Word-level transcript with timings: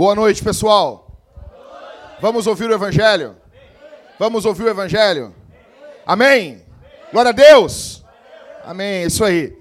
Boa 0.00 0.14
noite, 0.14 0.42
pessoal. 0.42 1.14
Vamos 2.22 2.46
ouvir 2.46 2.70
o 2.70 2.72
Evangelho? 2.72 3.36
Vamos 4.18 4.46
ouvir 4.46 4.62
o 4.62 4.68
Evangelho? 4.70 5.36
Amém? 6.06 6.64
Glória 7.12 7.28
a 7.28 7.32
Deus! 7.32 8.02
Amém, 8.64 9.02
isso 9.02 9.22
aí. 9.22 9.54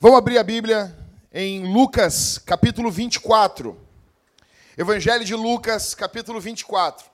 Vamos 0.00 0.18
abrir 0.18 0.38
a 0.38 0.42
Bíblia 0.42 0.92
em 1.32 1.72
Lucas, 1.72 2.36
capítulo 2.36 2.90
24. 2.90 3.80
Evangelho 4.76 5.24
de 5.24 5.36
Lucas, 5.36 5.94
capítulo 5.94 6.40
24. 6.40 7.08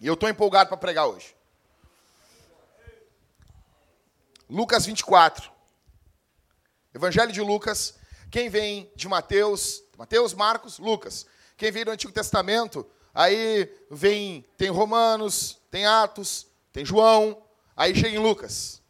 E 0.00 0.06
eu 0.06 0.12
estou 0.12 0.28
empolgado 0.28 0.68
para 0.68 0.76
pregar 0.76 1.06
hoje. 1.06 1.34
Lucas 4.50 4.84
24. 4.84 5.50
Evangelho 6.94 7.32
de 7.32 7.40
Lucas. 7.40 7.94
Quem 8.30 8.50
vem 8.50 8.92
de 8.94 9.08
Mateus, 9.08 9.82
Mateus, 9.96 10.34
Marcos, 10.34 10.78
Lucas. 10.78 11.26
Quem 11.58 11.72
vem 11.72 11.84
do 11.84 11.90
Antigo 11.90 12.12
Testamento, 12.12 12.88
aí 13.12 13.68
vem, 13.90 14.46
tem 14.56 14.70
Romanos, 14.70 15.60
tem 15.72 15.84
Atos, 15.84 16.46
tem 16.72 16.84
João, 16.84 17.42
aí 17.76 17.96
chega 17.96 18.14
em 18.14 18.20
Lucas. 18.20 18.80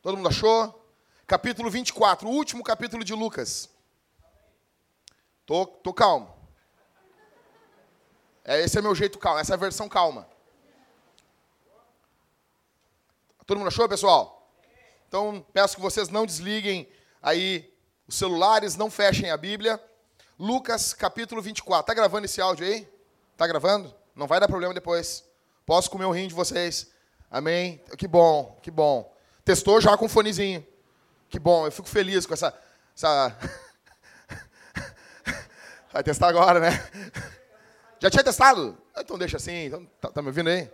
Todo 0.00 0.16
mundo 0.16 0.28
achou? 0.28 0.88
Capítulo 1.26 1.68
24, 1.68 2.28
o 2.28 2.30
último 2.30 2.62
capítulo 2.62 3.02
de 3.02 3.12
Lucas. 3.12 3.68
Tô, 5.44 5.66
tô 5.66 5.92
calmo. 5.92 6.32
É, 8.44 8.60
esse 8.60 8.78
é 8.78 8.82
meu 8.82 8.94
jeito 8.94 9.18
calmo, 9.18 9.40
essa 9.40 9.54
é 9.54 9.56
a 9.56 9.58
versão 9.58 9.88
calma. 9.88 10.28
Todo 13.44 13.58
mundo 13.58 13.66
achou, 13.66 13.88
pessoal? 13.88 14.48
Então, 15.08 15.44
peço 15.52 15.74
que 15.74 15.82
vocês 15.82 16.08
não 16.08 16.24
desliguem 16.24 16.88
aí 17.20 17.74
os 18.06 18.14
celulares, 18.14 18.76
não 18.76 18.92
fechem 18.92 19.32
a 19.32 19.36
Bíblia. 19.36 19.82
Lucas 20.38 20.92
capítulo 20.92 21.40
24. 21.40 21.86
Tá 21.86 21.94
gravando 21.94 22.24
esse 22.24 22.40
áudio 22.40 22.66
aí? 22.66 22.88
Tá 23.36 23.46
gravando? 23.46 23.94
Não 24.14 24.26
vai 24.26 24.40
dar 24.40 24.48
problema 24.48 24.74
depois. 24.74 25.24
Posso 25.64 25.90
comer 25.90 26.04
o 26.06 26.10
rim 26.10 26.26
de 26.26 26.34
vocês. 26.34 26.90
Amém? 27.30 27.80
Que 27.96 28.08
bom, 28.08 28.58
que 28.62 28.70
bom. 28.70 29.12
Testou 29.44 29.80
já 29.80 29.96
com 29.96 30.08
fonezinho. 30.08 30.66
Que 31.28 31.38
bom, 31.38 31.66
eu 31.66 31.72
fico 31.72 31.88
feliz 31.88 32.26
com 32.26 32.34
essa. 32.34 32.52
essa... 32.96 33.36
Vai 35.92 36.02
testar 36.02 36.28
agora, 36.28 36.58
né? 36.58 36.70
Já 38.00 38.10
tinha 38.10 38.24
testado? 38.24 38.76
Então 38.96 39.16
deixa 39.16 39.36
assim. 39.36 39.66
Então, 39.66 39.86
tá, 40.00 40.10
tá 40.10 40.20
me 40.20 40.28
ouvindo 40.28 40.50
aí? 40.50 40.68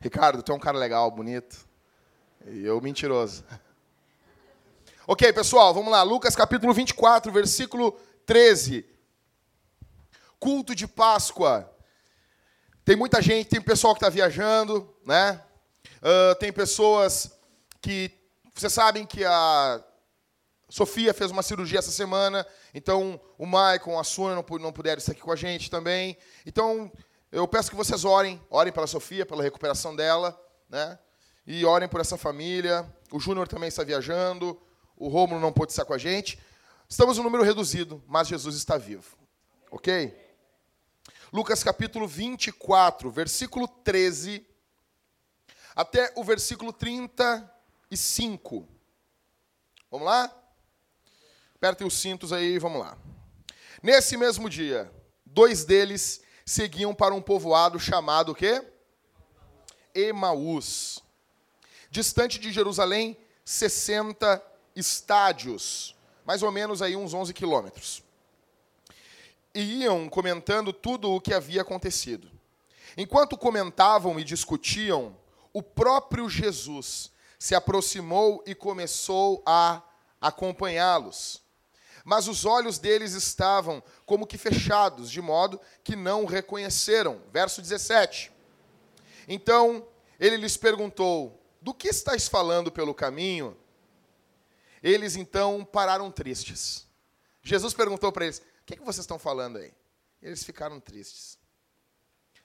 Ricardo, 0.00 0.42
tu 0.42 0.52
é 0.52 0.54
um 0.54 0.60
cara 0.60 0.76
legal, 0.76 1.10
bonito. 1.10 1.66
E 2.46 2.64
eu 2.64 2.80
mentiroso. 2.80 3.44
Ok, 5.08 5.32
pessoal, 5.32 5.72
vamos 5.72 5.92
lá. 5.92 6.02
Lucas 6.02 6.34
capítulo 6.34 6.74
24, 6.74 7.30
versículo 7.30 7.92
13. 8.26 8.84
Culto 10.38 10.74
de 10.74 10.86
Páscoa. 10.86 11.72
Tem 12.84 12.96
muita 12.96 13.20
gente, 13.20 13.48
tem 13.48 13.60
pessoal 13.60 13.94
que 13.94 13.98
está 13.98 14.08
viajando, 14.08 14.94
né? 15.04 15.42
Uh, 15.98 16.34
tem 16.36 16.52
pessoas 16.52 17.32
que. 17.80 18.10
Vocês 18.54 18.72
sabem 18.72 19.04
que 19.04 19.24
a 19.24 19.84
Sofia 20.68 21.12
fez 21.12 21.30
uma 21.30 21.42
cirurgia 21.42 21.78
essa 21.78 21.90
semana, 21.90 22.46
então 22.72 23.20
o 23.36 23.44
Maicon, 23.44 23.98
a 23.98 24.04
Suna 24.04 24.34
não, 24.34 24.44
não 24.58 24.72
puderam 24.72 24.98
estar 24.98 25.12
aqui 25.12 25.20
com 25.20 25.32
a 25.32 25.36
gente 25.36 25.70
também. 25.70 26.16
Então, 26.46 26.90
eu 27.30 27.46
peço 27.46 27.70
que 27.70 27.76
vocês 27.76 28.04
orem, 28.04 28.40
orem 28.48 28.72
pela 28.72 28.86
Sofia, 28.86 29.26
pela 29.26 29.42
recuperação 29.42 29.94
dela, 29.94 30.38
né? 30.68 30.98
E 31.46 31.64
orem 31.64 31.88
por 31.88 32.00
essa 32.00 32.16
família. 32.16 32.86
O 33.12 33.20
Júnior 33.20 33.46
também 33.46 33.68
está 33.68 33.84
viajando 33.84 34.58
o 34.96 35.08
Rômulo 35.08 35.40
não 35.40 35.52
pôde 35.52 35.72
estar 35.72 35.84
com 35.84 35.92
a 35.92 35.98
gente. 35.98 36.38
Estamos 36.88 37.18
um 37.18 37.22
número 37.22 37.44
reduzido, 37.44 38.02
mas 38.06 38.28
Jesus 38.28 38.56
está 38.56 38.78
vivo. 38.78 39.16
Ok? 39.70 40.16
Lucas 41.36 41.62
capítulo 41.62 42.08
24, 42.08 43.10
versículo 43.10 43.68
13 43.68 44.42
até 45.74 46.10
o 46.16 46.24
versículo 46.24 46.72
35. 46.72 48.66
Vamos 49.90 50.06
lá? 50.06 50.34
Apertem 51.56 51.86
os 51.86 51.92
cintos 51.92 52.32
aí, 52.32 52.58
vamos 52.58 52.80
lá. 52.80 52.96
Nesse 53.82 54.16
mesmo 54.16 54.48
dia, 54.48 54.90
dois 55.26 55.66
deles 55.66 56.22
seguiam 56.46 56.94
para 56.94 57.14
um 57.14 57.20
povoado 57.20 57.78
chamado 57.78 58.34
quê? 58.34 58.66
Emaús. 59.94 61.04
Distante 61.90 62.38
de 62.38 62.50
Jerusalém, 62.50 63.14
60 63.44 64.42
estádios, 64.74 65.94
mais 66.24 66.42
ou 66.42 66.50
menos 66.50 66.80
aí 66.80 66.96
uns 66.96 67.12
11 67.12 67.34
quilômetros. 67.34 68.05
E 69.56 69.84
iam 69.84 70.06
comentando 70.06 70.70
tudo 70.70 71.10
o 71.10 71.18
que 71.18 71.32
havia 71.32 71.62
acontecido. 71.62 72.30
Enquanto 72.94 73.38
comentavam 73.38 74.20
e 74.20 74.22
discutiam, 74.22 75.16
o 75.50 75.62
próprio 75.62 76.28
Jesus 76.28 77.10
se 77.38 77.54
aproximou 77.54 78.44
e 78.46 78.54
começou 78.54 79.42
a 79.46 79.82
acompanhá-los. 80.20 81.40
Mas 82.04 82.28
os 82.28 82.44
olhos 82.44 82.78
deles 82.78 83.14
estavam 83.14 83.82
como 84.04 84.26
que 84.26 84.36
fechados, 84.36 85.10
de 85.10 85.22
modo 85.22 85.58
que 85.82 85.96
não 85.96 86.24
o 86.24 86.26
reconheceram. 86.26 87.22
Verso 87.32 87.62
17. 87.62 88.30
Então 89.26 89.88
ele 90.20 90.36
lhes 90.36 90.58
perguntou: 90.58 91.42
Do 91.62 91.72
que 91.72 91.88
estáis 91.88 92.28
falando 92.28 92.70
pelo 92.70 92.94
caminho? 92.94 93.56
Eles 94.82 95.16
então 95.16 95.64
pararam 95.64 96.10
tristes. 96.10 96.86
Jesus 97.42 97.72
perguntou 97.72 98.12
para 98.12 98.26
eles: 98.26 98.42
que, 98.66 98.74
é 98.74 98.76
que 98.76 98.82
vocês 98.82 99.04
estão 99.04 99.18
falando 99.18 99.58
aí? 99.58 99.72
Eles 100.20 100.42
ficaram 100.42 100.80
tristes. 100.80 101.38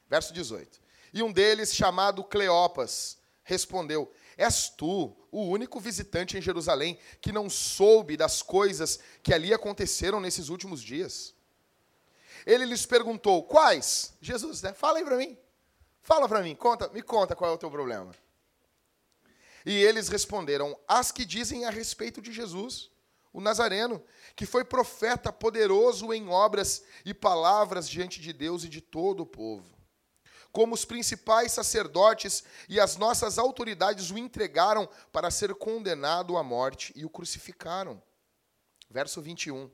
Verso 0.08 0.32
18. 0.32 0.80
E 1.14 1.24
um 1.24 1.32
deles, 1.32 1.76
chamado 1.76 2.24
Cleopas, 2.24 3.18
respondeu: 3.44 4.12
És 4.38 4.70
tu 4.70 5.18
o 5.32 5.42
único 5.42 5.80
visitante 5.80 6.38
em 6.38 6.42
Jerusalém 6.42 7.00
que 7.20 7.32
não 7.32 7.50
soube 7.50 8.16
das 8.16 8.42
coisas 8.42 9.00
que 9.24 9.34
ali 9.34 9.54
aconteceram 9.54 10.20
nesses 10.20 10.50
últimos 10.50 10.82
dias? 10.82 11.34
Ele 12.46 12.66
lhes 12.66 12.86
perguntou: 12.86 13.44
Quais? 13.44 14.14
Jesus, 14.22 14.62
né? 14.62 14.74
Fala 14.74 15.00
aí 15.00 15.04
para 15.04 15.18
mim. 15.18 15.38
Fala 16.04 16.28
para 16.28 16.42
mim, 16.42 16.56
conta, 16.56 16.88
me 16.90 17.02
conta 17.02 17.36
qual 17.36 17.52
é 17.52 17.54
o 17.54 17.58
teu 17.58 17.70
problema. 17.70 18.14
E 19.66 19.74
eles 19.74 20.08
responderam: 20.08 20.78
As 20.88 21.12
que 21.12 21.26
dizem 21.26 21.66
a 21.66 21.72
respeito 21.72 22.22
de 22.22 22.32
Jesus, 22.32 22.92
o 23.34 23.40
Nazareno, 23.40 24.04
que 24.36 24.46
foi 24.46 24.64
profeta 24.64 25.32
poderoso 25.32 26.14
em 26.14 26.28
obras 26.28 26.84
e 27.06 27.14
palavras 27.14 27.88
diante 27.88 28.20
de 28.20 28.34
Deus 28.34 28.64
e 28.64 28.70
de 28.70 28.82
todo 28.82 29.22
o 29.22 29.26
povo. 29.26 29.78
Como 30.52 30.74
os 30.74 30.84
principais 30.84 31.54
sacerdotes 31.54 32.44
e 32.68 32.78
as 32.80 32.98
nossas 32.98 33.38
autoridades 33.38 34.12
o 34.12 34.18
entregaram 34.18 34.88
para 35.12 35.32
ser 35.32 35.56
condenado 35.56 36.36
à 36.38 36.44
morte 36.44 36.92
e 36.96 37.06
o 37.06 37.10
crucificaram. 37.10 38.02
Verso 38.90 39.22
21. 39.22 39.72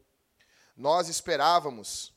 Nós 0.75 1.09
esperávamos 1.09 2.13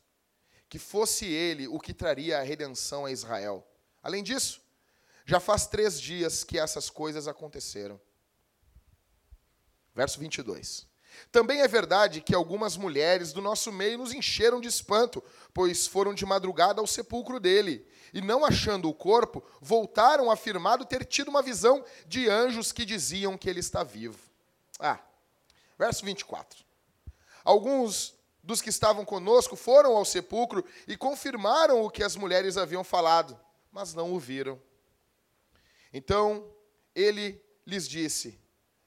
que 0.68 0.78
fosse 0.78 1.24
ele 1.24 1.66
o 1.66 1.80
que 1.80 1.94
traria 1.94 2.38
a 2.38 2.42
redenção 2.42 3.06
a 3.06 3.10
Israel. 3.10 3.66
Além 4.02 4.22
disso, 4.22 4.60
já 5.24 5.40
faz 5.40 5.66
três 5.66 5.98
dias 5.98 6.44
que 6.44 6.58
essas 6.58 6.90
coisas 6.90 7.26
aconteceram. 7.26 7.98
Verso 9.94 10.20
22. 10.20 10.89
Também 11.30 11.60
é 11.60 11.68
verdade 11.68 12.20
que 12.20 12.34
algumas 12.34 12.76
mulheres 12.76 13.32
do 13.32 13.40
nosso 13.40 13.70
meio 13.72 13.98
nos 13.98 14.12
encheram 14.12 14.60
de 14.60 14.68
espanto, 14.68 15.22
pois 15.54 15.86
foram 15.86 16.14
de 16.14 16.26
madrugada 16.26 16.80
ao 16.80 16.86
sepulcro 16.86 17.38
dele, 17.38 17.86
e 18.12 18.20
não 18.20 18.44
achando 18.44 18.88
o 18.88 18.94
corpo, 18.94 19.42
voltaram 19.60 20.30
afirmado 20.30 20.84
ter 20.84 21.04
tido 21.04 21.28
uma 21.28 21.42
visão 21.42 21.84
de 22.06 22.28
anjos 22.28 22.72
que 22.72 22.84
diziam 22.84 23.38
que 23.38 23.48
ele 23.48 23.60
está 23.60 23.82
vivo. 23.84 24.18
Ah, 24.78 24.98
verso 25.78 26.04
24. 26.04 26.64
Alguns 27.44 28.14
dos 28.42 28.60
que 28.60 28.70
estavam 28.70 29.04
conosco 29.04 29.54
foram 29.54 29.96
ao 29.96 30.04
sepulcro 30.04 30.64
e 30.88 30.96
confirmaram 30.96 31.82
o 31.82 31.90
que 31.90 32.02
as 32.02 32.16
mulheres 32.16 32.56
haviam 32.56 32.82
falado, 32.82 33.38
mas 33.70 33.94
não 33.94 34.12
o 34.12 34.18
viram. 34.18 34.60
Então 35.92 36.50
ele 36.94 37.40
lhes 37.66 37.88
disse. 37.88 38.38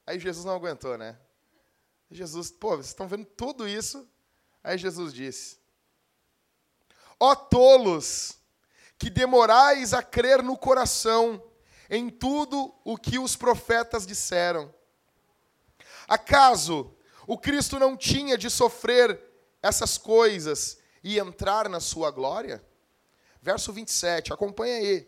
Aí 0.06 0.20
Jesus 0.20 0.46
não 0.46 0.56
aguentou, 0.56 0.98
né? 0.98 1.18
Jesus, 2.14 2.52
pô, 2.52 2.72
vocês 2.72 2.88
estão 2.88 3.08
vendo 3.08 3.26
tudo 3.26 3.68
isso? 3.68 4.08
Aí 4.64 4.78
Jesus 4.78 5.14
disse: 5.14 5.58
Ó 7.20 7.36
tolos, 7.36 8.38
que 8.98 9.10
demorais 9.10 9.94
a 9.94 10.02
crer 10.02 10.42
no 10.42 10.58
coração 10.58 11.44
em 11.90 12.10
tudo 12.10 12.74
o 12.84 12.98
que 12.98 13.20
os 13.20 13.36
profetas 13.36 14.06
disseram. 14.06 14.74
Acaso 16.08 16.96
o 17.28 17.38
Cristo 17.38 17.80
não 17.80 17.96
tinha 17.96 18.38
de 18.38 18.50
sofrer 18.50 19.20
essas 19.62 19.98
coisas 19.98 20.78
e 21.04 21.20
entrar 21.20 21.70
na 21.70 21.80
sua 21.80 22.12
glória? 22.12 22.64
Verso 23.42 23.74
27, 23.74 24.32
acompanha 24.32 24.78
aí. 24.78 25.08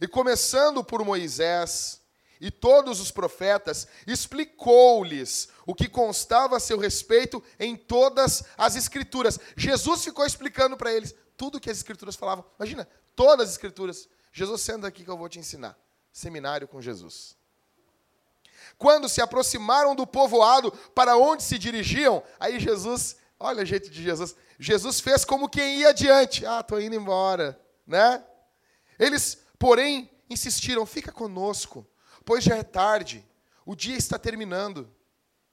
E 0.00 0.06
começando 0.06 0.84
por 0.84 1.04
Moisés 1.04 2.00
e 2.40 2.50
todos 2.50 3.00
os 3.00 3.10
profetas, 3.10 3.86
explicou-lhes 4.06 5.48
o 5.66 5.74
que 5.74 5.88
constava 5.88 6.56
a 6.56 6.60
seu 6.60 6.78
respeito 6.78 7.42
em 7.58 7.76
todas 7.76 8.44
as 8.56 8.76
Escrituras. 8.76 9.38
Jesus 9.56 10.04
ficou 10.04 10.24
explicando 10.24 10.76
para 10.76 10.92
eles 10.92 11.14
tudo 11.36 11.60
que 11.60 11.70
as 11.70 11.78
Escrituras 11.78 12.16
falavam. 12.16 12.44
Imagina, 12.58 12.88
todas 13.16 13.48
as 13.48 13.54
Escrituras. 13.54 14.08
Jesus, 14.32 14.60
senta 14.60 14.86
aqui 14.86 15.04
que 15.04 15.10
eu 15.10 15.16
vou 15.16 15.28
te 15.28 15.38
ensinar. 15.38 15.76
Seminário 16.12 16.68
com 16.68 16.80
Jesus. 16.80 17.36
Quando 18.76 19.08
se 19.08 19.20
aproximaram 19.20 19.94
do 19.94 20.06
povoado 20.06 20.70
para 20.94 21.16
onde 21.16 21.42
se 21.42 21.58
dirigiam, 21.58 22.22
aí 22.38 22.60
Jesus, 22.60 23.16
olha 23.38 23.62
o 23.62 23.66
jeito 23.66 23.90
de 23.90 24.02
Jesus, 24.02 24.36
Jesus 24.58 25.00
fez 25.00 25.24
como 25.24 25.48
quem 25.48 25.78
ia 25.78 25.90
adiante. 25.90 26.44
Ah, 26.44 26.60
estou 26.60 26.80
indo 26.80 26.94
embora, 26.94 27.58
né? 27.86 28.22
Eles, 28.98 29.38
porém, 29.58 30.10
insistiram: 30.28 30.84
fica 30.84 31.12
conosco, 31.12 31.86
pois 32.28 32.44
já 32.44 32.58
é 32.58 32.62
tarde, 32.62 33.26
o 33.64 33.74
dia 33.74 33.96
está 33.96 34.18
terminando. 34.18 34.94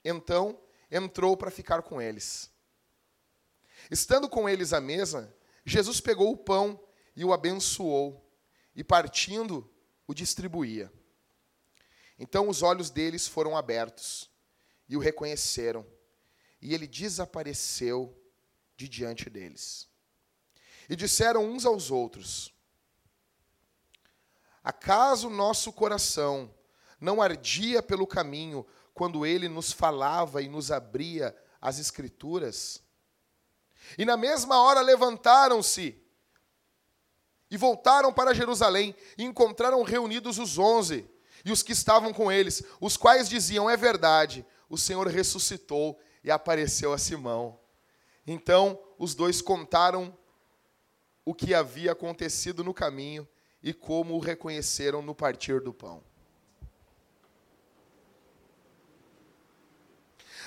Então 0.04 0.60
entrou 0.92 1.38
para 1.38 1.50
ficar 1.50 1.81
com 1.83 2.01
eles. 2.01 2.51
Estando 3.89 4.27
com 4.27 4.50
eles 4.50 4.74
à 4.74 4.81
mesa, 4.81 5.33
Jesus 5.63 6.01
pegou 6.01 6.33
o 6.33 6.38
pão 6.38 6.77
e 7.16 7.24
o 7.24 7.31
abençoou, 7.31 8.30
e 8.75 8.83
partindo, 8.83 9.74
o 10.06 10.13
distribuía. 10.13 10.92
Então 12.19 12.50
os 12.50 12.62
olhos 12.62 12.89
deles 12.89 13.25
foram 13.25 13.56
abertos 13.56 14.30
e 14.89 14.98
o 14.98 15.00
reconheceram, 15.00 15.88
e 16.62 16.74
ele 16.74 16.88
desapareceu 16.88 18.22
de 18.75 18.89
diante 18.89 19.30
deles. 19.30 19.88
E 20.89 20.95
disseram 20.98 21.45
uns 21.45 21.66
aos 21.66 21.89
outros: 21.89 22.54
Acaso 24.62 25.30
nosso 25.30 25.72
coração 25.72 26.54
não 27.00 27.21
ardia 27.21 27.81
pelo 27.81 28.07
caminho 28.07 28.65
quando 28.94 29.25
ele 29.25 29.47
nos 29.50 29.71
falava 29.71 30.42
e 30.42 30.47
nos 30.47 30.71
abria 30.71 31.36
as 31.62 31.80
Escrituras? 31.80 32.81
E 33.97 34.06
na 34.06 34.18
mesma 34.18 34.62
hora 34.62 34.81
levantaram-se 34.81 36.01
e 37.50 37.57
voltaram 37.57 38.12
para 38.12 38.33
Jerusalém 38.33 38.95
e 39.18 39.24
encontraram 39.24 39.83
reunidos 39.83 40.39
os 40.39 40.57
onze 40.57 41.09
e 41.44 41.51
os 41.51 41.62
que 41.62 41.74
estavam 41.74 42.12
com 42.12 42.31
eles, 42.31 42.63
os 42.81 42.98
quais 42.98 43.30
diziam: 43.30 43.69
É 43.69 43.77
verdade, 43.77 44.45
o 44.68 44.77
Senhor 44.77 45.07
ressuscitou 45.07 46.00
e 46.24 46.31
apareceu 46.31 46.91
a 46.91 46.98
Simão. 46.98 47.59
Então 48.25 48.80
os 48.98 49.13
dois 49.13 49.41
contaram 49.41 50.18
o 51.24 51.33
que 51.33 51.53
havia 51.53 51.91
acontecido 51.91 52.63
no 52.63 52.74
caminho 52.74 53.27
e 53.62 53.74
como 53.74 54.15
o 54.15 54.19
reconheceram 54.19 55.01
no 55.01 55.13
partir 55.13 55.62
do 55.62 55.74
pão. 55.74 56.03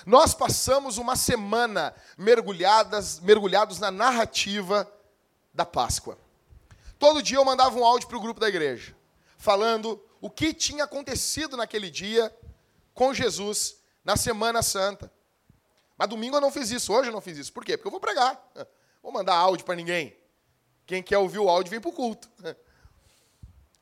Nós 0.07 0.35
passamos 0.35 0.99
uma 0.99 1.17
semana 1.17 1.95
mergulhadas, 2.17 3.21
mergulhados 3.21 3.79
na 3.79 3.91
narrativa 3.91 4.91
da 5.53 5.65
Páscoa. 5.65 6.19
Todo 6.99 7.23
dia 7.23 7.39
eu 7.39 7.45
mandava 7.45 7.79
um 7.79 7.85
áudio 7.85 8.09
para 8.09 8.17
o 8.17 8.21
grupo 8.21 8.41
da 8.41 8.49
igreja, 8.49 8.95
falando 9.37 10.03
o 10.21 10.29
que 10.29 10.53
tinha 10.53 10.85
acontecido 10.85 11.57
naquele 11.57 11.91
dia 11.91 12.35
com 12.93 13.15
Jesus 13.15 13.77
na 14.05 14.17
Semana 14.17 14.63
Santa. 14.63 15.13
Mas 15.97 16.09
domingo 16.09 16.37
eu 16.37 16.41
não 16.41 16.51
fiz 16.51 16.71
isso, 16.71 16.93
hoje 16.93 17.09
eu 17.09 17.13
não 17.13 17.21
fiz 17.21 17.39
isso. 17.39 17.53
Por 17.53 17.65
quê? 17.65 17.77
Porque 17.77 17.89
eu 17.89 17.93
vou 17.93 18.01
pregar. 18.01 18.41
Vou 19.01 19.13
mandar 19.13 19.37
áudio 19.37 19.65
para 19.65 19.77
ninguém. 19.77 20.15
Quem 20.85 21.03
quer 21.03 21.19
ouvir 21.19 21.39
o 21.39 21.49
áudio 21.49 21.71
vem 21.71 21.81
para 21.81 21.89
o 21.89 21.93
culto. 21.93 22.29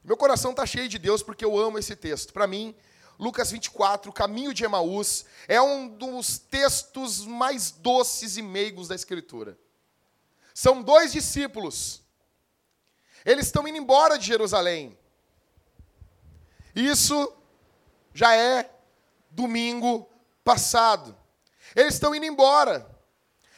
Meu 0.04 0.16
coração 0.16 0.50
está 0.50 0.64
cheio 0.66 0.88
de 0.88 0.98
Deus 0.98 1.22
porque 1.22 1.44
eu 1.44 1.58
amo 1.58 1.78
esse 1.78 1.96
texto. 1.96 2.32
Para 2.32 2.46
mim, 2.46 2.76
Lucas 3.18 3.50
24, 3.50 4.12
Caminho 4.12 4.52
de 4.52 4.64
Emaús, 4.64 5.24
é 5.48 5.60
um 5.60 5.88
dos 5.88 6.38
textos 6.38 7.24
mais 7.24 7.70
doces 7.70 8.36
e 8.36 8.42
meigos 8.42 8.88
da 8.88 8.94
Escritura. 8.94 9.58
São 10.52 10.82
dois 10.82 11.12
discípulos. 11.12 12.02
Eles 13.24 13.46
estão 13.46 13.66
indo 13.66 13.78
embora 13.78 14.18
de 14.18 14.26
Jerusalém. 14.26 14.96
Isso 16.74 17.32
já 18.12 18.34
é 18.36 18.70
domingo 19.30 20.08
passado. 20.44 21.16
Eles 21.74 21.94
estão 21.94 22.14
indo 22.14 22.24
embora. 22.24 22.88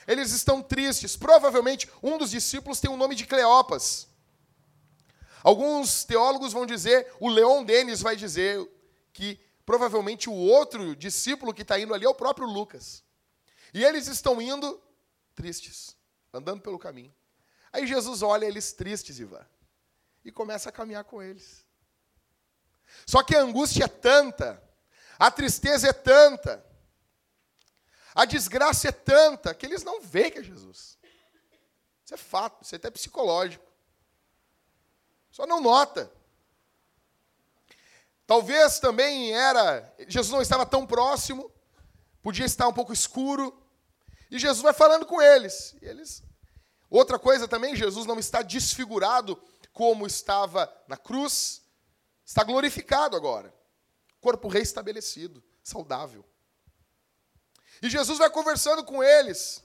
Eles 0.07 0.33
estão 0.33 0.63
tristes. 0.63 1.17
Provavelmente 1.17 1.89
um 2.03 2.17
dos 2.17 2.31
discípulos 2.31 2.81
tem 2.81 2.91
o 2.91 2.97
nome 2.97 3.15
de 3.15 3.27
Cleopas. 3.27 4.09
Alguns 5.43 6.05
teólogos 6.05 6.53
vão 6.53 6.67
dizer, 6.67 7.13
o 7.21 7.29
Leon 7.29 7.65
Denis 7.65 8.01
vai 8.01 8.17
dizer 8.17 8.69
que 9.13 9.39
provavelmente 9.69 10.31
o 10.31 10.33
outro 10.33 10.97
discípulo 10.97 11.53
que 11.53 11.61
está 11.61 11.79
indo 11.79 11.93
ali 11.93 12.07
é 12.07 12.09
o 12.09 12.15
próprio 12.15 12.47
Lucas. 12.47 13.05
E 13.75 13.85
eles 13.85 14.07
estão 14.07 14.41
indo 14.41 14.83
tristes, 15.35 15.95
andando 16.33 16.63
pelo 16.63 16.79
caminho. 16.79 17.15
Aí 17.71 17.87
Jesus 17.87 18.23
olha 18.23 18.47
eles 18.47 18.73
tristes, 18.73 19.19
Ivan, 19.19 19.47
e 20.25 20.33
começa 20.33 20.71
a 20.71 20.73
caminhar 20.73 21.05
com 21.05 21.23
eles. 21.23 21.67
Só 23.05 23.23
que 23.23 23.37
a 23.37 23.43
angústia 23.43 23.85
é 23.85 23.89
tanta, 23.89 24.59
a 25.19 25.31
tristeza 25.31 25.87
é 25.87 25.93
tanta, 25.93 26.65
a 28.15 28.25
desgraça 28.25 28.89
é 28.89 28.93
tanta, 28.93 29.55
que 29.55 29.67
eles 29.67 29.85
não 29.85 30.01
veem 30.01 30.31
que 30.31 30.39
é 30.39 30.43
Jesus. 30.43 30.99
Isso 32.07 32.15
é 32.15 32.17
fato, 32.17 32.65
isso 32.65 32.75
é 32.75 32.79
até 32.79 32.91
psicológico. 32.91 33.71
Só 35.31 35.47
não 35.47 35.61
nota. 35.61 36.11
Talvez 38.29 38.79
também 38.79 39.33
era, 39.33 39.93
Jesus 40.07 40.31
não 40.31 40.41
estava 40.41 40.65
tão 40.65 40.87
próximo, 40.87 41.51
podia 42.23 42.47
estar 42.47 42.69
um 42.69 42.73
pouco 42.73 42.93
escuro, 42.93 43.61
e 44.31 44.39
Jesus 44.39 44.63
vai 44.63 44.73
falando 44.73 45.05
com 45.05 45.21
eles. 45.21 45.75
Eles 45.83 46.23
Outra 46.89 47.19
coisa 47.19 47.49
também, 47.49 47.75
Jesus 47.75 48.07
não 48.07 48.19
está 48.19 48.41
desfigurado 48.41 49.37
como 49.73 50.07
estava 50.07 50.73
na 50.87 50.97
cruz, 50.97 51.63
está 52.25 52.45
glorificado 52.45 53.17
agora. 53.17 53.53
Corpo 54.21 54.47
reestabelecido, 54.47 55.43
saudável. 55.63 56.25
E 57.83 57.91
Jesus 57.91 58.19
vai 58.19 58.31
conversando 58.31 58.85
com 58.85 59.03
eles. 59.03 59.65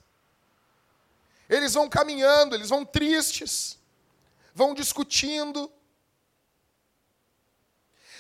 Eles 1.48 1.76
vão 1.76 1.88
caminhando, 1.88 2.56
eles 2.56 2.70
vão 2.70 2.84
tristes 2.84 3.78
vão 4.54 4.74
discutindo. 4.74 5.72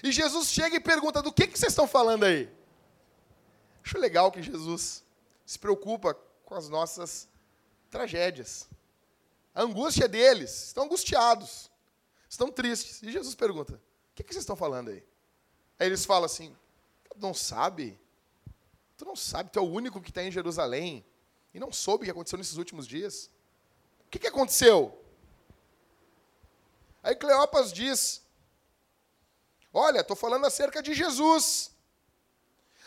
E 0.03 0.11
Jesus 0.11 0.49
chega 0.49 0.75
e 0.75 0.81
pergunta: 0.81 1.21
do 1.21 1.31
que, 1.31 1.47
que 1.47 1.57
vocês 1.57 1.71
estão 1.71 1.87
falando 1.87 2.25
aí? 2.25 2.51
Acho 3.81 3.97
legal 3.97 4.29
que 4.31 4.41
Jesus 4.41 5.01
se 5.45 5.57
preocupa 5.57 6.13
com 6.43 6.55
as 6.55 6.67
nossas 6.67 7.27
tragédias. 7.89 8.67
A 9.55 9.61
angústia 9.61 10.07
deles, 10.07 10.67
estão 10.67 10.83
angustiados, 10.83 11.71
estão 12.29 12.51
tristes. 12.51 13.01
E 13.01 13.11
Jesus 13.11 13.33
pergunta: 13.33 13.75
o 13.75 14.15
que, 14.15 14.23
que 14.23 14.33
vocês 14.33 14.43
estão 14.43 14.57
falando 14.57 14.89
aí? 14.89 15.03
Aí 15.79 15.87
eles 15.87 16.05
falam 16.05 16.25
assim: 16.25 16.53
não 17.15 17.33
sabe? 17.33 17.97
Tu 18.97 19.05
não 19.05 19.15
sabe, 19.15 19.51
tu 19.51 19.59
é 19.59 19.61
o 19.61 19.69
único 19.69 20.01
que 20.01 20.09
está 20.09 20.21
em 20.21 20.31
Jerusalém 20.31 21.05
e 21.53 21.59
não 21.59 21.71
soube 21.71 22.03
o 22.03 22.05
que 22.05 22.11
aconteceu 22.11 22.37
nesses 22.37 22.57
últimos 22.57 22.87
dias. 22.87 23.29
O 24.05 24.09
que, 24.09 24.19
que 24.19 24.27
aconteceu? 24.27 25.01
Aí 27.01 27.15
Cleopas 27.15 27.71
diz: 27.71 28.22
Olha, 29.73 30.01
estou 30.01 30.15
falando 30.15 30.45
acerca 30.45 30.83
de 30.83 30.93
Jesus. 30.93 31.71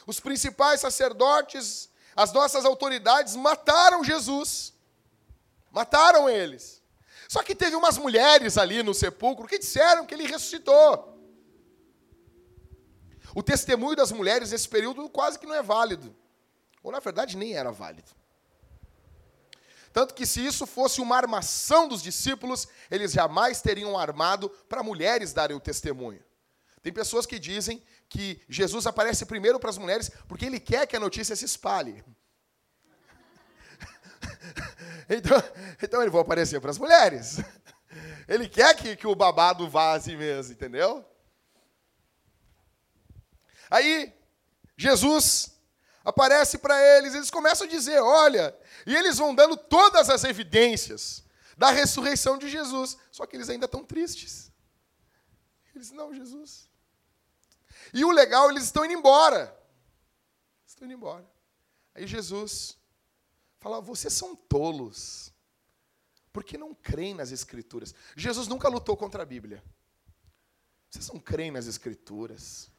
Os 0.07 0.21
principais 0.21 0.81
sacerdotes, 0.81 1.91
as 2.15 2.33
nossas 2.33 2.65
autoridades 2.65 3.35
mataram 3.35 4.05
Jesus. 4.05 4.73
Mataram 5.73 6.31
eles. 6.31 6.81
Só 7.29 7.43
que 7.43 7.57
teve 7.57 7.75
umas 7.75 7.99
mulheres 7.99 8.57
ali 8.57 8.85
no 8.85 8.95
sepulcro 8.95 9.49
que 9.49 9.59
disseram 9.59 10.07
que 10.07 10.15
ele 10.15 10.29
ressuscitou. 10.29 11.15
O 13.35 13.43
testemunho 13.43 13.97
das 13.97 14.13
mulheres 14.13 14.53
nesse 14.53 14.69
período 14.69 15.09
quase 15.11 15.39
que 15.39 15.47
não 15.47 15.55
é 15.55 15.63
válido. 15.63 16.15
Ou, 16.83 16.93
na 16.93 17.01
verdade, 17.01 17.37
nem 17.37 17.55
era 17.55 17.73
válido. 17.73 18.11
Tanto 19.93 20.15
que, 20.15 20.25
se 20.25 20.45
isso 20.45 20.67
fosse 20.67 21.01
uma 21.01 21.17
armação 21.17 21.89
dos 21.89 22.01
discípulos, 22.01 22.69
eles 22.91 23.13
jamais 23.13 23.61
teriam 23.61 23.99
armado 23.99 24.49
para 24.69 24.83
mulheres 24.83 25.33
darem 25.33 25.57
o 25.57 25.61
testemunho. 25.61 26.23
Tem 26.87 26.93
pessoas 26.93 27.27
que 27.27 27.37
dizem 27.37 27.83
que 28.09 28.41
Jesus 28.49 28.87
aparece 28.87 29.27
primeiro 29.27 29.59
para 29.59 29.71
as 29.71 29.77
mulheres 29.77 30.09
porque 30.29 30.47
ele 30.47 30.61
quer 30.61 30.87
que 30.87 30.95
a 30.95 31.01
notícia 31.01 31.35
se 31.35 31.45
espalhe. 31.45 32.05
então, 35.11 35.43
então 35.83 36.01
ele 36.01 36.13
vai 36.13 36.21
aparecer 36.21 36.61
para 36.61 36.71
as 36.71 36.79
mulheres. 36.79 37.39
Ele 38.29 38.49
quer 38.49 38.75
que, 38.77 38.95
que 38.95 39.07
o 39.07 39.17
babado 39.17 39.69
assim 39.79 40.17
mesmo, 40.17 40.53
entendeu? 40.53 41.05
Aí, 43.71 44.13
Jesus 44.77 45.57
aparece 46.05 46.59
para 46.59 46.81
eles, 46.81 47.15
eles 47.15 47.31
começam 47.31 47.67
a 47.67 47.71
dizer: 47.71 48.01
olha, 48.01 48.57
e 48.87 48.95
eles 48.95 49.19
vão 49.19 49.35
dando 49.35 49.57
todas 49.57 50.11
as 50.11 50.25
evidências 50.25 51.25
da 51.57 51.71
ressurreição 51.71 52.37
de 52.37 52.49
Jesus, 52.49 52.97
só 53.11 53.27
que 53.27 53.37
eles 53.37 53.49
ainda 53.49 53.67
estão 53.67 53.85
tristes. 53.85 54.53
Eles, 55.77 55.91
não, 55.93 56.13
Jesus. 56.13 56.69
E 57.93 58.05
o 58.05 58.11
legal, 58.11 58.51
eles 58.51 58.65
estão 58.65 58.85
indo 58.85 58.95
embora. 58.95 59.57
Estão 60.67 60.87
indo 60.87 60.95
embora. 60.95 61.29
Aí 61.95 62.07
Jesus 62.07 62.77
fala: 63.59 63.81
vocês 63.81 64.13
são 64.13 64.35
tolos. 64.35 65.33
Porque 66.33 66.59
não 66.59 66.75
creem 66.75 67.15
nas 67.15 67.33
Escrituras. 67.33 67.95
Jesus 68.15 68.47
nunca 68.47 68.69
lutou 68.69 68.97
contra 68.97 69.23
a 69.23 69.27
Bíblia. 69.27 69.65
Vocês 70.91 71.09
não 71.09 71.19
creem 71.19 71.51
nas 71.51 71.67
Escrituras. 71.67 72.71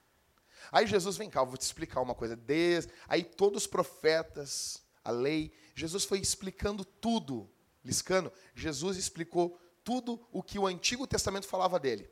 Aí 0.72 0.86
Jesus, 0.86 1.18
vem 1.18 1.30
cá, 1.30 1.42
eu 1.42 1.46
vou 1.46 1.58
te 1.58 1.62
explicar 1.62 2.02
uma 2.02 2.14
coisa. 2.14 2.36
Desde... 2.36 2.92
Aí 3.08 3.24
todos 3.24 3.64
os 3.64 3.68
profetas, 3.68 4.84
a 5.04 5.12
lei, 5.12 5.52
Jesus 5.74 6.04
foi 6.04 6.20
explicando 6.20 6.84
tudo. 6.86 7.50
Liscano, 7.84 8.32
Jesus 8.54 8.98
explicou 8.98 9.60
tudo 9.84 10.26
o 10.32 10.44
que 10.44 10.60
o 10.60 10.68
Antigo 10.68 11.08
Testamento 11.08 11.48
falava 11.48 11.80
dele. 11.80 12.10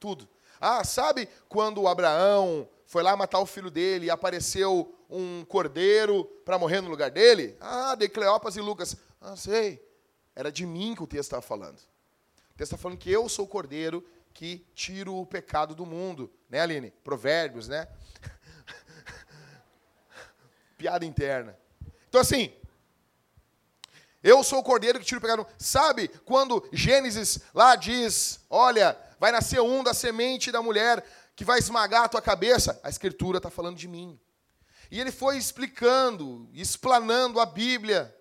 Tudo. 0.00 0.28
Ah, 0.60 0.84
sabe 0.84 1.28
quando 1.48 1.86
Abraão 1.86 2.68
foi 2.86 3.02
lá 3.02 3.16
matar 3.16 3.40
o 3.40 3.46
filho 3.46 3.70
dele 3.70 4.06
e 4.06 4.10
apareceu 4.10 4.94
um 5.10 5.44
cordeiro 5.44 6.24
para 6.44 6.58
morrer 6.58 6.80
no 6.80 6.88
lugar 6.88 7.10
dele? 7.10 7.56
Ah, 7.60 7.94
de 7.94 8.08
Cleopas 8.08 8.56
e 8.56 8.60
Lucas. 8.60 8.96
Ah, 9.20 9.36
sei. 9.36 9.84
Era 10.34 10.52
de 10.52 10.66
mim 10.66 10.94
que 10.94 11.02
o 11.02 11.06
texto 11.06 11.28
estava 11.28 11.42
falando. 11.42 11.78
O 11.78 12.56
texto 12.56 12.72
está 12.72 12.76
falando 12.76 12.98
que 12.98 13.10
eu 13.10 13.28
sou 13.28 13.44
o 13.44 13.48
cordeiro 13.48 14.04
que 14.32 14.66
tiro 14.74 15.14
o 15.16 15.26
pecado 15.26 15.74
do 15.74 15.86
mundo. 15.86 16.30
Né, 16.48 16.60
Aline? 16.60 16.90
Provérbios, 17.02 17.68
né? 17.68 17.88
Piada 20.76 21.04
interna. 21.04 21.58
Então, 22.08 22.20
assim, 22.20 22.52
eu 24.22 24.42
sou 24.42 24.58
o 24.58 24.62
cordeiro 24.62 24.98
que 24.98 25.04
tira 25.04 25.18
o 25.18 25.22
pecado. 25.22 25.46
Sabe 25.58 26.08
quando 26.24 26.68
Gênesis 26.72 27.38
lá 27.54 27.76
diz: 27.76 28.40
Olha, 28.50 28.96
vai 29.18 29.32
nascer 29.32 29.60
um 29.60 29.82
da 29.82 29.94
semente 29.94 30.52
da 30.52 30.62
mulher 30.62 31.04
que 31.34 31.44
vai 31.44 31.58
esmagar 31.58 32.04
a 32.04 32.08
tua 32.08 32.22
cabeça? 32.22 32.80
A 32.82 32.88
Escritura 32.88 33.38
está 33.38 33.50
falando 33.50 33.76
de 33.76 33.88
mim. 33.88 34.18
E 34.90 35.00
ele 35.00 35.10
foi 35.10 35.36
explicando, 35.36 36.48
explanando 36.52 37.40
a 37.40 37.46
Bíblia. 37.46 38.14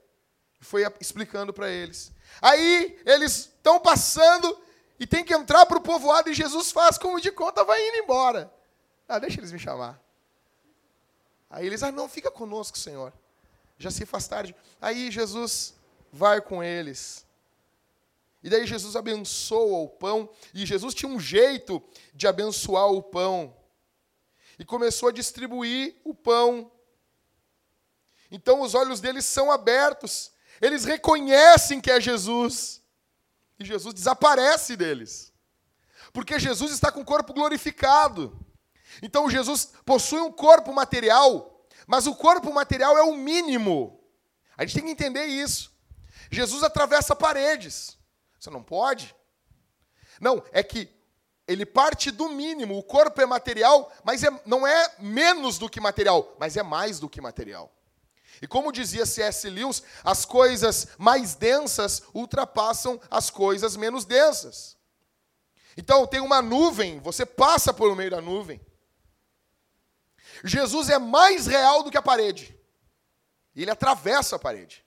Foi 0.60 0.84
explicando 1.00 1.54
para 1.54 1.70
eles. 1.70 2.12
Aí 2.42 3.00
eles 3.06 3.32
estão 3.32 3.80
passando 3.80 4.60
e 5.00 5.06
tem 5.06 5.24
que 5.24 5.34
entrar 5.34 5.66
para 5.66 5.78
o 5.78 5.82
povoado 5.82 6.30
e 6.30 6.34
Jesus 6.34 6.72
faz 6.72 6.98
como 6.98 7.22
de 7.22 7.32
conta, 7.32 7.64
vai 7.64 7.80
indo 7.88 7.98
embora. 7.98 8.52
Ah, 9.08 9.20
deixa 9.20 9.40
eles 9.40 9.52
me 9.52 9.60
chamar. 9.60 10.02
Aí 11.50 11.66
eles, 11.68 11.84
ah, 11.84 11.92
não, 11.92 12.10
fica 12.10 12.32
conosco, 12.32 12.78
Senhor. 12.78 13.14
Já 13.78 13.92
se 13.92 14.06
faz 14.06 14.28
tarde. 14.28 14.56
Aí 14.82 15.12
Jesus 15.12 15.76
vai 16.12 16.42
com 16.42 16.64
eles. 16.64 17.25
E 18.46 18.50
daí 18.50 18.68
Jesus 18.68 18.96
abençoa 18.96 19.80
o 19.80 19.90
pão, 19.90 20.30
e 20.54 20.68
Jesus 20.68 20.94
tinha 20.94 21.12
um 21.12 21.20
jeito 21.20 21.82
de 22.14 22.28
abençoar 22.28 22.92
o 22.92 23.02
pão. 23.02 23.58
E 24.60 24.64
começou 24.64 25.10
a 25.10 25.12
distribuir 25.12 25.96
o 26.04 26.14
pão. 26.14 26.72
Então 28.30 28.62
os 28.62 28.76
olhos 28.76 29.02
deles 29.02 29.26
são 29.26 29.52
abertos. 29.52 30.32
Eles 30.62 30.86
reconhecem 30.86 31.82
que 31.82 31.90
é 31.90 32.00
Jesus. 32.00 32.84
E 33.58 33.66
Jesus 33.66 33.96
desaparece 33.96 34.76
deles. 34.76 35.34
Porque 36.14 36.38
Jesus 36.38 36.72
está 36.72 36.92
com 36.92 37.02
o 37.02 37.06
corpo 37.06 37.34
glorificado. 37.34 38.40
Então 39.02 39.28
Jesus 39.28 39.74
possui 39.84 40.20
um 40.20 40.32
corpo 40.32 40.72
material, 40.72 41.66
mas 41.88 42.06
o 42.06 42.14
corpo 42.14 42.54
material 42.54 42.96
é 42.96 43.02
o 43.02 43.16
mínimo. 43.16 44.00
A 44.56 44.64
gente 44.64 44.76
tem 44.76 44.86
que 44.86 44.92
entender 44.92 45.26
isso. 45.26 45.74
Jesus 46.30 46.62
atravessa 46.62 47.16
paredes. 47.16 47.95
Você 48.46 48.52
não 48.52 48.62
pode? 48.62 49.16
Não, 50.22 50.44
é 50.52 50.62
que 50.62 50.88
ele 51.48 51.66
parte 51.66 52.12
do 52.12 52.30
mínimo. 52.30 52.78
O 52.78 52.84
corpo 52.84 53.20
é 53.20 53.26
material, 53.26 53.92
mas 54.04 54.24
é, 54.24 54.30
não 54.46 54.68
é 54.68 54.96
menos 55.00 55.58
do 55.58 55.68
que 55.68 55.82
material, 55.82 56.36
mas 56.40 56.56
é 56.56 56.62
mais 56.62 57.00
do 57.00 57.10
que 57.10 57.20
material. 57.20 57.74
E 58.40 58.46
como 58.46 58.72
dizia 58.72 59.04
C.S. 59.04 59.50
Lewis, 59.50 59.82
as 60.04 60.26
coisas 60.26 60.90
mais 61.00 61.34
densas 61.34 62.04
ultrapassam 62.14 63.02
as 63.10 63.32
coisas 63.32 63.76
menos 63.76 64.06
densas. 64.06 64.78
Então, 65.76 66.06
tem 66.06 66.20
uma 66.20 66.40
nuvem, 66.40 67.00
você 67.00 67.26
passa 67.26 67.74
por 67.74 67.96
meio 67.96 68.12
da 68.12 68.22
nuvem. 68.22 68.62
Jesus 70.44 70.90
é 70.90 71.00
mais 71.00 71.48
real 71.48 71.82
do 71.82 71.90
que 71.90 71.98
a 71.98 72.02
parede. 72.02 72.56
Ele 73.56 73.72
atravessa 73.72 74.36
a 74.36 74.40
parede. 74.40 74.85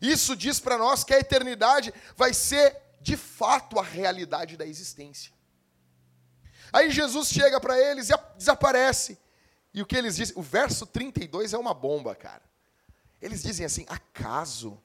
Isso 0.00 0.34
diz 0.34 0.58
para 0.58 0.78
nós 0.78 1.04
que 1.04 1.12
a 1.12 1.18
eternidade 1.18 1.92
vai 2.16 2.32
ser, 2.32 2.76
de 3.00 3.16
fato, 3.16 3.78
a 3.78 3.82
realidade 3.82 4.56
da 4.56 4.66
existência. 4.66 5.32
Aí 6.72 6.90
Jesus 6.90 7.28
chega 7.28 7.60
para 7.60 7.78
eles 7.78 8.08
e 8.10 8.14
desaparece. 8.36 9.18
E 9.74 9.82
o 9.82 9.86
que 9.86 9.96
eles 9.96 10.16
dizem? 10.16 10.36
O 10.36 10.42
verso 10.42 10.86
32 10.86 11.52
é 11.52 11.58
uma 11.58 11.74
bomba, 11.74 12.14
cara. 12.14 12.42
Eles 13.20 13.42
dizem 13.42 13.66
assim: 13.66 13.84
acaso 13.88 14.80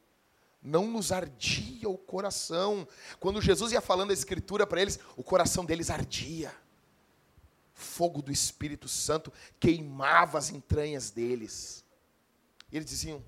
não 0.62 0.88
nos 0.88 1.12
ardia 1.12 1.88
o 1.88 1.98
coração? 1.98 2.88
Quando 3.20 3.42
Jesus 3.42 3.72
ia 3.72 3.82
falando 3.82 4.10
a 4.10 4.14
escritura 4.14 4.66
para 4.66 4.82
eles, 4.82 5.00
o 5.16 5.24
coração 5.24 5.64
deles 5.64 5.90
ardia. 5.90 6.54
Fogo 7.74 8.22
do 8.22 8.32
Espírito 8.32 8.88
Santo 8.88 9.32
queimava 9.60 10.38
as 10.38 10.50
entranhas 10.50 11.12
deles. 11.12 11.86
E 12.72 12.78
eles 12.78 12.90
diziam: 12.90 13.24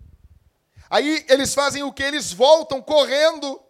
Aí 0.89 1.25
eles 1.29 1.53
fazem 1.53 1.83
o 1.83 1.91
que? 1.91 2.03
Eles 2.03 2.31
voltam 2.31 2.81
correndo 2.81 3.61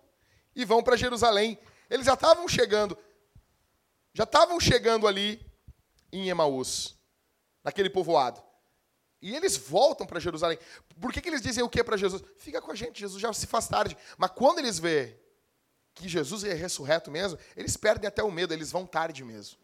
e 0.56 0.66
vão 0.66 0.84
para 0.84 0.96
Jerusalém. 0.96 1.60
Eles 1.90 2.06
já 2.06 2.14
estavam 2.14 2.48
chegando, 2.48 2.98
já 4.14 4.24
estavam 4.24 4.60
chegando 4.60 5.08
ali 5.08 5.46
em 6.12 6.30
Emaús, 6.30 6.98
naquele 7.64 7.90
povoado. 7.90 8.42
E 9.22 9.36
eles 9.36 9.58
voltam 9.58 10.06
para 10.06 10.20
Jerusalém. 10.20 10.60
Por 11.00 11.12
que, 11.12 11.22
que 11.22 11.30
eles 11.30 11.42
dizem 11.42 11.64
o 11.64 11.70
que 11.70 11.84
para 11.84 11.98
Jesus? 11.98 12.24
Fica 12.38 12.62
com 12.62 12.72
a 12.72 12.76
gente, 12.76 13.00
Jesus 13.00 13.22
já 13.22 13.32
se 13.34 13.48
faz 13.48 13.68
tarde. 13.68 13.98
Mas 14.18 14.32
quando 14.32 14.60
eles 14.60 14.78
vê 14.78 15.18
que 15.94 16.08
Jesus 16.08 16.44
é 16.44 16.54
ressurreto 16.54 17.10
mesmo, 17.10 17.40
eles 17.56 17.76
perdem 17.76 18.08
até 18.08 18.24
o 18.24 18.32
medo, 18.32 18.54
eles 18.54 18.72
vão 18.72 18.86
tarde 18.86 19.24
mesmo. 19.24 19.58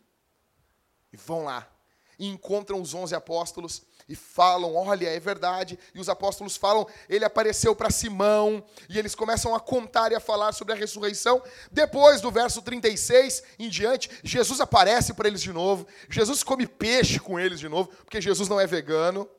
E 1.12 1.18
vão 1.18 1.44
lá. 1.44 1.70
E 2.18 2.28
encontram 2.28 2.82
os 2.82 2.94
onze 2.94 3.14
apóstolos 3.14 3.84
e 4.08 4.16
falam: 4.16 4.76
Olha, 4.76 5.08
é 5.08 5.20
verdade. 5.20 5.78
E 5.94 6.00
os 6.00 6.10
apóstolos 6.10 6.58
falam: 6.58 6.88
Ele 7.08 7.26
apareceu 7.26 7.76
para 7.76 7.90
Simão. 7.90 8.64
E 8.90 9.00
eles 9.00 9.16
começam 9.16 9.56
a 9.56 9.60
contar 9.60 10.12
e 10.12 10.16
a 10.16 10.20
falar 10.20 10.54
sobre 10.54 10.74
a 10.74 10.76
ressurreição. 10.76 11.42
Depois 11.72 12.22
do 12.22 12.32
verso 12.32 12.62
36 12.62 13.44
em 13.60 13.70
diante, 13.70 14.10
Jesus 14.24 14.60
aparece 14.60 15.14
para 15.14 15.28
eles 15.28 15.42
de 15.42 15.54
novo. 15.54 15.88
Jesus 16.10 16.44
come 16.44 16.68
peixe 16.68 17.20
com 17.20 17.40
eles 17.40 17.60
de 17.60 17.70
novo, 17.70 17.90
porque 18.04 18.22
Jesus 18.22 18.50
não 18.50 18.60
é 18.60 18.68
vegano. 18.68 19.30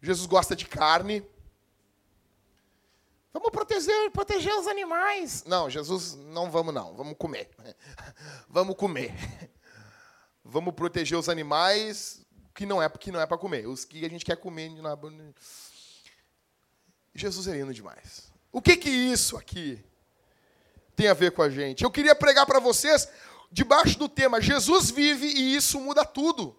Jesus 0.00 0.26
gosta 0.26 0.54
de 0.54 0.66
carne. 0.66 1.26
Vamos 3.32 3.50
proteger, 3.50 4.10
proteger 4.10 4.54
os 4.54 4.66
animais. 4.66 5.44
Não, 5.46 5.68
Jesus, 5.68 6.14
não 6.14 6.50
vamos 6.50 6.74
não. 6.74 6.94
Vamos 6.94 7.14
comer. 7.18 7.50
Vamos 8.48 8.74
comer. 8.76 9.14
Vamos 10.44 10.74
proteger 10.74 11.18
os 11.18 11.28
animais 11.28 12.26
que 12.58 12.66
não 12.66 12.82
é 12.82 12.88
que 12.88 13.12
não 13.12 13.20
é 13.20 13.26
para 13.26 13.38
comer, 13.38 13.68
os 13.68 13.84
que 13.84 14.04
a 14.04 14.08
gente 14.08 14.24
quer 14.24 14.36
comer. 14.36 14.68
Jesus 17.14 17.46
é 17.46 17.52
lindo 17.52 17.72
demais. 17.72 18.32
O 18.50 18.60
que 18.60 18.76
que 18.76 18.90
isso 18.90 19.36
aqui 19.36 19.80
tem 20.96 21.06
a 21.06 21.14
ver 21.14 21.30
com 21.30 21.40
a 21.40 21.48
gente? 21.48 21.84
Eu 21.84 21.90
queria 21.90 22.16
pregar 22.16 22.46
para 22.46 22.58
vocês 22.58 23.08
debaixo 23.52 23.96
do 23.96 24.08
tema 24.08 24.40
Jesus 24.40 24.90
vive 24.90 25.24
e 25.24 25.54
isso 25.54 25.78
muda 25.78 26.04
tudo. 26.04 26.56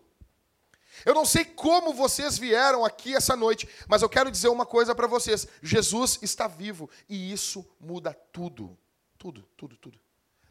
Eu 1.05 1.13
não 1.13 1.25
sei 1.25 1.43
como 1.43 1.93
vocês 1.93 2.37
vieram 2.37 2.85
aqui 2.85 3.13
essa 3.13 3.35
noite, 3.35 3.67
mas 3.85 4.01
eu 4.01 4.07
quero 4.07 4.31
dizer 4.31 4.47
uma 4.47 4.65
coisa 4.65 4.95
para 4.95 5.05
vocês: 5.05 5.49
Jesus 5.61 6.17
está 6.21 6.47
vivo 6.47 6.89
e 7.09 7.29
isso 7.29 7.69
muda 7.77 8.13
tudo. 8.31 8.77
Tudo, 9.17 9.45
tudo, 9.57 9.75
tudo. 9.75 9.99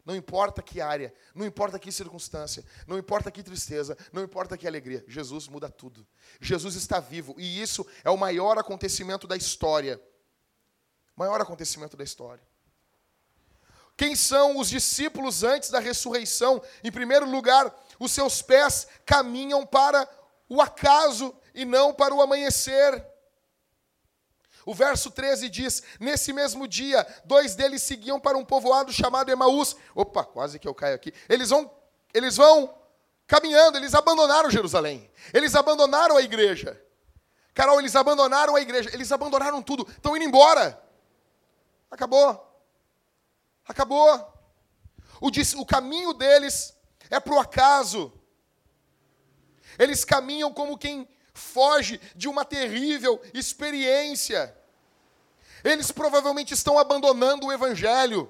Não 0.09 0.15
importa 0.15 0.59
que 0.63 0.81
área, 0.81 1.13
não 1.35 1.45
importa 1.45 1.77
que 1.77 1.91
circunstância, 1.91 2.65
não 2.87 2.97
importa 2.97 3.29
que 3.29 3.43
tristeza, 3.43 3.95
não 4.11 4.23
importa 4.23 4.57
que 4.57 4.67
alegria, 4.67 5.05
Jesus 5.07 5.47
muda 5.47 5.69
tudo. 5.69 6.03
Jesus 6.41 6.73
está 6.73 6.99
vivo 6.99 7.35
e 7.37 7.61
isso 7.61 7.85
é 8.03 8.09
o 8.09 8.17
maior 8.17 8.57
acontecimento 8.57 9.27
da 9.27 9.37
história. 9.37 10.01
Maior 11.15 11.39
acontecimento 11.39 11.95
da 11.95 12.03
história. 12.03 12.41
Quem 13.95 14.15
são 14.15 14.57
os 14.57 14.67
discípulos 14.67 15.43
antes 15.43 15.69
da 15.69 15.77
ressurreição? 15.77 16.59
Em 16.83 16.91
primeiro 16.91 17.29
lugar, 17.29 17.71
os 17.99 18.11
seus 18.11 18.41
pés 18.41 18.87
caminham 19.05 19.63
para 19.63 20.09
o 20.49 20.59
acaso 20.59 21.35
e 21.53 21.65
não 21.65 21.93
para 21.93 22.15
o 22.15 22.21
amanhecer. 22.23 23.05
O 24.69 24.73
verso 24.75 25.09
13 25.09 25.49
diz: 25.49 25.81
Nesse 25.99 26.31
mesmo 26.31 26.67
dia, 26.67 27.03
dois 27.25 27.55
deles 27.55 27.81
seguiam 27.81 28.19
para 28.19 28.37
um 28.37 28.45
povoado 28.45 28.93
chamado 28.93 29.31
Emaús. 29.31 29.75
Opa, 29.95 30.23
quase 30.23 30.59
que 30.59 30.67
eu 30.67 30.75
caio 30.75 30.93
aqui. 30.93 31.11
Eles 31.27 31.49
vão, 31.49 31.71
eles 32.13 32.37
vão 32.37 32.77
caminhando, 33.25 33.79
eles 33.79 33.95
abandonaram 33.95 34.47
Jerusalém. 34.47 35.09
Eles 35.33 35.55
abandonaram 35.55 36.17
a 36.17 36.21
igreja. 36.21 36.79
Carol, 37.51 37.79
eles 37.79 37.95
abandonaram 37.95 38.55
a 38.55 38.61
igreja. 38.61 38.91
Eles 38.93 39.11
abandonaram 39.11 39.59
tudo. 39.59 39.89
Estão 39.89 40.15
indo 40.15 40.25
embora. 40.25 40.79
Acabou. 41.89 42.63
Acabou. 43.67 44.33
O, 45.19 45.31
o 45.61 45.65
caminho 45.65 46.13
deles 46.13 46.77
é 47.09 47.19
para 47.19 47.33
o 47.33 47.39
acaso. 47.39 48.13
Eles 49.79 50.05
caminham 50.05 50.53
como 50.53 50.77
quem 50.77 51.09
foge 51.39 51.99
de 52.15 52.27
uma 52.27 52.45
terrível 52.45 53.19
experiência. 53.33 54.55
Eles 55.63 55.91
provavelmente 55.91 56.53
estão 56.53 56.77
abandonando 56.77 57.47
o 57.47 57.51
Evangelho. 57.51 58.29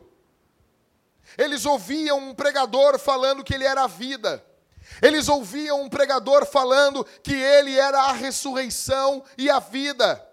Eles 1.38 1.66
ouviam 1.66 2.18
um 2.18 2.34
pregador 2.34 2.98
falando 2.98 3.44
que 3.44 3.54
ele 3.54 3.66
era 3.66 3.84
a 3.84 3.88
vida. 3.88 4.44
Eles 5.02 5.28
ouviam 5.28 5.82
um 5.82 5.90
pregador 5.90 6.46
falando 6.46 7.06
que 7.24 7.36
ele 7.36 7.78
era 7.78 8.04
a 8.04 8.12
ressurreição 8.12 9.24
e 9.38 9.50
a 9.50 9.60
vida. 9.60 10.26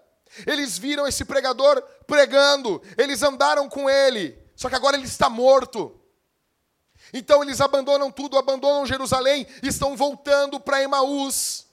Eles 0.45 0.77
viram 0.77 1.07
esse 1.07 1.23
pregador 1.23 1.81
pregando, 2.05 2.81
eles 2.97 3.21
andaram 3.23 3.69
com 3.69 3.89
ele, 3.89 4.37
só 4.55 4.69
que 4.69 4.75
agora 4.75 4.97
ele 4.97 5.05
está 5.05 5.29
morto. 5.29 5.99
Então 7.13 7.41
eles 7.43 7.61
abandonam 7.61 8.11
tudo, 8.11 8.37
abandonam 8.37 8.85
Jerusalém, 8.85 9.47
estão 9.63 9.95
voltando 9.95 10.59
para 10.59 10.81
Emaús 10.81 11.66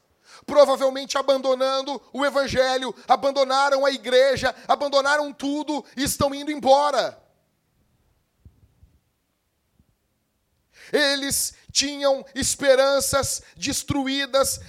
provavelmente 0.46 1.18
abandonando 1.18 2.00
o 2.12 2.24
evangelho, 2.24 2.94
abandonaram 3.08 3.84
a 3.84 3.90
igreja, 3.90 4.54
abandonaram 4.68 5.32
tudo 5.32 5.84
e 5.96 6.02
estão 6.02 6.34
indo 6.34 6.50
embora. 6.50 7.20
Eles 10.92 11.54
tinham 11.72 12.24
esperanças 12.34 13.42
destruídas, 13.56 14.60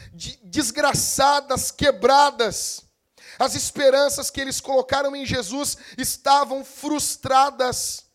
desgraçadas, 0.43 1.71
quebradas. 1.71 2.83
As 3.37 3.53
esperanças 3.53 4.29
que 4.29 4.39
eles 4.39 4.61
colocaram 4.61 5.15
em 5.15 5.25
Jesus 5.25 5.77
estavam 5.97 6.63
frustradas. 6.63 8.05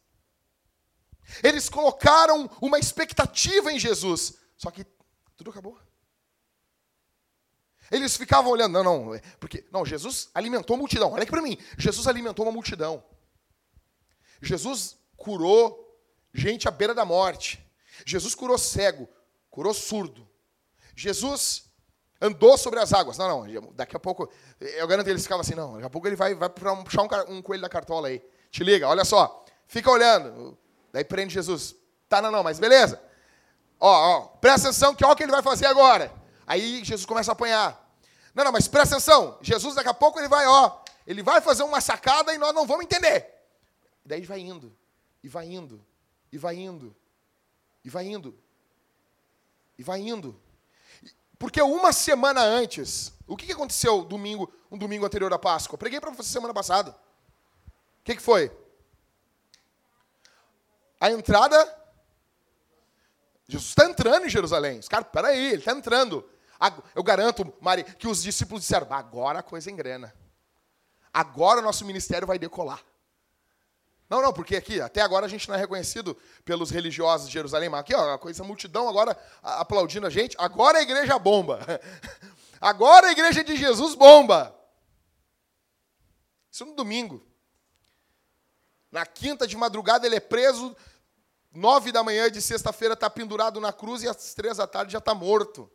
Eles 1.42 1.68
colocaram 1.68 2.50
uma 2.60 2.78
expectativa 2.78 3.72
em 3.72 3.78
Jesus, 3.78 4.34
só 4.56 4.70
que 4.70 4.84
tudo 5.36 5.50
acabou. 5.50 5.78
Eles 7.90 8.16
ficavam 8.16 8.52
olhando, 8.52 8.72
não, 8.72 8.84
não, 8.84 9.14
é, 9.14 9.20
porque 9.40 9.64
não, 9.72 9.84
Jesus 9.84 10.30
alimentou 10.32 10.76
a 10.76 10.78
multidão. 10.78 11.12
Olha 11.12 11.22
aqui 11.22 11.30
para 11.30 11.42
mim, 11.42 11.58
Jesus 11.76 12.06
alimentou 12.06 12.44
uma 12.44 12.52
multidão. 12.52 13.02
Jesus 14.40 14.96
curou 15.16 15.98
gente 16.32 16.68
à 16.68 16.70
beira 16.70 16.94
da 16.94 17.04
morte. 17.04 17.64
Jesus 18.06 18.34
curou 18.34 18.56
cego, 18.56 19.08
curou 19.50 19.74
surdo. 19.74 20.26
Jesus 20.94 21.64
andou 22.20 22.56
sobre 22.56 22.78
as 22.78 22.92
águas. 22.92 23.18
Não, 23.18 23.46
não, 23.46 23.72
daqui 23.72 23.96
a 23.96 24.00
pouco, 24.00 24.30
eu 24.60 24.86
garanto 24.86 25.08
eles 25.08 25.22
ficavam 25.22 25.40
assim, 25.40 25.54
não, 25.54 25.74
daqui 25.74 25.86
a 25.86 25.90
pouco 25.90 26.06
ele 26.06 26.16
vai, 26.16 26.34
vai 26.34 26.48
puxar 26.48 27.02
um, 27.02 27.36
um 27.36 27.42
coelho 27.42 27.62
da 27.62 27.68
cartola 27.68 28.08
aí. 28.08 28.22
Te 28.50 28.62
liga, 28.62 28.88
olha 28.88 29.04
só, 29.04 29.44
fica 29.66 29.90
olhando. 29.90 30.56
Daí 30.92 31.04
prende 31.04 31.34
Jesus. 31.34 31.74
Tá, 32.08 32.20
não, 32.20 32.30
não, 32.30 32.42
mas 32.42 32.58
beleza. 32.58 33.00
Ó, 33.78 33.88
ó, 33.88 34.20
presta 34.40 34.68
atenção 34.68 34.94
que 34.94 35.04
olha 35.04 35.14
o 35.14 35.16
que 35.16 35.22
ele 35.22 35.32
vai 35.32 35.42
fazer 35.42 35.66
agora. 35.66 36.12
Aí 36.46 36.84
Jesus 36.84 37.06
começa 37.06 37.30
a 37.30 37.34
apanhar. 37.34 37.79
Não, 38.34 38.44
não, 38.44 38.52
mas 38.52 38.68
presta 38.68 38.96
atenção. 38.96 39.38
Jesus 39.40 39.74
daqui 39.74 39.88
a 39.88 39.94
pouco 39.94 40.18
ele 40.18 40.28
vai, 40.28 40.46
ó, 40.46 40.80
ele 41.06 41.22
vai 41.22 41.40
fazer 41.40 41.62
uma 41.62 41.80
sacada 41.80 42.32
e 42.34 42.38
nós 42.38 42.54
não 42.54 42.66
vamos 42.66 42.84
entender. 42.84 43.26
Daí 44.04 44.22
vai 44.22 44.40
indo, 44.40 44.74
e 45.22 45.28
vai 45.28 45.46
indo, 45.46 45.84
e 46.32 46.38
vai 46.38 46.56
indo, 46.56 46.96
e 47.84 47.88
vai 47.90 48.06
indo, 48.06 48.38
e 49.78 49.82
vai 49.82 50.00
indo. 50.00 50.40
Porque 51.38 51.62
uma 51.62 51.92
semana 51.92 52.42
antes, 52.42 53.12
o 53.26 53.36
que 53.36 53.50
aconteceu 53.50 54.04
domingo, 54.04 54.52
um 54.70 54.76
domingo 54.76 55.06
anterior 55.06 55.32
à 55.32 55.38
Páscoa? 55.38 55.74
Eu 55.74 55.78
preguei 55.78 55.98
para 55.98 56.10
você 56.10 56.30
semana 56.30 56.52
passada. 56.52 56.90
O 56.90 58.04
que, 58.04 58.14
que 58.14 58.22
foi? 58.22 58.50
A 61.00 61.10
entrada. 61.10 61.56
Jesus 63.48 63.70
está 63.70 63.86
entrando 63.86 64.26
em 64.26 64.28
Jerusalém. 64.28 64.78
Os 64.78 64.88
caras, 64.88 65.08
peraí, 65.10 65.46
ele 65.46 65.56
está 65.56 65.72
entrando. 65.72 66.28
Eu 66.94 67.02
garanto, 67.02 67.52
Mari, 67.60 67.84
que 67.84 68.06
os 68.06 68.22
discípulos 68.22 68.62
disseram: 68.62 68.86
agora 68.90 69.38
a 69.38 69.42
coisa 69.42 69.70
engrena. 69.70 70.14
Agora 71.12 71.60
o 71.60 71.62
nosso 71.62 71.84
ministério 71.84 72.26
vai 72.26 72.38
decolar. 72.38 72.82
Não, 74.10 74.20
não, 74.20 74.32
porque 74.32 74.56
aqui, 74.56 74.80
até 74.80 75.00
agora 75.00 75.26
a 75.26 75.28
gente 75.28 75.48
não 75.48 75.54
é 75.54 75.58
reconhecido 75.58 76.16
pelos 76.44 76.70
religiosos 76.70 77.28
de 77.28 77.32
Jerusalém, 77.32 77.68
mas 77.68 77.80
aqui, 77.80 77.94
ó, 77.94 78.14
a 78.14 78.18
coisa, 78.18 78.42
a 78.42 78.46
multidão 78.46 78.88
agora 78.88 79.16
aplaudindo 79.40 80.06
a 80.06 80.10
gente. 80.10 80.36
Agora 80.36 80.78
a 80.78 80.82
igreja 80.82 81.18
bomba. 81.18 81.60
Agora 82.60 83.06
a 83.06 83.12
igreja 83.12 83.42
de 83.42 83.56
Jesus 83.56 83.94
bomba. 83.94 84.54
Isso 86.50 86.66
no 86.66 86.74
domingo. 86.74 87.24
Na 88.92 89.06
quinta 89.06 89.46
de 89.46 89.56
madrugada 89.56 90.06
ele 90.06 90.16
é 90.16 90.20
preso, 90.20 90.76
nove 91.50 91.90
da 91.90 92.02
manhã 92.02 92.30
de 92.30 92.42
sexta-feira 92.42 92.92
está 92.92 93.08
pendurado 93.08 93.60
na 93.60 93.72
cruz 93.72 94.02
e 94.02 94.08
às 94.08 94.34
três 94.34 94.58
da 94.58 94.66
tarde 94.66 94.92
já 94.92 94.98
está 94.98 95.14
morto. 95.14 95.70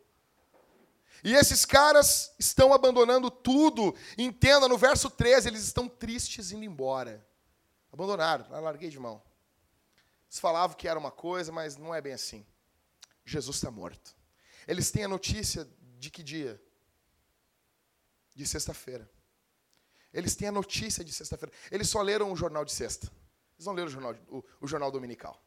E 1.26 1.34
esses 1.34 1.66
caras 1.66 2.32
estão 2.38 2.72
abandonando 2.72 3.32
tudo. 3.32 3.96
Entenda, 4.16 4.68
no 4.68 4.78
verso 4.78 5.10
13, 5.10 5.48
eles 5.50 5.64
estão 5.64 5.90
tristes 5.90 6.52
indo 6.52 6.64
embora. 6.64 7.28
Abandonaram, 7.92 8.48
larguei 8.62 8.92
de 8.92 9.00
mão. 9.00 9.24
Eles 10.28 10.40
falavam 10.40 10.78
que 10.78 10.88
era 10.88 11.00
uma 11.00 11.10
coisa, 11.10 11.52
mas 11.52 11.78
não 11.78 11.96
é 11.96 12.00
bem 12.00 12.14
assim. 12.14 12.46
Jesus 13.26 13.58
está 13.58 13.72
morto. 13.72 14.16
Eles 14.68 14.92
têm 14.92 15.06
a 15.06 15.08
notícia 15.08 15.68
de 15.98 16.12
que 16.12 16.22
dia? 16.22 16.62
De 18.36 18.46
sexta-feira. 18.46 19.10
Eles 20.14 20.36
têm 20.36 20.50
a 20.50 20.52
notícia 20.52 21.04
de 21.04 21.12
sexta-feira. 21.12 21.52
Eles 21.72 21.90
só 21.90 22.04
leram 22.04 22.32
o 22.32 22.36
jornal 22.36 22.64
de 22.64 22.72
sexta. 22.72 23.12
Eles 23.58 23.66
não 23.66 23.74
leram 23.74 23.88
o 23.88 23.92
jornal, 23.92 24.16
o, 24.28 24.44
o 24.62 24.68
jornal 24.68 24.92
dominical. 24.92 25.44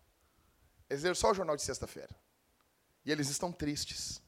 Eles 0.91 1.05
leram 1.05 1.15
só 1.15 1.31
o 1.31 1.35
jornal 1.35 1.55
de 1.55 1.63
sexta-feira. 1.63 2.19
E 3.05 3.13
eles 3.13 3.29
estão 3.29 3.53
tristes. 3.53 4.21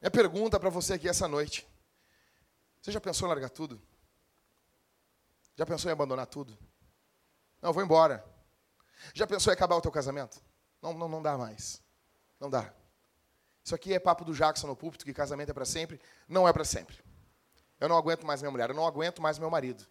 Minha 0.00 0.10
pergunta 0.10 0.58
para 0.60 0.70
você 0.70 0.94
aqui 0.94 1.08
essa 1.08 1.26
noite. 1.26 1.66
Você 2.80 2.92
já 2.92 3.00
pensou 3.00 3.26
em 3.26 3.30
largar 3.30 3.50
tudo? 3.50 3.80
Já 5.56 5.64
pensou 5.64 5.90
em 5.90 5.92
abandonar 5.92 6.26
tudo? 6.26 6.56
Não, 7.60 7.72
vou 7.72 7.82
embora. 7.82 8.24
Já 9.14 9.26
pensou 9.26 9.52
em 9.52 9.54
acabar 9.54 9.76
o 9.76 9.80
teu 9.80 9.90
casamento? 9.90 10.40
Não, 10.82 10.92
não, 10.92 11.08
não 11.08 11.22
dá 11.22 11.36
mais. 11.36 11.82
Não 12.38 12.50
dá. 12.50 12.72
Isso 13.64 13.74
aqui 13.74 13.94
é 13.94 13.98
papo 13.98 14.24
do 14.24 14.32
Jackson 14.32 14.66
no 14.66 14.76
púlpito, 14.76 15.04
que 15.04 15.12
casamento 15.12 15.50
é 15.50 15.54
para 15.54 15.64
sempre. 15.64 16.00
Não 16.28 16.46
é 16.46 16.52
para 16.52 16.64
sempre. 16.64 17.02
Eu 17.80 17.88
não 17.88 17.96
aguento 17.96 18.24
mais 18.24 18.40
minha 18.40 18.50
mulher, 18.50 18.70
eu 18.70 18.76
não 18.76 18.86
aguento 18.86 19.20
mais 19.20 19.38
meu 19.38 19.50
marido. 19.50 19.86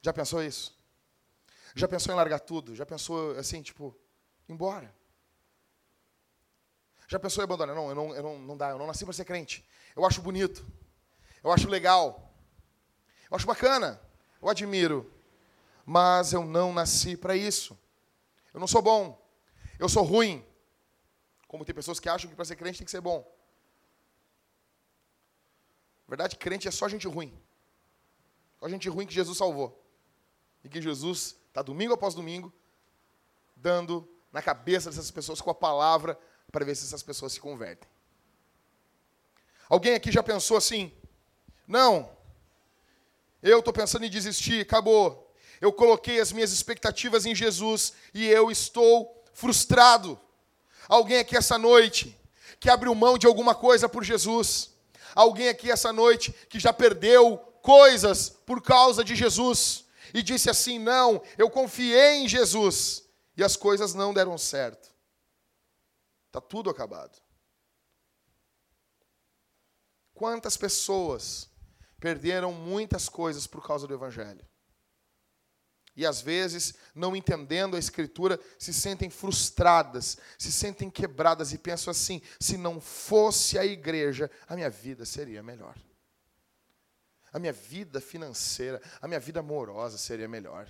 Já 0.00 0.12
pensou 0.12 0.42
isso? 0.42 0.76
Já 1.74 1.86
pensou 1.86 2.12
em 2.12 2.16
largar 2.16 2.40
tudo? 2.40 2.74
Já 2.74 2.84
pensou 2.84 3.32
assim, 3.38 3.62
tipo, 3.62 3.96
embora? 4.48 4.94
Já 7.12 7.18
pensou 7.18 7.42
em 7.42 7.44
abandonar? 7.44 7.76
Não, 7.76 7.90
eu 7.90 7.94
não, 7.94 8.14
eu 8.14 8.22
não, 8.22 8.38
não 8.38 8.56
dá, 8.56 8.70
eu 8.70 8.78
não 8.78 8.86
nasci 8.86 9.04
para 9.04 9.12
ser 9.12 9.26
crente. 9.26 9.62
Eu 9.94 10.06
acho 10.06 10.22
bonito. 10.22 10.66
Eu 11.44 11.52
acho 11.52 11.68
legal. 11.68 12.34
Eu 13.30 13.36
acho 13.36 13.46
bacana. 13.46 14.00
Eu 14.40 14.48
admiro. 14.48 15.12
Mas 15.84 16.32
eu 16.32 16.42
não 16.42 16.72
nasci 16.72 17.14
para 17.14 17.36
isso. 17.36 17.78
Eu 18.54 18.58
não 18.58 18.66
sou 18.66 18.80
bom. 18.80 19.22
Eu 19.78 19.90
sou 19.90 20.02
ruim. 20.02 20.42
Como 21.46 21.66
tem 21.66 21.74
pessoas 21.74 22.00
que 22.00 22.08
acham 22.08 22.30
que 22.30 22.34
para 22.34 22.46
ser 22.46 22.56
crente 22.56 22.78
tem 22.78 22.86
que 22.86 22.90
ser 22.90 23.02
bom. 23.02 23.20
Na 26.06 26.12
verdade, 26.16 26.36
crente 26.36 26.66
é 26.66 26.70
só 26.70 26.88
gente 26.88 27.06
ruim. 27.06 27.38
Só 28.58 28.70
gente 28.70 28.88
ruim 28.88 29.06
que 29.06 29.12
Jesus 29.12 29.36
salvou. 29.36 29.86
E 30.64 30.68
que 30.70 30.80
Jesus 30.80 31.36
está 31.48 31.60
domingo 31.60 31.92
após 31.92 32.14
domingo 32.14 32.50
dando 33.54 34.08
na 34.32 34.40
cabeça 34.40 34.88
dessas 34.88 35.10
pessoas 35.10 35.42
com 35.42 35.50
a 35.50 35.54
palavra 35.54 36.18
para 36.52 36.64
ver 36.64 36.76
se 36.76 36.84
essas 36.84 37.02
pessoas 37.02 37.32
se 37.32 37.40
convertem. 37.40 37.88
Alguém 39.68 39.94
aqui 39.94 40.12
já 40.12 40.22
pensou 40.22 40.56
assim? 40.56 40.92
Não, 41.66 42.10
eu 43.42 43.60
estou 43.60 43.72
pensando 43.72 44.04
em 44.04 44.10
desistir, 44.10 44.60
acabou. 44.60 45.34
Eu 45.60 45.72
coloquei 45.72 46.20
as 46.20 46.30
minhas 46.30 46.52
expectativas 46.52 47.24
em 47.24 47.34
Jesus 47.34 47.94
e 48.12 48.26
eu 48.26 48.50
estou 48.50 49.24
frustrado. 49.32 50.20
Alguém 50.88 51.18
aqui 51.18 51.36
essa 51.36 51.56
noite 51.56 52.16
que 52.60 52.68
abriu 52.68 52.94
mão 52.94 53.16
de 53.16 53.26
alguma 53.26 53.54
coisa 53.54 53.88
por 53.88 54.04
Jesus. 54.04 54.70
Alguém 55.14 55.48
aqui 55.48 55.70
essa 55.70 55.92
noite 55.92 56.32
que 56.48 56.60
já 56.60 56.72
perdeu 56.72 57.38
coisas 57.62 58.28
por 58.28 58.60
causa 58.62 59.02
de 59.02 59.16
Jesus 59.16 59.84
e 60.12 60.22
disse 60.22 60.50
assim: 60.50 60.78
Não, 60.78 61.22
eu 61.38 61.48
confiei 61.48 62.18
em 62.18 62.28
Jesus 62.28 63.04
e 63.36 63.42
as 63.42 63.56
coisas 63.56 63.94
não 63.94 64.12
deram 64.12 64.36
certo. 64.36 64.91
Está 66.32 66.40
tudo 66.40 66.70
acabado. 66.70 67.20
Quantas 70.14 70.56
pessoas 70.56 71.50
perderam 72.00 72.54
muitas 72.54 73.06
coisas 73.06 73.46
por 73.46 73.62
causa 73.66 73.86
do 73.86 73.92
Evangelho? 73.92 74.42
E 75.94 76.06
às 76.06 76.22
vezes, 76.22 76.72
não 76.94 77.14
entendendo 77.14 77.76
a 77.76 77.78
Escritura, 77.78 78.40
se 78.58 78.72
sentem 78.72 79.10
frustradas, 79.10 80.16
se 80.38 80.50
sentem 80.50 80.88
quebradas 80.88 81.52
e 81.52 81.58
pensam 81.58 81.90
assim: 81.90 82.22
se 82.40 82.56
não 82.56 82.80
fosse 82.80 83.58
a 83.58 83.66
igreja, 83.66 84.30
a 84.48 84.56
minha 84.56 84.70
vida 84.70 85.04
seria 85.04 85.42
melhor. 85.42 85.76
A 87.30 87.38
minha 87.38 87.52
vida 87.52 88.00
financeira, 88.00 88.80
a 89.02 89.06
minha 89.06 89.20
vida 89.20 89.40
amorosa 89.40 89.98
seria 89.98 90.26
melhor. 90.26 90.66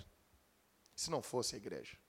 Se 0.96 1.09
não 1.09 1.22
fosse 1.22 1.55
a 1.55 1.59
igreja. 1.59 2.02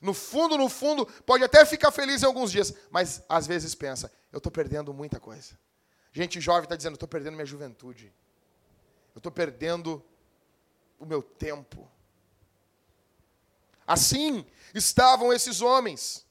No 0.00 0.14
fundo, 0.14 0.56
no 0.56 0.68
fundo, 0.68 1.06
pode 1.26 1.44
até 1.44 1.64
ficar 1.64 1.90
feliz 1.90 2.22
em 2.22 2.26
alguns 2.26 2.50
dias, 2.50 2.72
mas 2.90 3.22
às 3.28 3.46
vezes 3.46 3.74
pensa: 3.74 4.10
eu 4.32 4.38
estou 4.38 4.50
perdendo 4.50 4.94
muita 4.94 5.20
coisa. 5.20 5.58
Gente 6.12 6.40
jovem 6.40 6.64
está 6.64 6.76
dizendo: 6.76 6.94
estou 6.94 7.08
perdendo 7.08 7.34
minha 7.34 7.46
juventude. 7.46 8.12
Eu 9.14 9.18
estou 9.18 9.32
perdendo 9.32 10.02
o 10.98 11.04
meu 11.04 11.22
tempo. 11.22 11.90
Assim 13.86 14.46
estavam 14.74 15.32
esses 15.32 15.60
homens. 15.60 16.24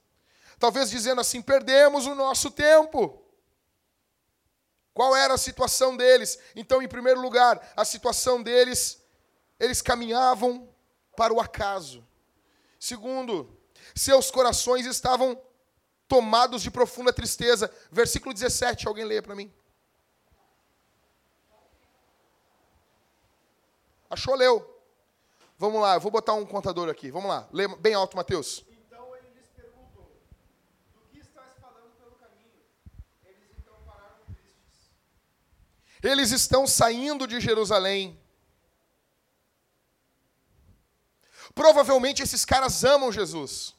Talvez 0.58 0.90
dizendo 0.90 1.22
assim: 1.22 1.42
perdemos 1.42 2.06
o 2.06 2.16
nosso 2.16 2.50
tempo. 2.50 3.22
Qual 4.94 5.16
era 5.16 5.34
a 5.34 5.38
situação 5.38 5.96
deles? 5.96 6.38
Então, 6.56 6.82
em 6.82 6.88
primeiro 6.88 7.22
lugar, 7.22 7.72
a 7.76 7.86
situação 7.86 8.44
deles, 8.44 9.02
eles 9.60 9.82
caminhavam 9.82 10.70
para 11.16 11.34
o 11.34 11.40
acaso. 11.40 12.06
Segundo, 12.82 13.56
seus 13.94 14.32
corações 14.32 14.88
estavam 14.88 15.40
tomados 16.08 16.64
de 16.64 16.72
profunda 16.72 17.14
tristeza. 17.14 17.72
Versículo 17.92 18.34
17, 18.34 18.88
alguém 18.88 19.06
leia 19.06 19.22
para 19.22 19.36
mim. 19.36 19.54
Achou, 24.10 24.34
leu. 24.34 24.68
Vamos 25.60 25.80
lá, 25.80 25.94
eu 25.94 26.00
vou 26.00 26.10
botar 26.10 26.34
um 26.34 26.44
contador 26.44 26.90
aqui. 26.90 27.12
Vamos 27.12 27.30
lá, 27.30 27.48
lê 27.54 27.68
bem 27.68 27.94
alto, 27.94 28.18
Mateus. 28.18 28.66
Então 28.72 29.16
ele 29.16 29.28
lhes 29.36 29.48
perguntou: 29.56 30.12
Do 30.92 31.02
que 31.12 31.20
estás 31.20 31.52
falando 31.62 31.92
pelo 32.00 32.16
caminho? 32.16 32.64
Eles 33.24 33.52
então 33.60 33.76
pararam 33.86 34.26
tristes. 34.26 34.90
Eles 36.02 36.32
estão 36.32 36.66
saindo 36.66 37.28
de 37.28 37.40
Jerusalém. 37.40 38.20
Provavelmente 41.54 42.22
esses 42.22 42.46
caras 42.46 42.84
amam 42.84 43.12
Jesus. 43.12 43.74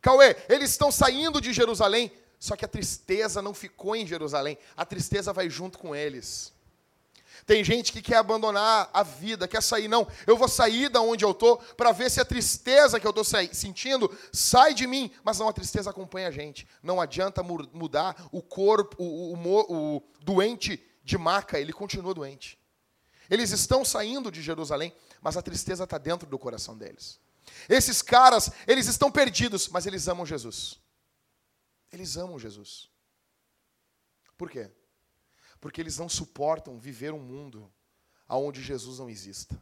Cauê, 0.00 0.36
eles 0.48 0.70
estão 0.70 0.92
saindo 0.92 1.40
de 1.40 1.52
Jerusalém, 1.52 2.12
só 2.38 2.54
que 2.54 2.64
a 2.64 2.68
tristeza 2.68 3.42
não 3.42 3.52
ficou 3.52 3.96
em 3.96 4.06
Jerusalém, 4.06 4.56
a 4.76 4.84
tristeza 4.84 5.32
vai 5.32 5.50
junto 5.50 5.78
com 5.78 5.94
eles. 5.94 6.52
Tem 7.46 7.64
gente 7.64 7.92
que 7.92 8.02
quer 8.02 8.16
abandonar 8.16 8.90
a 8.92 9.02
vida, 9.02 9.48
quer 9.48 9.62
sair, 9.62 9.88
não, 9.88 10.06
eu 10.26 10.36
vou 10.36 10.48
sair 10.48 10.88
da 10.88 11.00
onde 11.00 11.24
eu 11.24 11.30
estou 11.30 11.56
para 11.76 11.92
ver 11.92 12.10
se 12.10 12.20
a 12.20 12.24
tristeza 12.24 13.00
que 13.00 13.06
eu 13.06 13.10
estou 13.10 13.24
sentindo 13.24 14.14
sai 14.32 14.74
de 14.74 14.86
mim, 14.86 15.10
mas 15.24 15.38
não, 15.38 15.48
a 15.48 15.52
tristeza 15.52 15.90
acompanha 15.90 16.28
a 16.28 16.30
gente. 16.30 16.68
Não 16.82 17.00
adianta 17.00 17.42
mudar 17.42 18.28
o 18.30 18.42
corpo, 18.42 19.02
o, 19.02 19.34
o, 19.34 19.96
o 19.96 20.02
doente 20.20 20.82
de 21.02 21.16
maca, 21.16 21.58
ele 21.58 21.72
continua 21.72 22.12
doente. 22.12 22.58
Eles 23.30 23.50
estão 23.50 23.84
saindo 23.84 24.30
de 24.30 24.42
Jerusalém, 24.42 24.92
mas 25.20 25.36
a 25.36 25.42
tristeza 25.42 25.84
está 25.84 25.98
dentro 25.98 26.28
do 26.28 26.38
coração 26.38 26.76
deles. 26.76 27.20
Esses 27.68 28.02
caras, 28.02 28.50
eles 28.66 28.86
estão 28.86 29.10
perdidos, 29.10 29.68
mas 29.68 29.86
eles 29.86 30.06
amam 30.08 30.26
Jesus. 30.26 30.78
Eles 31.92 32.16
amam 32.16 32.38
Jesus. 32.38 32.90
Por 34.36 34.50
quê? 34.50 34.70
Porque 35.60 35.80
eles 35.80 35.98
não 35.98 36.08
suportam 36.08 36.78
viver 36.78 37.12
um 37.12 37.18
mundo 37.18 37.72
onde 38.28 38.62
Jesus 38.62 38.98
não 38.98 39.08
exista. 39.08 39.60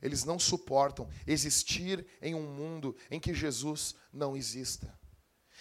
Eles 0.00 0.24
não 0.24 0.38
suportam 0.38 1.08
existir 1.26 2.06
em 2.22 2.34
um 2.34 2.42
mundo 2.42 2.96
em 3.10 3.18
que 3.18 3.34
Jesus 3.34 3.96
não 4.12 4.36
exista. 4.36 4.96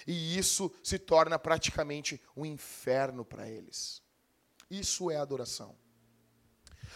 E 0.06 0.38
isso 0.38 0.71
se 0.84 1.00
torna 1.00 1.39
praticamente 1.39 2.21
um 2.36 2.45
inferno 2.45 3.26
para 3.26 3.50
eles. 3.50 4.02
Isso 4.69 5.10
é 5.10 5.17
adoração. 5.17 5.76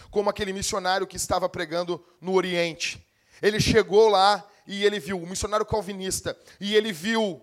Como 0.10 0.30
aquele 0.30 0.54
missionário 0.54 1.08
que 1.08 1.18
estava 1.18 1.48
pregando 1.50 2.04
no 2.20 2.34
Oriente. 2.34 3.06
Ele 3.42 3.60
chegou 3.60 4.10
lá 4.10 4.48
e 4.68 4.86
ele 4.86 5.00
viu, 5.00 5.18
o 5.22 5.28
missionário 5.28 5.66
calvinista, 5.66 6.38
e 6.60 6.76
ele 6.76 6.92
viu 6.92 7.42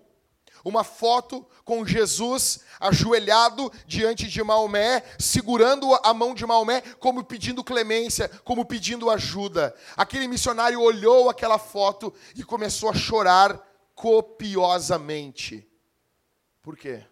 uma 0.63 0.83
foto 0.83 1.45
com 1.63 1.85
Jesus 1.85 2.61
ajoelhado 2.79 3.71
diante 3.85 4.27
de 4.27 4.43
Maomé, 4.43 5.03
segurando 5.17 5.93
a 6.03 6.13
mão 6.13 6.33
de 6.33 6.45
Maomé, 6.45 6.81
como 6.99 7.23
pedindo 7.23 7.63
clemência, 7.63 8.29
como 8.43 8.65
pedindo 8.65 9.09
ajuda. 9.09 9.75
Aquele 9.95 10.27
missionário 10.27 10.81
olhou 10.81 11.29
aquela 11.29 11.57
foto 11.57 12.13
e 12.35 12.43
começou 12.43 12.89
a 12.89 12.93
chorar 12.93 13.61
copiosamente. 13.95 15.67
Por 16.61 16.77
quê? 16.77 17.03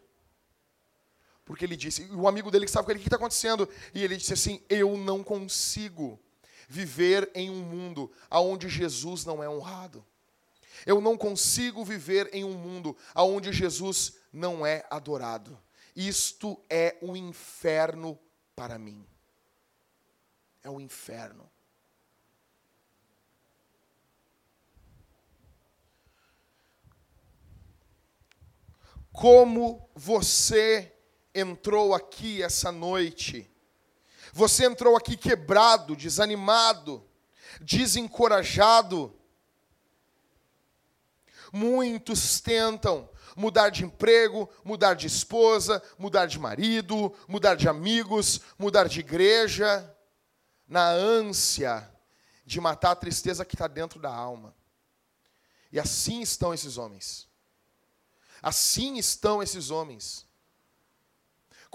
Porque 1.48 1.64
ele 1.64 1.78
disse, 1.78 2.04
o 2.12 2.28
amigo 2.28 2.52
dele 2.52 2.66
que 2.66 2.70
estava 2.70 2.84
com 2.84 2.92
ele, 2.92 3.00
o 3.00 3.02
que 3.02 3.08
está 3.08 3.16
acontecendo? 3.16 3.68
E 3.96 4.04
ele 4.04 4.18
disse 4.18 4.34
assim: 4.34 4.62
Eu 4.68 4.98
não 4.98 5.24
consigo 5.24 6.20
viver 6.68 7.32
em 7.34 7.50
um 7.50 7.64
mundo 7.64 8.12
onde 8.30 8.68
Jesus 8.68 9.24
não 9.24 9.42
é 9.42 9.50
honrado. 9.50 10.06
Eu 10.86 11.00
não 11.00 11.18
consigo 11.18 11.86
viver 11.86 12.30
em 12.34 12.44
um 12.44 12.54
mundo 12.54 12.96
onde 13.16 13.54
Jesus 13.54 14.18
não 14.32 14.66
é 14.66 14.86
adorado. 14.90 15.58
Isto 15.96 16.62
é 16.70 16.98
um 17.02 17.16
inferno 17.16 18.20
para 18.54 18.78
mim. 18.78 19.08
É 20.62 20.70
um 20.70 20.82
inferno. 20.82 21.50
Como 29.14 29.90
você 29.96 30.94
entrou 31.34 31.94
aqui 31.94 32.42
essa 32.42 32.72
noite? 32.72 33.50
Você 34.34 34.66
entrou 34.66 34.96
aqui 34.96 35.16
quebrado, 35.16 35.96
desanimado, 35.96 37.04
desencorajado, 37.62 39.18
Muitos 41.52 42.40
tentam 42.40 43.10
mudar 43.36 43.70
de 43.70 43.86
emprego, 43.86 44.50
mudar 44.64 44.96
de 44.96 45.08
esposa, 45.08 45.82
mudar 45.98 46.26
de 46.26 46.40
marido, 46.40 47.14
mudar 47.28 47.56
de 47.56 47.70
amigos, 47.70 48.42
mudar 48.58 48.88
de 48.88 49.00
igreja, 49.00 49.96
na 50.68 50.90
ânsia 50.90 51.90
de 52.46 52.60
matar 52.60 52.92
a 52.92 52.96
tristeza 52.96 53.46
que 53.46 53.56
está 53.56 53.68
dentro 53.68 54.00
da 54.00 54.14
alma. 54.14 54.56
E 55.72 55.80
assim 55.80 56.22
estão 56.22 56.54
esses 56.54 56.78
homens. 56.78 57.28
Assim 58.42 58.98
estão 58.98 59.42
esses 59.42 59.70
homens 59.72 60.27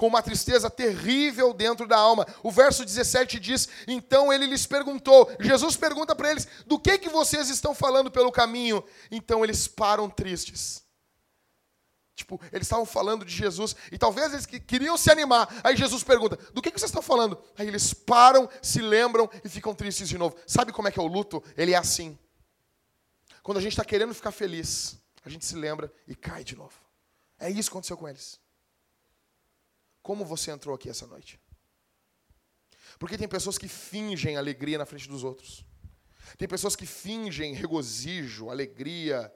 com 0.02 0.08
uma 0.08 0.20
tristeza 0.20 0.68
terrível 0.68 1.54
dentro 1.54 1.86
da 1.86 1.96
alma. 1.96 2.26
O 2.42 2.50
verso 2.50 2.84
17 2.84 3.38
diz: 3.38 3.68
Então 3.86 4.32
ele 4.32 4.48
lhes 4.48 4.66
perguntou, 4.66 5.30
Jesus 5.38 5.76
pergunta 5.76 6.12
para 6.12 6.28
eles: 6.28 6.48
Do 6.66 6.76
que 6.76 6.98
que 6.98 7.08
vocês 7.08 7.48
estão 7.48 7.72
falando 7.72 8.10
pelo 8.10 8.32
caminho? 8.32 8.82
Então 9.12 9.44
eles 9.44 9.68
param 9.68 10.10
tristes. 10.10 10.82
Tipo, 12.16 12.40
eles 12.50 12.66
estavam 12.66 12.84
falando 12.84 13.24
de 13.24 13.32
Jesus 13.32 13.76
e 13.92 13.96
talvez 13.96 14.32
eles 14.32 14.44
queriam 14.44 14.96
se 14.96 15.08
animar. 15.08 15.48
Aí 15.62 15.76
Jesus 15.76 16.02
pergunta: 16.02 16.36
Do 16.52 16.60
que, 16.60 16.72
que 16.72 16.80
vocês 16.80 16.90
estão 16.90 17.00
falando? 17.00 17.40
Aí 17.56 17.68
eles 17.68 17.94
param, 17.94 18.48
se 18.60 18.80
lembram 18.80 19.30
e 19.44 19.48
ficam 19.48 19.72
tristes 19.72 20.08
de 20.08 20.18
novo. 20.18 20.34
Sabe 20.48 20.72
como 20.72 20.88
é 20.88 20.90
que 20.90 20.98
é 20.98 21.02
o 21.02 21.06
luto? 21.06 21.40
Ele 21.56 21.74
é 21.74 21.76
assim. 21.76 22.18
Quando 23.40 23.58
a 23.58 23.60
gente 23.60 23.74
está 23.74 23.84
querendo 23.84 24.12
ficar 24.12 24.32
feliz, 24.32 24.98
a 25.24 25.28
gente 25.28 25.46
se 25.46 25.54
lembra 25.54 25.92
e 26.08 26.16
cai 26.16 26.42
de 26.42 26.56
novo. 26.56 26.74
É 27.38 27.48
isso 27.48 27.70
que 27.70 27.74
aconteceu 27.74 27.96
com 27.96 28.08
eles. 28.08 28.42
Como 30.02 30.24
você 30.24 30.50
entrou 30.50 30.74
aqui 30.74 30.88
essa 30.88 31.06
noite? 31.06 31.40
Porque 32.98 33.16
tem 33.16 33.28
pessoas 33.28 33.56
que 33.56 33.68
fingem 33.68 34.36
alegria 34.36 34.78
na 34.78 34.86
frente 34.86 35.08
dos 35.08 35.24
outros. 35.24 35.64
Tem 36.36 36.48
pessoas 36.48 36.76
que 36.76 36.86
fingem 36.86 37.54
regozijo, 37.54 38.50
alegria 38.50 39.32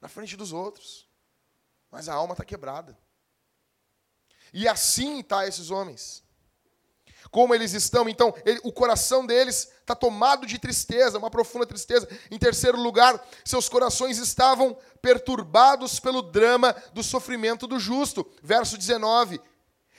na 0.00 0.08
frente 0.08 0.36
dos 0.36 0.52
outros. 0.52 1.08
Mas 1.90 2.08
a 2.08 2.14
alma 2.14 2.32
está 2.32 2.44
quebrada. 2.44 2.98
E 4.52 4.68
assim 4.68 5.20
está 5.20 5.46
esses 5.46 5.70
homens. 5.70 6.22
Como 7.30 7.54
eles 7.54 7.72
estão, 7.72 8.08
então, 8.08 8.32
ele, 8.44 8.60
o 8.62 8.72
coração 8.72 9.26
deles 9.26 9.68
está 9.80 9.94
tomado 9.94 10.46
de 10.46 10.58
tristeza, 10.58 11.18
uma 11.18 11.30
profunda 11.30 11.66
tristeza. 11.66 12.08
Em 12.30 12.38
terceiro 12.38 12.80
lugar, 12.80 13.20
seus 13.44 13.68
corações 13.68 14.18
estavam 14.18 14.76
perturbados 15.02 15.98
pelo 15.98 16.22
drama 16.22 16.72
do 16.92 17.02
sofrimento 17.02 17.66
do 17.66 17.78
justo. 17.80 18.30
Verso 18.42 18.78
19: 18.78 19.40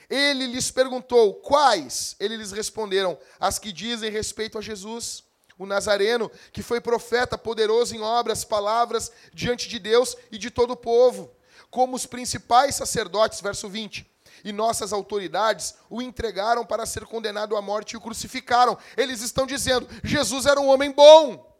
ele 0.08 0.46
lhes 0.46 0.70
perguntou 0.70 1.34
quais? 1.34 2.16
Eles 2.20 2.38
lhes 2.38 2.52
responderam: 2.52 3.18
as 3.40 3.58
que 3.58 3.72
dizem 3.72 4.10
respeito 4.10 4.58
a 4.58 4.62
Jesus, 4.62 5.24
o 5.58 5.66
Nazareno, 5.66 6.30
que 6.52 6.62
foi 6.62 6.80
profeta 6.80 7.36
poderoso 7.36 7.94
em 7.94 8.02
obras, 8.02 8.44
palavras 8.44 9.10
diante 9.32 9.68
de 9.68 9.78
Deus 9.78 10.16
e 10.30 10.38
de 10.38 10.50
todo 10.50 10.72
o 10.72 10.76
povo, 10.76 11.34
como 11.70 11.96
os 11.96 12.06
principais 12.06 12.74
sacerdotes, 12.74 13.40
verso 13.40 13.68
20. 13.68 14.06
E 14.44 14.52
nossas 14.52 14.92
autoridades 14.92 15.74
o 15.90 16.00
entregaram 16.00 16.64
para 16.64 16.86
ser 16.86 17.04
condenado 17.04 17.56
à 17.56 17.62
morte 17.62 17.92
e 17.92 17.96
o 17.96 18.00
crucificaram. 18.00 18.78
Eles 18.96 19.22
estão 19.22 19.46
dizendo: 19.46 19.88
Jesus 20.04 20.46
era 20.46 20.60
um 20.60 20.68
homem 20.68 20.92
bom. 20.92 21.52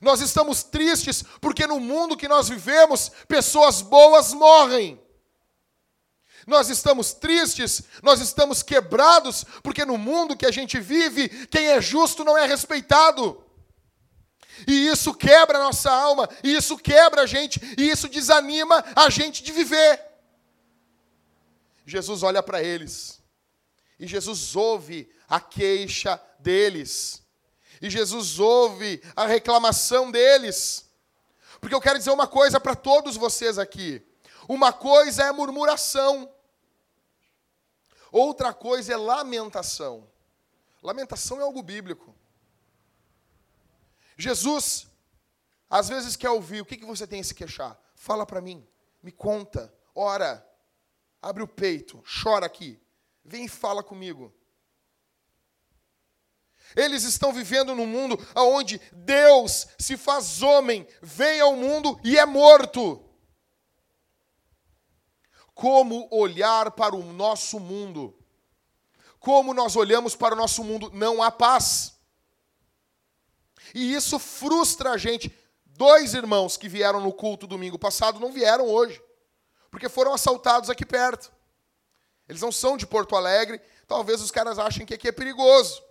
Nós 0.00 0.20
estamos 0.20 0.62
tristes 0.62 1.22
porque 1.40 1.66
no 1.66 1.78
mundo 1.78 2.16
que 2.16 2.28
nós 2.28 2.48
vivemos, 2.48 3.10
pessoas 3.28 3.82
boas 3.82 4.32
morrem. 4.32 5.03
Nós 6.46 6.68
estamos 6.68 7.12
tristes, 7.12 7.82
nós 8.02 8.20
estamos 8.20 8.62
quebrados, 8.62 9.44
porque 9.62 9.84
no 9.84 9.96
mundo 9.96 10.36
que 10.36 10.46
a 10.46 10.50
gente 10.50 10.78
vive, 10.78 11.28
quem 11.46 11.68
é 11.68 11.80
justo 11.80 12.24
não 12.24 12.36
é 12.36 12.46
respeitado. 12.46 13.42
E 14.66 14.88
isso 14.88 15.12
quebra 15.14 15.58
a 15.58 15.62
nossa 15.62 15.90
alma, 15.90 16.28
e 16.42 16.54
isso 16.54 16.76
quebra 16.78 17.22
a 17.22 17.26
gente, 17.26 17.60
e 17.76 17.90
isso 17.90 18.08
desanima 18.08 18.84
a 18.94 19.10
gente 19.10 19.42
de 19.42 19.52
viver. 19.52 20.00
Jesus 21.86 22.22
olha 22.22 22.42
para 22.42 22.62
eles, 22.62 23.20
e 23.98 24.06
Jesus 24.06 24.54
ouve 24.54 25.10
a 25.28 25.40
queixa 25.40 26.20
deles, 26.38 27.22
e 27.82 27.90
Jesus 27.90 28.38
ouve 28.38 29.02
a 29.16 29.26
reclamação 29.26 30.10
deles. 30.10 30.88
Porque 31.60 31.74
eu 31.74 31.80
quero 31.80 31.98
dizer 31.98 32.10
uma 32.10 32.26
coisa 32.26 32.60
para 32.60 32.74
todos 32.74 33.16
vocês 33.16 33.58
aqui: 33.58 34.02
uma 34.48 34.72
coisa 34.72 35.24
é 35.24 35.32
murmuração, 35.32 36.32
outra 38.14 38.54
coisa 38.54 38.92
é 38.92 38.96
lamentação. 38.96 40.08
Lamentação 40.82 41.40
é 41.40 41.42
algo 41.42 41.62
bíblico. 41.62 42.14
Jesus, 44.16 44.86
às 45.68 45.88
vezes, 45.88 46.14
quer 46.14 46.30
ouvir: 46.30 46.60
o 46.60 46.64
que, 46.64 46.76
que 46.76 46.86
você 46.86 47.06
tem 47.06 47.20
a 47.20 47.24
se 47.24 47.34
queixar? 47.34 47.78
Fala 47.94 48.24
para 48.24 48.40
mim, 48.40 48.66
me 49.02 49.10
conta, 49.10 49.74
ora, 49.94 50.46
abre 51.20 51.42
o 51.42 51.48
peito, 51.48 52.02
chora 52.22 52.46
aqui, 52.46 52.80
vem 53.24 53.46
e 53.46 53.48
fala 53.48 53.82
comigo. 53.82 54.32
Eles 56.76 57.04
estão 57.04 57.32
vivendo 57.32 57.74
num 57.74 57.86
mundo 57.86 58.18
onde 58.34 58.80
Deus 58.92 59.66
se 59.78 59.96
faz 59.96 60.42
homem, 60.42 60.86
vem 61.02 61.40
ao 61.40 61.54
mundo 61.56 61.98
e 62.04 62.18
é 62.18 62.24
morto. 62.24 63.04
Como 65.54 66.08
olhar 66.10 66.72
para 66.72 66.96
o 66.96 67.12
nosso 67.12 67.60
mundo? 67.60 68.14
Como 69.20 69.54
nós 69.54 69.76
olhamos 69.76 70.14
para 70.14 70.34
o 70.34 70.36
nosso 70.36 70.62
mundo? 70.62 70.90
Não 70.92 71.22
há 71.22 71.30
paz. 71.30 71.94
E 73.74 73.94
isso 73.94 74.18
frustra 74.18 74.90
a 74.90 74.96
gente. 74.96 75.34
Dois 75.64 76.14
irmãos 76.14 76.56
que 76.56 76.68
vieram 76.68 77.00
no 77.00 77.12
culto 77.12 77.46
domingo 77.46 77.78
passado 77.78 78.20
não 78.20 78.30
vieram 78.30 78.66
hoje, 78.66 79.02
porque 79.70 79.88
foram 79.88 80.12
assaltados 80.12 80.68
aqui 80.70 80.84
perto. 80.84 81.32
Eles 82.28 82.42
não 82.42 82.52
são 82.52 82.76
de 82.76 82.86
Porto 82.86 83.16
Alegre, 83.16 83.60
talvez 83.86 84.20
os 84.20 84.30
caras 84.30 84.58
achem 84.58 84.86
que 84.86 84.94
aqui 84.94 85.08
é 85.08 85.12
perigoso. 85.12 85.82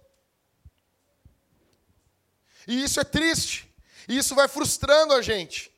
E 2.68 2.84
isso 2.84 3.00
é 3.00 3.04
triste. 3.04 3.74
E 4.08 4.18
isso 4.18 4.36
vai 4.36 4.48
frustrando 4.48 5.14
a 5.14 5.22
gente. 5.22 5.73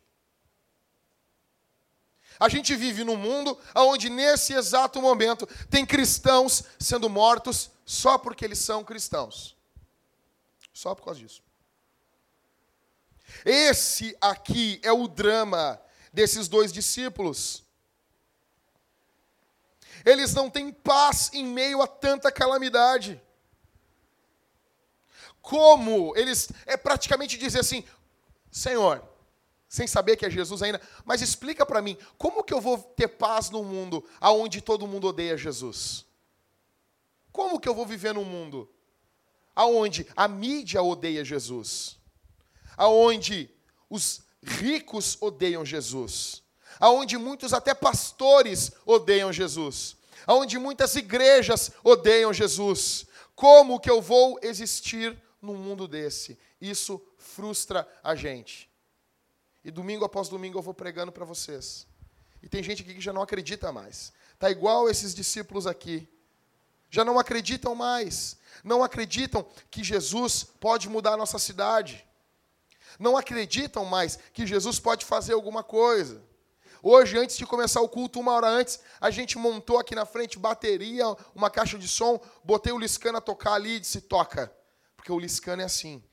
A 2.39 2.49
gente 2.49 2.75
vive 2.75 3.03
num 3.03 3.15
mundo 3.15 3.57
onde, 3.75 4.09
nesse 4.09 4.53
exato 4.53 5.01
momento, 5.01 5.47
tem 5.69 5.85
cristãos 5.85 6.63
sendo 6.79 7.09
mortos 7.09 7.71
só 7.85 8.17
porque 8.17 8.43
eles 8.43 8.59
são 8.59 8.83
cristãos. 8.83 9.55
Só 10.73 10.93
por 10.93 11.05
causa 11.05 11.19
disso. 11.19 11.41
Esse 13.43 14.15
aqui 14.19 14.79
é 14.83 14.91
o 14.91 15.07
drama 15.07 15.81
desses 16.11 16.47
dois 16.47 16.71
discípulos. 16.71 17.63
Eles 20.05 20.33
não 20.33 20.49
têm 20.49 20.71
paz 20.71 21.31
em 21.33 21.45
meio 21.45 21.81
a 21.81 21.87
tanta 21.87 22.31
calamidade 22.31 23.21
como 25.45 26.11
eles 26.17 26.49
é 26.65 26.75
praticamente 26.75 27.37
dizer 27.37 27.59
assim: 27.59 27.83
Senhor, 28.51 29.07
sem 29.75 29.87
saber 29.87 30.15
que 30.15 30.25
é 30.25 30.29
Jesus 30.29 30.63
ainda, 30.63 30.79
mas 31.03 31.21
explica 31.21 31.65
para 31.65 31.81
mim, 31.81 31.97
como 32.17 32.43
que 32.43 32.53
eu 32.53 32.61
vou 32.61 32.77
ter 32.77 33.09
paz 33.09 33.49
num 33.49 33.63
mundo 33.63 34.05
aonde 34.21 34.61
todo 34.61 34.87
mundo 34.87 35.07
odeia 35.07 35.37
Jesus? 35.37 36.05
Como 37.29 37.59
que 37.59 37.67
eu 37.67 37.75
vou 37.75 37.85
viver 37.85 38.13
num 38.13 38.23
mundo 38.23 38.69
aonde 39.53 40.07
a 40.15 40.29
mídia 40.29 40.81
odeia 40.81 41.25
Jesus? 41.25 41.97
Aonde 42.77 43.49
os 43.89 44.21
ricos 44.41 45.17
odeiam 45.19 45.65
Jesus? 45.65 46.41
Aonde 46.79 47.17
muitos 47.17 47.53
até 47.53 47.73
pastores 47.73 48.71
odeiam 48.85 49.33
Jesus? 49.33 49.97
Aonde 50.25 50.57
muitas 50.57 50.95
igrejas 50.95 51.71
odeiam 51.83 52.31
Jesus? 52.31 53.05
Como 53.35 53.79
que 53.79 53.89
eu 53.89 54.01
vou 54.01 54.39
existir 54.41 55.21
num 55.41 55.55
mundo 55.55 55.87
desse. 55.87 56.37
Isso 56.59 57.01
frustra 57.17 57.87
a 58.03 58.15
gente. 58.15 58.69
E 59.65 59.71
domingo 59.71 60.05
após 60.05 60.29
domingo 60.29 60.59
eu 60.59 60.61
vou 60.61 60.75
pregando 60.75 61.11
para 61.11 61.25
vocês. 61.25 61.87
E 62.43 62.47
tem 62.47 62.61
gente 62.61 62.83
aqui 62.83 62.93
que 62.93 63.01
já 63.01 63.11
não 63.11 63.23
acredita 63.23 63.71
mais. 63.71 64.13
Tá 64.37 64.51
igual 64.51 64.87
esses 64.87 65.15
discípulos 65.15 65.65
aqui. 65.65 66.07
Já 66.87 67.03
não 67.03 67.17
acreditam 67.17 67.73
mais. 67.73 68.37
Não 68.63 68.83
acreditam 68.83 69.43
que 69.71 69.83
Jesus 69.83 70.43
pode 70.43 70.87
mudar 70.87 71.13
a 71.13 71.17
nossa 71.17 71.39
cidade. 71.39 72.05
Não 72.99 73.17
acreditam 73.17 73.83
mais 73.85 74.19
que 74.31 74.45
Jesus 74.45 74.79
pode 74.79 75.03
fazer 75.03 75.33
alguma 75.33 75.63
coisa. 75.63 76.21
Hoje, 76.83 77.17
antes 77.17 77.35
de 77.35 77.47
começar 77.47 77.81
o 77.81 77.89
culto, 77.89 78.19
uma 78.19 78.33
hora 78.33 78.47
antes, 78.47 78.79
a 79.01 79.09
gente 79.09 79.35
montou 79.35 79.79
aqui 79.79 79.95
na 79.95 80.05
frente 80.05 80.37
bateria, 80.37 81.07
uma 81.33 81.49
caixa 81.49 81.79
de 81.79 81.87
som, 81.87 82.21
botei 82.43 82.71
o 82.71 82.77
Liscana 82.77 83.17
a 83.17 83.21
tocar 83.21 83.53
ali 83.53 83.77
e 83.77 83.79
disse: 83.79 84.01
toca. 84.01 84.55
Porque 84.95 85.11
o 85.11 85.17
Liscano 85.17 85.63
é 85.63 85.65
assim. 85.65 86.03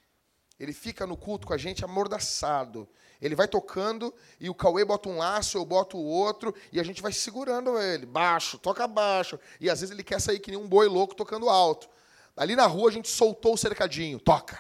Ele 0.59 0.73
fica 0.73 1.07
no 1.07 1.19
culto 1.19 1.47
com 1.47 1.53
a 1.53 1.59
gente 1.59 1.85
amordaçado. 1.85 2.89
Ele 3.23 3.37
vai 3.37 3.47
tocando 3.47 4.13
e 4.41 4.51
o 4.51 4.55
Cauê 4.55 4.85
bota 4.85 5.09
um 5.09 5.17
laço, 5.17 5.57
eu 5.57 5.65
boto 5.65 5.97
o 5.97 6.05
outro, 6.05 6.53
e 6.73 6.81
a 6.81 6.83
gente 6.83 7.01
vai 7.01 7.13
segurando 7.13 7.79
ele. 7.79 8.05
Baixo, 8.05 8.59
toca 8.59 8.89
baixo. 8.89 9.39
E 9.61 9.71
às 9.71 9.81
vezes 9.81 9.95
ele 9.95 10.03
quer 10.03 10.21
sair 10.21 10.41
que 10.41 10.51
nem 10.51 10.59
um 10.59 10.67
boi 10.67 10.89
louco 10.89 11.15
tocando 11.15 11.49
alto. 11.49 11.89
Ali 12.37 12.57
na 12.57 12.67
rua 12.67 12.91
a 12.91 12.93
gente 12.93 13.09
soltou 13.09 13.55
o 13.55 13.57
cercadinho. 13.57 14.19
Toca. 14.19 14.59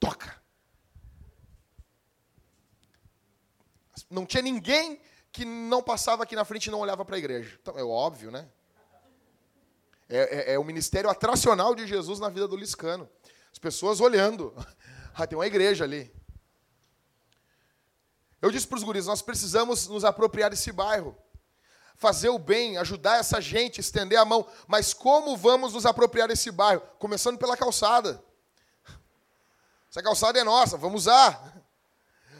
Toca. 0.00 0.42
Não 4.10 4.26
tinha 4.26 4.42
ninguém 4.42 5.00
que 5.30 5.44
não 5.44 5.82
passava 5.84 6.24
aqui 6.24 6.34
na 6.34 6.44
frente 6.44 6.66
e 6.66 6.70
não 6.70 6.80
olhava 6.80 7.04
para 7.04 7.14
a 7.14 7.18
igreja. 7.18 7.56
Então, 7.62 7.78
é 7.78 7.84
óbvio, 7.84 8.32
né? 8.32 8.48
É, 10.08 10.18
é, 10.18 10.54
é, 10.54 10.58
o 10.58 10.64
ministério 10.64 11.08
atracional 11.08 11.76
de 11.76 11.86
Jesus 11.86 12.18
na 12.18 12.28
vida 12.28 12.48
do 12.48 12.56
Liscano. 12.56 13.08
As 13.52 13.58
pessoas 13.58 14.00
olhando. 14.00 14.52
Ah, 15.16 15.28
tem 15.28 15.38
uma 15.38 15.46
igreja 15.46 15.84
ali. 15.84 16.12
Eu 18.44 18.50
disse 18.50 18.66
para 18.66 18.76
os 18.76 18.82
guris, 18.82 19.06
nós 19.06 19.22
precisamos 19.22 19.86
nos 19.88 20.04
apropriar 20.04 20.50
desse 20.50 20.70
bairro. 20.70 21.16
Fazer 21.96 22.28
o 22.28 22.38
bem, 22.38 22.76
ajudar 22.76 23.18
essa 23.18 23.40
gente, 23.40 23.80
estender 23.80 24.18
a 24.18 24.24
mão. 24.24 24.46
Mas 24.66 24.92
como 24.92 25.36
vamos 25.36 25.72
nos 25.72 25.86
apropriar 25.86 26.28
desse 26.28 26.50
bairro? 26.50 26.82
Começando 26.98 27.38
pela 27.38 27.56
calçada. 27.56 28.22
Essa 29.88 30.02
calçada 30.02 30.38
é 30.38 30.44
nossa, 30.44 30.76
vamos 30.76 31.02
usar. 31.02 31.64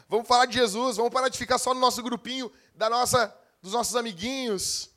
Vamos 0.09 0.29
falar 0.29 0.47
de 0.47 0.55
Jesus, 0.59 0.97
vamos 0.99 1.13
parar 1.13 1.29
de 1.29 1.39
ficar 1.39 1.57
só 1.57 1.73
no 1.73 1.81
nosso 1.81 2.03
grupinho, 2.03 2.53
da 2.75 2.91
nossa, 2.91 3.35
dos 3.63 3.73
nossos 3.73 3.97
amiguinhos 3.97 4.95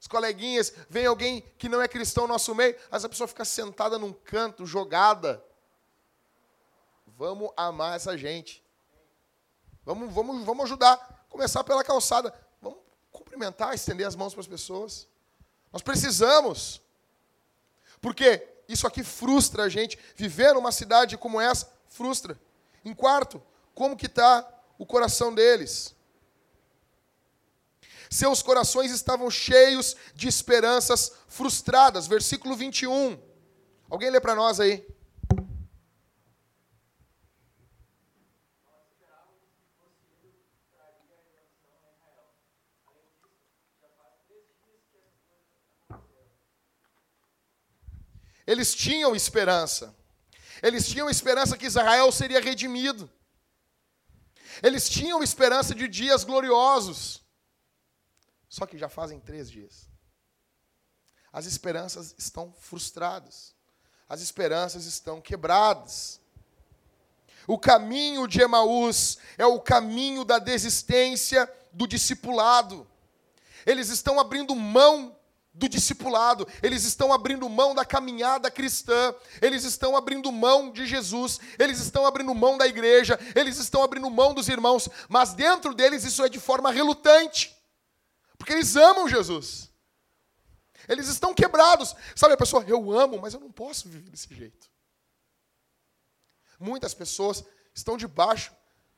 os 0.00 0.06
coleguinhas, 0.06 0.72
vem 0.88 1.06
alguém 1.06 1.40
que 1.58 1.68
não 1.68 1.82
é 1.82 1.88
cristão 1.88 2.24
no 2.24 2.32
nosso 2.32 2.54
meio, 2.54 2.76
essa 2.90 3.08
pessoa 3.08 3.26
fica 3.26 3.44
sentada 3.44 3.98
num 3.98 4.12
canto, 4.12 4.64
jogada. 4.64 5.44
Vamos 7.04 7.50
amar 7.56 7.96
essa 7.96 8.16
gente. 8.16 8.64
Vamos, 9.88 10.12
vamos, 10.12 10.44
vamos 10.44 10.64
ajudar. 10.66 11.24
Começar 11.30 11.64
pela 11.64 11.82
calçada. 11.82 12.34
Vamos 12.60 12.78
cumprimentar, 13.10 13.74
estender 13.74 14.06
as 14.06 14.14
mãos 14.14 14.34
para 14.34 14.42
as 14.42 14.46
pessoas. 14.46 15.08
Nós 15.72 15.80
precisamos. 15.80 16.82
Porque 17.98 18.46
isso 18.68 18.86
aqui 18.86 19.02
frustra 19.02 19.62
a 19.62 19.68
gente. 19.70 19.98
Viver 20.14 20.52
numa 20.52 20.72
cidade 20.72 21.16
como 21.16 21.40
essa 21.40 21.72
frustra. 21.88 22.38
Em 22.84 22.92
quarto, 22.92 23.42
como 23.74 23.96
que 23.96 24.04
está 24.04 24.46
o 24.76 24.84
coração 24.84 25.34
deles? 25.34 25.94
Seus 28.10 28.42
corações 28.42 28.90
estavam 28.90 29.30
cheios 29.30 29.96
de 30.14 30.28
esperanças 30.28 31.12
frustradas. 31.28 32.06
Versículo 32.06 32.54
21. 32.54 33.18
Alguém 33.88 34.10
lê 34.10 34.20
para 34.20 34.34
nós 34.34 34.60
aí. 34.60 34.86
Eles 48.48 48.74
tinham 48.74 49.14
esperança. 49.14 49.94
Eles 50.62 50.88
tinham 50.88 51.10
esperança 51.10 51.54
que 51.54 51.66
Israel 51.66 52.10
seria 52.10 52.40
redimido. 52.40 53.08
Eles 54.62 54.88
tinham 54.88 55.22
esperança 55.22 55.74
de 55.74 55.86
dias 55.86 56.24
gloriosos. 56.24 57.22
Só 58.48 58.64
que 58.64 58.78
já 58.78 58.88
fazem 58.88 59.20
três 59.20 59.50
dias. 59.50 59.86
As 61.30 61.44
esperanças 61.44 62.14
estão 62.16 62.50
frustradas. 62.58 63.54
As 64.08 64.22
esperanças 64.22 64.86
estão 64.86 65.20
quebradas. 65.20 66.18
O 67.46 67.58
caminho 67.58 68.26
de 68.26 68.40
Emaús 68.40 69.18
é 69.36 69.44
o 69.44 69.60
caminho 69.60 70.24
da 70.24 70.38
desistência 70.38 71.46
do 71.70 71.86
discipulado. 71.86 72.88
Eles 73.66 73.90
estão 73.90 74.18
abrindo 74.18 74.56
mão 74.56 75.17
do 75.58 75.68
discipulado, 75.68 76.46
eles 76.62 76.84
estão 76.84 77.12
abrindo 77.12 77.48
mão 77.48 77.74
da 77.74 77.84
caminhada 77.84 78.48
cristã, 78.50 79.12
eles 79.42 79.64
estão 79.64 79.96
abrindo 79.96 80.30
mão 80.30 80.70
de 80.70 80.86
Jesus, 80.86 81.40
eles 81.58 81.80
estão 81.80 82.06
abrindo 82.06 82.32
mão 82.32 82.56
da 82.56 82.66
igreja, 82.66 83.18
eles 83.34 83.58
estão 83.58 83.82
abrindo 83.82 84.08
mão 84.08 84.32
dos 84.32 84.48
irmãos, 84.48 84.88
mas 85.08 85.34
dentro 85.34 85.74
deles 85.74 86.04
isso 86.04 86.24
é 86.24 86.28
de 86.28 86.38
forma 86.38 86.70
relutante, 86.70 87.54
porque 88.38 88.52
eles 88.52 88.76
amam 88.76 89.08
Jesus. 89.08 89.68
Eles 90.88 91.08
estão 91.08 91.34
quebrados. 91.34 91.94
Sabe 92.16 92.32
a 92.32 92.36
pessoa, 92.36 92.64
eu 92.66 92.90
amo, 92.92 93.20
mas 93.20 93.34
eu 93.34 93.40
não 93.40 93.52
posso 93.52 93.88
viver 93.88 94.10
desse 94.10 94.32
jeito. 94.34 94.70
Muitas 96.58 96.94
pessoas 96.94 97.44
estão 97.74 97.96
debaixo 97.96 98.52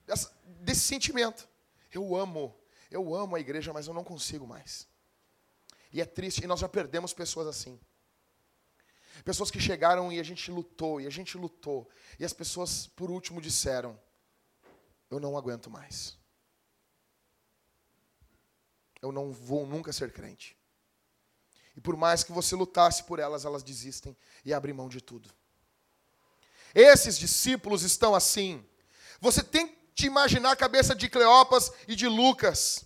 dessa, 0.07 0.31
desse 0.45 0.83
sentimento. 0.83 1.49
Eu 1.93 2.15
amo, 2.15 2.55
eu 2.91 3.13
amo 3.13 3.35
a 3.35 3.41
igreja, 3.41 3.73
mas 3.73 3.89
eu 3.89 3.95
não 3.95 4.05
consigo 4.05 4.47
mais. 4.47 4.90
E 5.93 6.01
é 6.01 6.05
triste, 6.05 6.45
e 6.45 6.47
nós 6.47 6.61
já 6.61 6.69
perdemos 6.69 7.13
pessoas 7.13 7.47
assim. 7.47 7.79
Pessoas 9.25 9.51
que 9.51 9.61
chegaram 9.61 10.13
e 10.13 10.21
a 10.21 10.23
gente 10.23 10.51
lutou, 10.51 11.01
e 11.01 11.07
a 11.07 11.11
gente 11.11 11.37
lutou, 11.37 11.89
e 12.19 12.25
as 12.25 12.33
pessoas, 12.33 12.87
por 12.87 13.11
último, 13.11 13.41
disseram: 13.41 13.99
Eu 15.11 15.21
não 15.21 15.37
aguento 15.37 15.71
mais. 15.71 16.17
Eu 19.03 19.11
não 19.11 19.33
vou 19.33 19.67
nunca 19.67 19.93
ser 19.93 20.13
crente. 20.13 20.57
E 21.77 21.81
por 21.81 21.97
mais 21.97 22.23
que 22.23 22.33
você 22.33 22.55
lutasse 22.55 23.05
por 23.05 23.19
elas, 23.19 23.45
elas 23.45 23.63
desistem 23.63 24.17
e 24.45 24.53
abrem 24.53 24.75
mão 24.75 24.89
de 24.89 25.01
tudo. 25.01 25.31
Esses 26.75 27.19
discípulos 27.19 27.83
estão 27.83 28.15
assim. 28.15 28.65
Você 29.21 29.43
tem 29.43 29.77
que 29.95 30.07
imaginar 30.07 30.53
a 30.53 30.57
cabeça 30.57 30.95
de 30.95 31.09
Cleopas 31.09 31.73
e 31.89 31.97
de 31.97 32.07
Lucas. 32.07 32.85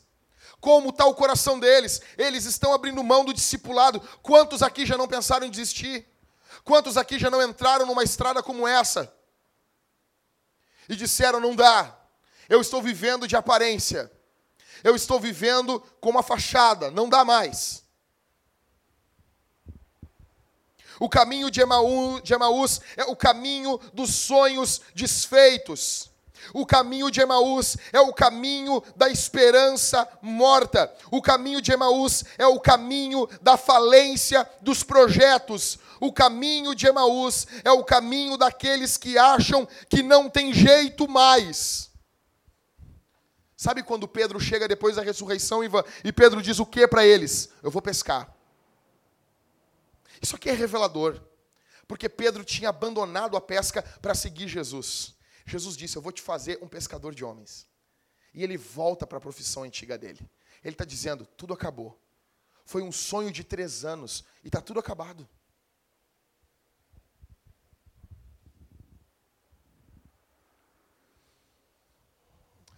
Como 0.64 0.88
está 0.88 1.04
o 1.04 1.14
coração 1.14 1.60
deles? 1.60 2.00
Eles 2.16 2.46
estão 2.46 2.72
abrindo 2.72 3.04
mão 3.04 3.22
do 3.22 3.34
discipulado. 3.34 4.00
Quantos 4.22 4.62
aqui 4.62 4.86
já 4.86 4.96
não 4.96 5.06
pensaram 5.06 5.46
em 5.46 5.50
desistir? 5.50 6.08
Quantos 6.64 6.96
aqui 6.96 7.18
já 7.18 7.28
não 7.28 7.42
entraram 7.42 7.84
numa 7.84 8.02
estrada 8.02 8.42
como 8.42 8.66
essa? 8.66 9.14
E 10.88 10.96
disseram: 10.96 11.38
não 11.38 11.54
dá. 11.54 11.94
Eu 12.48 12.62
estou 12.62 12.80
vivendo 12.80 13.28
de 13.28 13.36
aparência. 13.36 14.10
Eu 14.82 14.96
estou 14.96 15.20
vivendo 15.20 15.80
com 16.00 16.08
uma 16.08 16.22
fachada. 16.22 16.90
Não 16.90 17.10
dá 17.10 17.26
mais. 17.26 17.84
O 20.98 21.10
caminho 21.10 21.50
de 21.50 21.60
Emaús, 21.60 22.80
é 22.96 23.04
o 23.04 23.14
caminho 23.14 23.78
dos 23.92 24.14
sonhos 24.14 24.80
desfeitos. 24.94 26.10
O 26.52 26.66
caminho 26.66 27.10
de 27.10 27.20
Emaús 27.20 27.76
é 27.92 28.00
o 28.00 28.12
caminho 28.12 28.82
da 28.96 29.08
esperança 29.08 30.06
morta. 30.20 30.92
O 31.10 31.22
caminho 31.22 31.60
de 31.60 31.72
Emaús 31.72 32.24
é 32.36 32.46
o 32.46 32.60
caminho 32.60 33.28
da 33.40 33.56
falência 33.56 34.48
dos 34.60 34.82
projetos. 34.82 35.78
O 36.00 36.12
caminho 36.12 36.74
de 36.74 36.86
Emaús 36.86 37.46
é 37.64 37.72
o 37.72 37.84
caminho 37.84 38.36
daqueles 38.36 38.96
que 38.96 39.16
acham 39.16 39.66
que 39.88 40.02
não 40.02 40.28
tem 40.28 40.52
jeito 40.52 41.08
mais. 41.08 41.90
Sabe 43.56 43.82
quando 43.82 44.06
Pedro 44.06 44.38
chega 44.38 44.68
depois 44.68 44.96
da 44.96 45.02
ressurreição 45.02 45.62
e 46.04 46.12
Pedro 46.12 46.42
diz 46.42 46.58
o 46.58 46.66
que 46.66 46.86
para 46.86 47.06
eles? 47.06 47.48
Eu 47.62 47.70
vou 47.70 47.80
pescar. 47.80 48.30
Isso 50.20 50.36
aqui 50.36 50.50
é 50.50 50.52
revelador, 50.52 51.20
porque 51.88 52.08
Pedro 52.08 52.44
tinha 52.44 52.68
abandonado 52.68 53.36
a 53.36 53.40
pesca 53.40 53.82
para 54.02 54.14
seguir 54.14 54.48
Jesus. 54.48 55.13
Jesus 55.46 55.76
disse: 55.76 55.96
Eu 55.96 56.02
vou 56.02 56.12
te 56.12 56.22
fazer 56.22 56.58
um 56.62 56.68
pescador 56.68 57.14
de 57.14 57.24
homens. 57.24 57.66
E 58.32 58.42
ele 58.42 58.56
volta 58.56 59.06
para 59.06 59.18
a 59.18 59.20
profissão 59.20 59.62
antiga 59.62 59.96
dele. 59.96 60.28
Ele 60.62 60.74
está 60.74 60.84
dizendo: 60.84 61.26
tudo 61.36 61.52
acabou. 61.52 62.00
Foi 62.64 62.82
um 62.82 62.90
sonho 62.90 63.30
de 63.30 63.44
três 63.44 63.84
anos 63.84 64.24
e 64.42 64.48
está 64.48 64.60
tudo 64.60 64.80
acabado. 64.80 65.28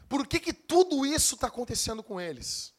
Por 0.09 0.27
que, 0.27 0.39
que 0.39 0.53
tudo 0.53 1.05
isso 1.05 1.35
está 1.35 1.49
acontecendo 1.49 2.03
com 2.03 2.21
eles? 2.21 2.73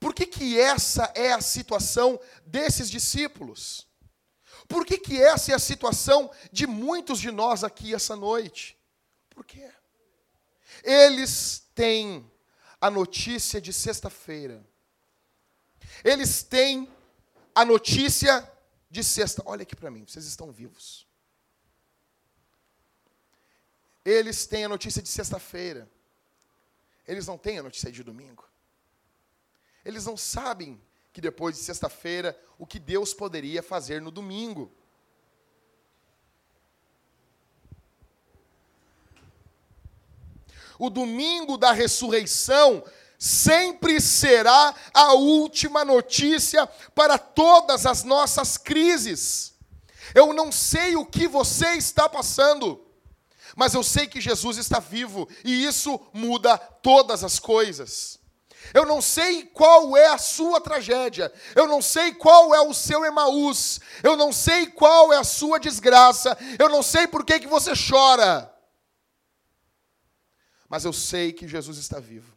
Por 0.00 0.14
que, 0.14 0.26
que 0.26 0.58
essa 0.58 1.04
é 1.14 1.32
a 1.32 1.40
situação 1.40 2.18
desses 2.46 2.90
discípulos? 2.90 3.86
Por 4.68 4.86
que, 4.86 4.98
que 4.98 5.20
essa 5.20 5.52
é 5.52 5.54
a 5.54 5.58
situação 5.58 6.30
de 6.50 6.66
muitos 6.66 7.20
de 7.20 7.30
nós 7.30 7.64
aqui 7.64 7.94
essa 7.94 8.16
noite? 8.16 8.78
Por 9.30 9.44
quê? 9.44 9.70
Eles 10.82 11.66
têm 11.74 12.30
a 12.80 12.90
notícia 12.90 13.60
de 13.60 13.72
sexta-feira. 13.72 14.64
Eles 16.04 16.42
têm 16.42 16.88
a 17.54 17.64
notícia 17.64 18.50
de 18.90 19.04
sexta. 19.04 19.42
Olha 19.46 19.62
aqui 19.62 19.76
para 19.76 19.90
mim, 19.90 20.04
vocês 20.06 20.26
estão 20.26 20.50
vivos. 20.50 21.06
Eles 24.04 24.46
têm 24.46 24.64
a 24.64 24.68
notícia 24.68 25.00
de 25.02 25.08
sexta-feira. 25.08 25.88
Eles 27.06 27.26
não 27.26 27.38
têm 27.38 27.58
a 27.58 27.62
notícia 27.62 27.90
de 27.90 28.02
domingo. 28.02 28.48
Eles 29.84 30.04
não 30.04 30.16
sabem 30.16 30.80
que 31.12 31.20
depois 31.20 31.56
de 31.56 31.62
sexta-feira 31.62 32.38
o 32.58 32.66
que 32.66 32.78
Deus 32.78 33.12
poderia 33.12 33.62
fazer 33.62 34.00
no 34.00 34.10
domingo. 34.10 34.72
O 40.78 40.88
domingo 40.88 41.56
da 41.56 41.70
ressurreição 41.70 42.82
sempre 43.18 44.00
será 44.00 44.74
a 44.92 45.12
última 45.12 45.84
notícia 45.84 46.66
para 46.94 47.18
todas 47.18 47.86
as 47.86 48.02
nossas 48.02 48.56
crises. 48.56 49.54
Eu 50.14 50.32
não 50.32 50.50
sei 50.50 50.96
o 50.96 51.06
que 51.06 51.28
você 51.28 51.74
está 51.74 52.08
passando, 52.08 52.84
mas 53.54 53.74
eu 53.74 53.82
sei 53.82 54.06
que 54.06 54.20
Jesus 54.20 54.56
está 54.56 54.80
vivo 54.80 55.28
e 55.44 55.64
isso 55.64 56.00
muda 56.12 56.58
todas 56.58 57.22
as 57.22 57.38
coisas. 57.38 58.18
Eu 58.72 58.86
não 58.86 59.02
sei 59.02 59.44
qual 59.44 59.96
é 59.96 60.06
a 60.06 60.18
sua 60.18 60.60
tragédia. 60.60 61.32
Eu 61.54 61.66
não 61.66 61.82
sei 61.82 62.14
qual 62.14 62.54
é 62.54 62.60
o 62.60 62.72
seu 62.72 63.04
Emaús. 63.04 63.80
Eu 64.02 64.16
não 64.16 64.32
sei 64.32 64.66
qual 64.66 65.12
é 65.12 65.18
a 65.18 65.24
sua 65.24 65.58
desgraça. 65.58 66.36
Eu 66.58 66.68
não 66.68 66.82
sei 66.82 67.06
por 67.06 67.24
que, 67.24 67.40
que 67.40 67.46
você 67.46 67.72
chora. 67.74 68.52
Mas 70.68 70.84
eu 70.84 70.92
sei 70.92 71.32
que 71.32 71.46
Jesus 71.46 71.76
está 71.76 72.00
vivo. 72.00 72.36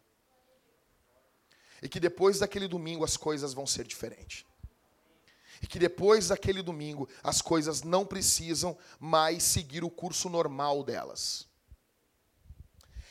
E 1.82 1.88
que 1.88 2.00
depois 2.00 2.40
daquele 2.40 2.68
domingo 2.68 3.06
as 3.06 3.16
coisas 3.16 3.54
vão 3.54 3.66
ser 3.66 3.86
diferentes. 3.86 4.44
E 5.62 5.68
que 5.68 5.80
depois 5.80 6.28
daquele 6.28 6.62
domingo 6.62 7.08
as 7.24 7.42
coisas 7.42 7.82
não 7.82 8.06
precisam 8.06 8.78
mais 9.00 9.44
seguir 9.44 9.84
o 9.84 9.90
curso 9.90 10.30
normal 10.30 10.84
delas. 10.84 11.48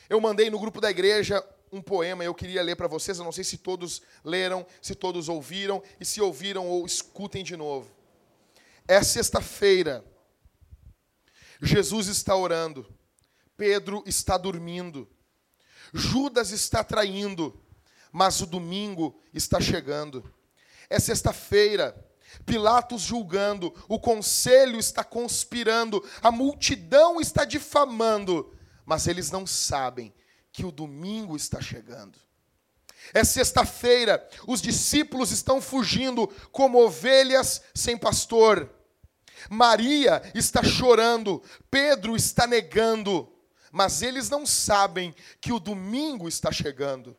Eu 0.07 0.21
mandei 0.21 0.49
no 0.49 0.59
grupo 0.59 0.79
da 0.79 0.91
igreja 0.91 1.43
um 1.75 1.81
poema, 1.81 2.23
eu 2.23 2.33
queria 2.33 2.63
ler 2.63 2.75
para 2.75 2.87
vocês, 2.87 3.17
eu 3.17 3.25
não 3.25 3.31
sei 3.31 3.43
se 3.43 3.57
todos 3.57 4.01
leram, 4.23 4.65
se 4.81 4.95
todos 4.95 5.27
ouviram, 5.27 5.83
e 5.99 6.05
se 6.05 6.21
ouviram 6.21 6.67
ou 6.67 6.85
escutem 6.85 7.43
de 7.43 7.57
novo. 7.57 7.91
É 8.87 9.03
sexta-feira, 9.03 10.05
Jesus 11.61 12.07
está 12.07 12.35
orando, 12.35 12.87
Pedro 13.57 14.03
está 14.05 14.37
dormindo, 14.37 15.07
Judas 15.93 16.51
está 16.51 16.83
traindo, 16.83 17.61
mas 18.11 18.39
o 18.39 18.45
domingo 18.45 19.19
está 19.33 19.59
chegando. 19.59 20.33
É 20.89 20.99
sexta-feira, 20.99 21.93
Pilatos 22.45 23.01
julgando, 23.01 23.73
o 23.89 23.99
conselho 23.99 24.79
está 24.79 25.03
conspirando, 25.03 26.03
a 26.21 26.31
multidão 26.31 27.19
está 27.19 27.43
difamando, 27.43 28.53
mas 28.85 29.07
eles 29.07 29.31
não 29.31 29.45
sabem 29.45 30.13
que 30.55 30.65
o 30.65 30.71
domingo 30.71 31.35
está 31.35 31.59
chegando. 31.59 32.17
É 33.13 33.25
sexta-feira, 33.25 34.25
os 34.47 34.61
discípulos 34.61 35.29
estão 35.29 35.59
fugindo 35.59 36.29
como 36.49 36.81
ovelhas 36.81 37.61
sem 37.73 37.97
pastor. 37.97 38.69
Maria 39.49 40.21
está 40.33 40.63
chorando, 40.63 41.43
Pedro 41.69 42.15
está 42.15 42.47
negando, 42.47 43.29
mas 43.69 44.01
eles 44.01 44.29
não 44.29 44.45
sabem 44.45 45.13
que 45.41 45.51
o 45.51 45.59
domingo 45.59 46.25
está 46.25 46.53
chegando. 46.53 47.17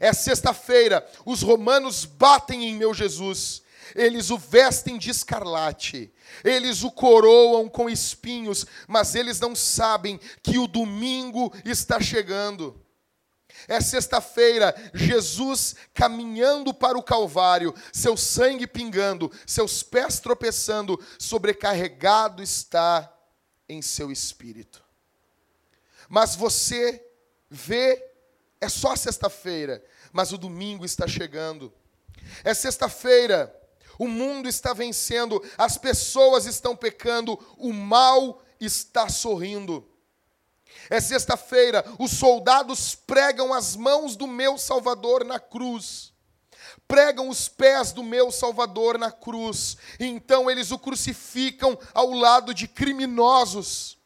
É 0.00 0.10
sexta-feira, 0.14 1.06
os 1.26 1.42
romanos 1.42 2.06
batem 2.06 2.70
em 2.70 2.74
meu 2.74 2.94
Jesus, 2.94 3.62
eles 3.94 4.30
o 4.30 4.38
vestem 4.38 4.98
de 4.98 5.10
escarlate, 5.10 6.12
eles 6.44 6.82
o 6.82 6.90
coroam 6.90 7.68
com 7.68 7.88
espinhos, 7.88 8.66
mas 8.86 9.14
eles 9.14 9.40
não 9.40 9.54
sabem 9.54 10.20
que 10.42 10.58
o 10.58 10.66
domingo 10.66 11.52
está 11.64 12.00
chegando. 12.00 12.80
É 13.68 13.80
sexta-feira, 13.80 14.74
Jesus 14.92 15.76
caminhando 15.94 16.74
para 16.74 16.98
o 16.98 17.02
Calvário, 17.02 17.74
seu 17.92 18.16
sangue 18.16 18.66
pingando, 18.66 19.30
seus 19.46 19.82
pés 19.82 20.18
tropeçando, 20.18 20.98
sobrecarregado 21.18 22.42
está 22.42 23.12
em 23.68 23.80
seu 23.80 24.10
espírito. 24.10 24.82
Mas 26.08 26.34
você 26.34 27.04
vê, 27.48 28.04
é 28.60 28.68
só 28.68 28.96
sexta-feira, 28.96 29.82
mas 30.12 30.32
o 30.32 30.38
domingo 30.38 30.84
está 30.84 31.06
chegando. 31.06 31.72
É 32.44 32.52
sexta-feira, 32.52 33.54
o 33.98 34.08
mundo 34.08 34.48
está 34.48 34.72
vencendo, 34.72 35.42
as 35.56 35.76
pessoas 35.76 36.46
estão 36.46 36.76
pecando, 36.76 37.38
o 37.56 37.72
mal 37.72 38.42
está 38.60 39.08
sorrindo. 39.08 39.88
É 40.88 41.00
sexta-feira, 41.00 41.84
os 41.98 42.12
soldados 42.12 42.94
pregam 42.94 43.52
as 43.52 43.76
mãos 43.76 44.16
do 44.16 44.26
meu 44.26 44.58
Salvador 44.58 45.24
na 45.24 45.38
cruz. 45.38 46.12
Pregam 46.88 47.28
os 47.28 47.48
pés 47.48 47.92
do 47.92 48.02
meu 48.02 48.30
Salvador 48.30 48.98
na 48.98 49.10
cruz. 49.10 49.76
Então 49.98 50.50
eles 50.50 50.70
o 50.70 50.78
crucificam 50.78 51.78
ao 51.94 52.10
lado 52.10 52.52
de 52.52 52.66
criminosos. 52.68 53.98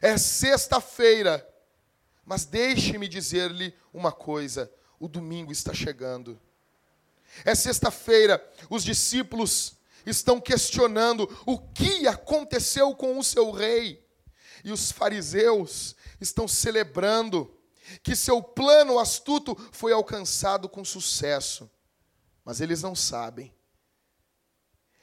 É 0.00 0.16
sexta-feira. 0.16 1.46
Mas 2.24 2.44
deixe-me 2.44 3.08
dizer-lhe 3.08 3.74
uma 3.92 4.12
coisa: 4.12 4.70
o 4.98 5.08
domingo 5.08 5.52
está 5.52 5.72
chegando. 5.74 6.40
É 7.44 7.54
sexta-feira, 7.54 8.42
os 8.68 8.82
discípulos 8.84 9.78
estão 10.04 10.40
questionando 10.40 11.28
o 11.46 11.58
que 11.58 12.06
aconteceu 12.06 12.94
com 12.94 13.18
o 13.18 13.24
seu 13.24 13.50
rei. 13.50 14.06
E 14.64 14.72
os 14.72 14.92
fariseus 14.92 15.94
estão 16.20 16.46
celebrando 16.46 17.56
que 18.02 18.14
seu 18.14 18.42
plano 18.42 18.98
astuto 18.98 19.56
foi 19.72 19.92
alcançado 19.92 20.68
com 20.68 20.84
sucesso. 20.84 21.70
Mas 22.44 22.60
eles 22.60 22.82
não 22.82 22.94
sabem. 22.94 23.54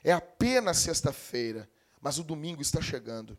É 0.03 0.11
apenas 0.11 0.77
sexta-feira, 0.77 1.69
mas 1.99 2.17
o 2.17 2.23
domingo 2.23 2.61
está 2.61 2.81
chegando. 2.81 3.37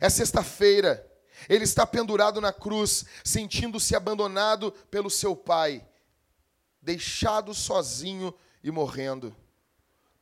É 0.00 0.08
sexta-feira, 0.08 1.08
ele 1.48 1.64
está 1.64 1.86
pendurado 1.86 2.40
na 2.40 2.52
cruz, 2.52 3.04
sentindo-se 3.22 3.94
abandonado 3.94 4.72
pelo 4.90 5.10
seu 5.10 5.36
pai, 5.36 5.86
deixado 6.84 7.54
sozinho 7.54 8.32
e 8.62 8.70
morrendo. 8.70 9.34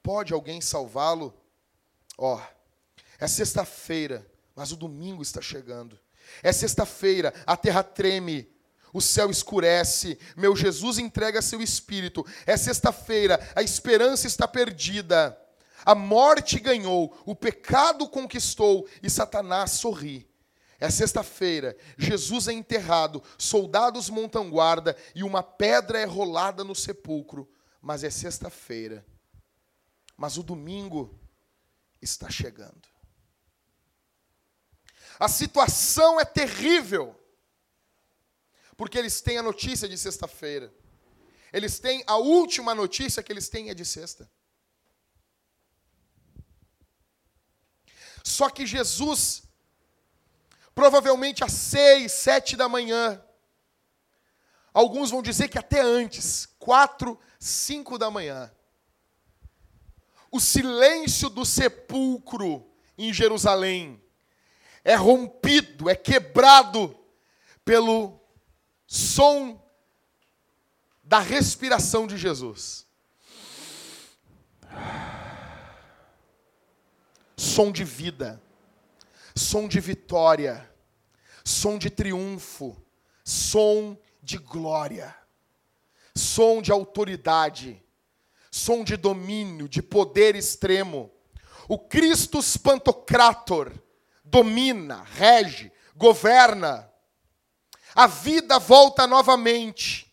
Pode 0.03 0.33
alguém 0.33 0.61
salvá-lo? 0.61 1.35
Ó, 2.17 2.37
oh, 2.37 2.43
é 3.19 3.27
sexta-feira, 3.27 4.27
mas 4.55 4.71
o 4.71 4.77
domingo 4.77 5.23
está 5.23 5.41
chegando. 5.41 5.99
É 6.43 6.53
sexta-feira, 6.53 7.35
a 7.47 7.57
terra 7.57 7.83
treme, 7.83 8.49
o 8.93 9.01
céu 9.01 9.31
escurece, 9.31 10.19
meu 10.37 10.55
Jesus 10.55 10.99
entrega 10.99 11.43
seu 11.43 11.61
espírito. 11.61 12.25
É 12.47 12.57
sexta-feira, 12.57 13.41
a 13.57 13.63
esperança 13.63 14.27
está 14.27 14.47
perdida. 14.47 15.39
A 15.85 15.97
morte 15.97 16.61
ganhou, 16.61 17.17
o 17.27 17.35
pecado 17.35 18.09
conquistou 18.09 18.89
e 19.03 19.11
Satanás 19.11 19.73
sorri. 19.73 20.32
É 20.83 20.91
sexta-feira, 20.91 21.77
Jesus 21.97 22.49
é 22.49 22.53
enterrado, 22.53 23.23
soldados 23.39 24.11
montam 24.11 24.51
guarda 24.51 24.97
e 25.15 25.23
uma 25.23 25.41
pedra 25.41 26.01
é 26.01 26.05
rolada 26.05 26.65
no 26.65 26.75
sepulcro. 26.75 27.49
Mas 27.81 28.03
é 28.03 28.11
sexta-feira. 28.11 29.07
Mas 30.17 30.39
o 30.39 30.43
domingo 30.43 31.17
está 32.01 32.29
chegando. 32.29 32.89
A 35.21 35.29
situação 35.29 36.19
é 36.19 36.25
terrível. 36.25 37.15
Porque 38.77 38.99
eles 38.99 39.21
têm 39.21 39.39
a 39.39 39.43
notícia 39.43 39.89
de 39.89 39.97
sexta-feira. 39.97 40.75
Eles 41.53 41.79
têm 41.79 42.03
a 42.09 42.17
última 42.17 42.75
notícia 42.75 43.23
que 43.23 43.33
eles 43.33 43.49
têm 43.49 43.71
é 43.71 43.75
de 43.75 43.85
sexta. 43.85 44.29
Só 48.25 48.51
que 48.51 48.67
Jesus, 48.67 49.45
provavelmente 50.75 51.45
às 51.45 51.53
seis, 51.53 52.13
sete 52.13 52.57
da 52.57 52.69
manhã, 52.69 53.23
alguns 54.73 55.11
vão 55.11 55.23
dizer 55.23 55.49
que 55.49 55.59
até 55.59 55.81
antes, 55.81 56.47
quatro, 56.59 57.19
cinco 57.39 57.99
da 57.99 58.11
manhã, 58.11 58.51
o 60.31 60.41
silêncio 60.41 61.29
do 61.29 61.45
sepulcro 61.45 62.67
em 62.97 63.13
Jerusalém 63.13 64.03
é 64.85 64.95
rompido, 64.95 65.89
é 65.89 65.95
quebrado 65.95 66.99
pelo 67.65 68.19
som 68.87 69.63
da 71.03 71.19
respiração 71.19 72.07
de 72.07 72.17
Jesus. 72.17 72.87
Som 77.37 77.71
de 77.71 77.85
vida, 77.85 78.43
som 79.35 79.69
de 79.69 79.81
vitória, 79.81 80.69
som 81.45 81.79
de 81.79 81.91
triunfo, 81.91 82.77
som 83.25 83.99
de 84.23 84.39
glória, 84.39 85.15
som 86.15 86.61
de 86.61 86.71
autoridade, 86.71 87.83
som 88.51 88.85
de 88.85 88.97
domínio, 88.97 89.69
de 89.69 89.83
poder 89.83 90.37
extremo. 90.37 91.11
O 91.69 91.79
Christus 91.79 92.57
Pantocrator, 92.57 93.73
domina, 94.25 95.03
rege, 95.03 95.73
governa. 95.97 96.89
A 97.95 98.07
vida 98.07 98.59
volta 98.59 99.07
novamente. 99.07 100.13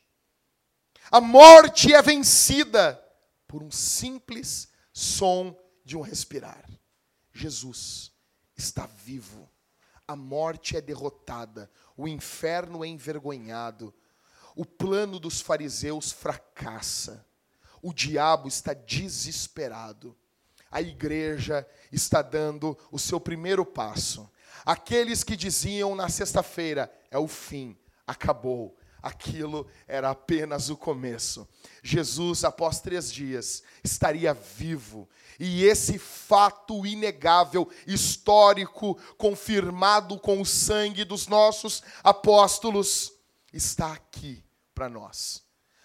A 1.11 1.19
morte 1.19 1.93
é 1.93 2.01
vencida 2.01 3.03
por 3.47 3.63
um 3.63 3.71
simples 3.71 4.69
som 4.93 5.57
de 5.83 5.97
um 5.97 6.01
respirar. 6.01 6.69
Jesus 7.33 8.08
está 8.59 8.85
vivo. 8.85 9.49
A 10.07 10.15
morte 10.15 10.75
é 10.75 10.81
derrotada, 10.81 11.69
o 11.95 12.07
inferno 12.07 12.83
é 12.83 12.87
envergonhado. 12.87 13.93
O 14.55 14.65
plano 14.65 15.19
dos 15.19 15.39
fariseus 15.39 16.11
fracassa. 16.11 17.25
O 17.81 17.93
diabo 17.93 18.47
está 18.47 18.73
desesperado 18.73 20.17
a 20.71 20.81
igreja 20.81 21.67
está 21.91 22.21
dando 22.21 22.77
o 22.91 22.99
seu 22.99 23.19
primeiro 23.19 23.65
passo. 23.65 24.29
Aqueles 24.65 25.23
que 25.23 25.35
diziam 25.35 25.95
na 25.95 26.09
sexta-feira, 26.09 26.91
é 27.09 27.17
o 27.17 27.27
fim, 27.27 27.77
acabou. 28.05 28.77
Aquilo 29.01 29.67
era 29.87 30.09
apenas 30.09 30.69
o 30.69 30.75
começo. 30.77 31.47
Jesus, 31.81 32.43
após 32.43 32.81
três 32.81 33.11
dias, 33.11 33.63
estaria 33.83 34.33
vivo. 34.33 35.07
E 35.39 35.63
esse 35.63 35.97
fato 35.97 36.85
inegável, 36.85 37.69
histórico, 37.87 38.99
confirmado 39.17 40.19
com 40.19 40.41
o 40.41 40.45
sangue 40.45 41.05
dos 41.05 41.27
nossos 41.27 41.81
apóstolos, 42.03 43.13
está 43.53 43.93
aqui 43.93 44.43
para 44.75 44.89
nós, 44.89 45.43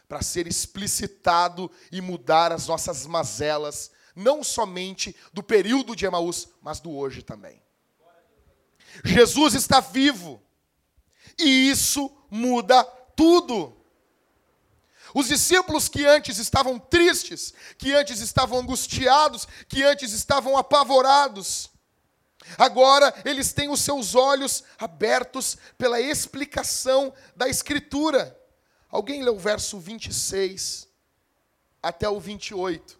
para 0.08 0.22
ser 0.22 0.46
explicitado 0.46 1.70
e 1.92 2.00
mudar 2.00 2.50
as 2.50 2.66
nossas 2.66 3.06
mazelas 3.06 3.92
não 4.14 4.44
somente 4.44 5.14
do 5.32 5.42
período 5.42 5.96
de 5.96 6.06
Emaús, 6.06 6.48
mas 6.62 6.80
do 6.80 6.92
hoje 6.94 7.22
também. 7.22 7.60
Jesus 9.04 9.54
está 9.54 9.80
vivo. 9.80 10.40
E 11.38 11.68
isso 11.68 12.10
muda 12.30 12.86
tudo. 13.16 13.76
Os 15.14 15.28
discípulos 15.28 15.88
que 15.88 16.04
antes 16.04 16.38
estavam 16.38 16.78
tristes, 16.78 17.54
que 17.78 17.92
antes 17.92 18.20
estavam 18.20 18.58
angustiados, 18.58 19.46
que 19.68 19.82
antes 19.82 20.12
estavam 20.12 20.56
apavorados, 20.56 21.70
agora 22.58 23.14
eles 23.24 23.52
têm 23.52 23.70
os 23.70 23.80
seus 23.80 24.14
olhos 24.14 24.64
abertos 24.78 25.56
pela 25.78 26.00
explicação 26.00 27.14
da 27.36 27.48
Escritura. 27.48 28.36
Alguém 28.90 29.22
lê 29.22 29.30
o 29.30 29.38
verso 29.38 29.78
26 29.78 30.88
até 31.82 32.08
o 32.08 32.18
28. 32.18 32.98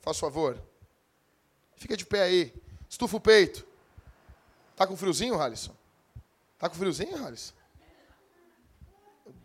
Faz 0.00 0.18
favor. 0.18 0.62
Fica 1.76 1.96
de 1.96 2.06
pé 2.06 2.22
aí. 2.22 2.54
Estufa 2.88 3.16
o 3.16 3.20
peito. 3.20 3.66
Tá 4.76 4.86
com 4.86 4.96
friozinho, 4.96 5.40
Halisson? 5.40 5.74
Tá 6.58 6.68
com 6.68 6.76
friozinho, 6.76 7.24
Halisson? 7.24 7.54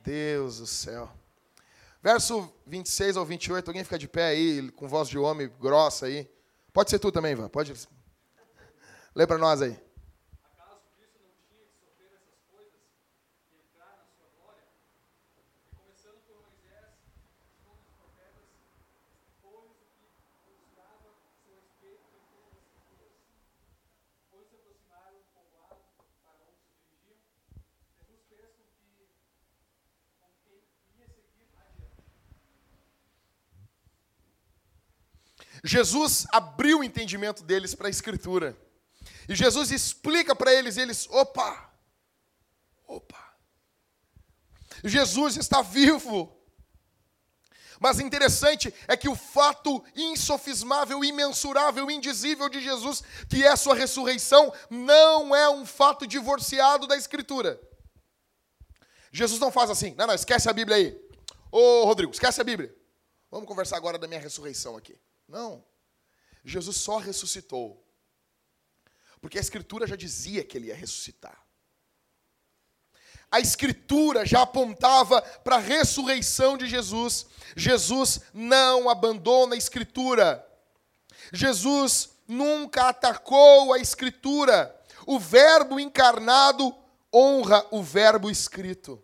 Deus 0.08 0.60
do 0.60 0.66
céu. 0.66 1.12
Verso 2.02 2.50
26 2.66 3.18
ao 3.18 3.26
28, 3.26 3.68
alguém 3.68 3.84
fica 3.84 4.00
de 4.00 4.08
pé 4.08 4.28
aí, 4.28 4.72
com 4.72 4.88
voz 4.88 5.10
de 5.10 5.18
homem 5.18 5.52
grossa 5.60 6.06
aí. 6.06 6.32
Pode 6.72 6.90
ser 6.90 6.98
tu 6.98 7.12
também, 7.12 7.34
Ivan. 7.34 7.50
Pode. 7.50 7.74
Lê 9.14 9.28
para 9.28 9.38
nós 9.38 9.62
aí. 9.62 9.78
Jesus 35.68 36.26
abriu 36.32 36.80
o 36.80 36.84
entendimento 36.84 37.44
deles 37.44 37.76
para 37.76 37.88
a 37.88 37.90
Escritura. 37.90 38.58
E 39.28 39.36
Jesus 39.36 39.70
explica 39.70 40.34
para 40.34 40.54
eles, 40.54 40.78
e 40.78 40.82
eles, 40.82 41.08
opa, 41.10 41.72
opa. 42.88 43.36
Jesus 44.84 45.36
está 45.36 45.62
vivo. 45.62 46.34
Mas 47.80 48.00
interessante 48.00 48.74
é 48.88 48.96
que 48.96 49.10
o 49.10 49.16
fato 49.16 49.84
insofismável, 49.96 51.04
imensurável, 51.04 51.92
indizível 51.92 52.48
de 52.50 52.62
Jesus, 52.62 53.04
que 53.30 53.44
é 53.44 53.50
a 53.50 53.58
sua 53.58 53.76
ressurreição, 53.76 54.52
não 54.70 55.36
é 55.36 55.50
um 55.50 55.66
fato 55.66 56.08
divorciado 56.08 56.88
da 56.88 56.96
Escritura. 56.96 57.60
Jesus 59.12 59.40
não 59.40 59.52
faz 59.52 59.70
assim, 59.70 59.94
não, 59.96 60.08
não, 60.08 60.16
esquece 60.16 60.50
a 60.50 60.54
Bíblia 60.54 60.78
aí. 60.78 61.08
Ô 61.52 61.84
Rodrigo, 61.84 62.12
esquece 62.12 62.40
a 62.40 62.44
Bíblia. 62.44 62.74
Vamos 63.30 63.48
conversar 63.48 63.76
agora 63.76 63.98
da 63.98 64.08
minha 64.08 64.20
ressurreição 64.20 64.78
aqui. 64.78 64.98
Não. 65.28 65.64
Jesus 66.44 66.78
só 66.78 66.98
ressuscitou. 66.98 67.84
Porque 69.20 69.38
a 69.38 69.42
Escritura 69.42 69.88
já 69.88 69.96
dizia 69.96 70.44
que 70.44 70.58
ele 70.58 70.68
ia 70.68 70.76
ressuscitar 70.76 71.48
a 73.30 73.40
Escritura 73.40 74.26
já 74.26 74.42
apontava 74.42 75.22
para 75.22 75.58
a 75.58 75.60
ressurreição 75.60 76.58
de 76.58 76.68
Jesus. 76.68 77.26
Jesus 77.56 78.22
não 78.34 78.90
abandona 78.90 79.56
a 79.56 79.58
Escritura. 79.58 80.46
Jesus 81.34 82.10
nunca 82.28 82.90
atacou 82.90 83.74
a 83.74 83.80
Escritura. 83.80 84.74
O 85.06 85.20
Verbo 85.20 85.80
encarnado 85.80 86.76
honra 87.14 87.66
o 87.72 87.84
Verbo 87.84 88.30
escrito. 88.30 89.02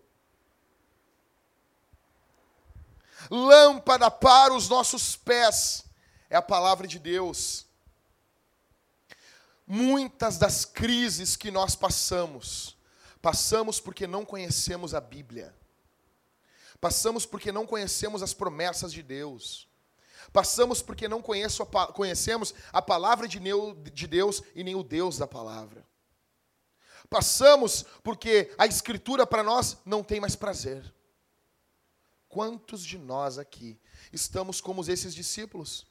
Lâmpada 3.29 4.09
para 4.11 4.53
os 4.53 4.69
nossos 4.69 5.15
pés 5.15 5.83
é 6.33 6.37
a 6.37 6.41
palavra 6.41 6.87
de 6.87 6.99
Deus. 6.99 7.65
Muitas 9.65 10.37
das 10.37 10.65
crises 10.65 11.35
que 11.35 11.49
nós 11.49 11.75
passamos, 11.75 12.75
Passamos 13.23 13.79
porque 13.79 14.05
não 14.05 14.25
conhecemos 14.25 14.93
a 14.93 14.99
Bíblia. 14.99 15.55
Passamos 16.81 17.25
porque 17.25 17.53
não 17.53 17.65
conhecemos 17.65 18.21
as 18.21 18.33
promessas 18.33 18.91
de 18.91 19.01
Deus. 19.01 19.65
Passamos 20.33 20.81
porque 20.81 21.07
não 21.07 21.19
a, 21.21 21.87
conhecemos 21.93 22.53
a 22.73 22.81
palavra 22.81 23.25
de 23.25 24.07
Deus 24.07 24.43
e 24.53 24.61
nem 24.61 24.75
o 24.75 24.83
Deus 24.83 25.17
da 25.17 25.25
palavra. 25.25 25.87
Passamos 27.09 27.85
porque 28.03 28.53
a 28.57 28.67
Escritura 28.67 29.25
para 29.25 29.41
nós 29.41 29.77
não 29.85 30.03
tem 30.03 30.19
mais 30.19 30.35
prazer. 30.35 30.83
Quantos 32.27 32.83
de 32.83 32.97
nós 32.97 33.37
aqui 33.37 33.79
estamos 34.11 34.59
como 34.59 34.81
esses 34.81 35.15
discípulos, 35.15 35.87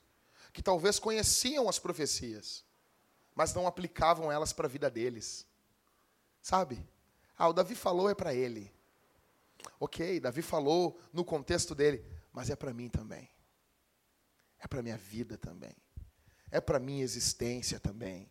que 0.53 0.63
talvez 0.63 0.99
conheciam 0.99 1.69
as 1.69 1.79
profecias, 1.79 2.65
mas 3.35 3.55
não 3.55 3.67
aplicavam 3.67 4.31
elas 4.31 4.53
para 4.53 4.67
a 4.67 4.71
vida 4.71 4.91
deles? 4.91 5.47
Sabe? 6.43 6.87
Ah, 7.37 7.49
o 7.49 7.53
Davi 7.53 7.75
falou 7.75 8.11
é 8.11 8.15
para 8.15 8.35
ele. 8.35 8.73
Ok, 9.81 10.21
Davi 10.21 10.43
falou 10.43 11.01
no 11.13 11.25
contexto 11.25 11.75
dele, 11.75 12.05
mas 12.33 12.51
é 12.51 12.57
para 12.57 12.75
mim 12.75 12.89
também. 12.89 13.29
É 14.59 14.67
para 14.69 14.83
minha 14.83 14.97
vida 14.97 15.37
também. 15.39 15.75
É 16.51 16.61
para 16.61 16.79
minha 16.79 17.03
existência 17.03 17.81
também. 17.81 18.31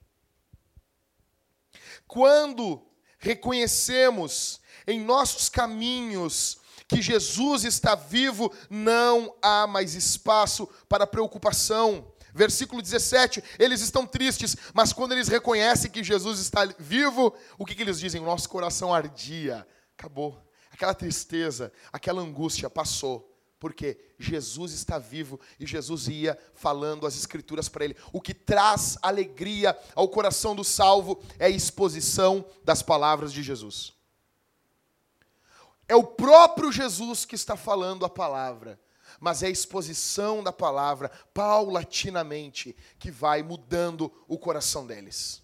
Quando 2.08 2.86
reconhecemos 3.18 4.62
em 4.86 5.00
nossos 5.00 5.50
caminhos 5.50 6.61
que 6.92 7.02
Jesus 7.02 7.64
está 7.64 7.96
vivo, 7.96 8.52
não 8.70 9.34
há 9.42 9.66
mais 9.66 9.96
espaço 9.96 10.68
para 10.90 11.08
preocupação. 11.08 12.06
Versículo 12.34 12.82
17, 12.82 13.42
eles 13.58 13.80
estão 13.80 14.06
tristes, 14.06 14.58
mas 14.74 14.92
quando 14.92 15.14
eles 15.14 15.30
reconhecem 15.30 15.90
que 15.90 16.04
Jesus 16.04 16.40
está 16.40 16.66
vivo, 16.78 17.34
o 17.58 17.66
que, 17.66 17.76
que 17.76 17.82
eles 17.82 17.98
dizem? 17.98 18.20
O 18.20 18.26
nosso 18.26 18.50
coração 18.50 18.94
ardia. 18.94 19.66
Acabou. 19.98 20.38
Aquela 20.70 20.94
tristeza, 20.94 21.72
aquela 21.94 22.22
angústia 22.22 22.70
passou. 22.70 23.30
Porque 23.58 23.98
Jesus 24.20 24.74
está 24.74 24.98
vivo 25.00 25.40
e 25.60 25.66
Jesus 25.66 26.10
ia 26.10 26.38
falando 26.56 27.08
as 27.08 27.16
Escrituras 27.16 27.70
para 27.70 27.86
ele. 27.86 27.96
O 28.12 28.20
que 28.20 28.34
traz 28.34 28.98
alegria 29.02 29.78
ao 29.96 30.10
coração 30.10 30.54
do 30.56 30.64
salvo 30.64 31.24
é 31.40 31.46
a 31.46 31.50
exposição 31.50 32.44
das 32.66 32.82
palavras 32.82 33.32
de 33.32 33.42
Jesus. 33.42 33.94
É 35.92 35.96
o 35.96 36.04
próprio 36.06 36.72
Jesus 36.72 37.26
que 37.26 37.36
está 37.36 37.58
falando 37.58 38.06
a 38.06 38.10
palavra 38.10 38.80
mas 39.20 39.44
é 39.44 39.48
a 39.48 39.52
exposição 39.52 40.42
da 40.42 40.52
palavra 40.52 41.12
paulatinamente 41.32 42.76
que 42.98 43.12
vai 43.12 43.44
mudando 43.44 44.12
o 44.28 44.36
coração 44.36 44.88
deles. 44.88 45.44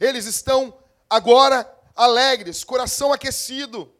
Eles 0.00 0.24
estão 0.24 0.74
agora 1.08 1.70
alegres, 1.94 2.64
coração 2.64 3.12
aquecido. 3.12 3.92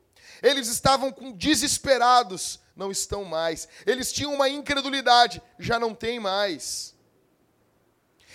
Eles 0.43 0.69
estavam 0.69 1.13
com 1.13 1.33
desesperados, 1.33 2.61
não 2.75 2.91
estão 2.91 3.25
mais. 3.25 3.69
Eles 3.85 4.11
tinham 4.11 4.33
uma 4.33 4.49
incredulidade, 4.49 5.43
já 5.59 5.79
não 5.79 5.95
tem 5.95 6.19
mais. 6.19 6.95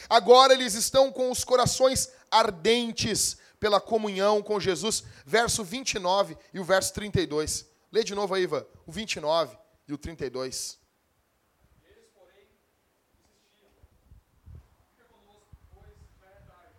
Agora 0.08 0.54
eles 0.54 0.76
estão 0.76 1.12
com 1.12 1.32
os 1.32 1.44
corações 1.44 2.12
ardentes 2.30 3.39
pela 3.60 3.82
comunhão 3.82 4.42
com 4.42 4.60
Jesus. 4.60 5.04
Verso 5.26 5.64
29 5.64 6.38
e 6.54 6.60
o 6.60 6.64
verso 6.64 6.94
32. 6.94 7.68
Lê 7.92 8.04
de 8.04 8.16
novo 8.16 8.34
aí, 8.34 8.44
Ivan, 8.44 8.66
o 8.86 8.92
29 8.92 9.58
e 9.88 9.94
o 9.94 9.98
32. 9.98 10.80
Eles, 11.84 12.06
porém, 12.14 12.48
insistiam. 13.26 13.70
Fica 14.96 15.06
conosco, 15.06 15.58
pois 15.74 15.96
já 16.22 16.28
é 16.28 16.42
tarde, 16.48 16.78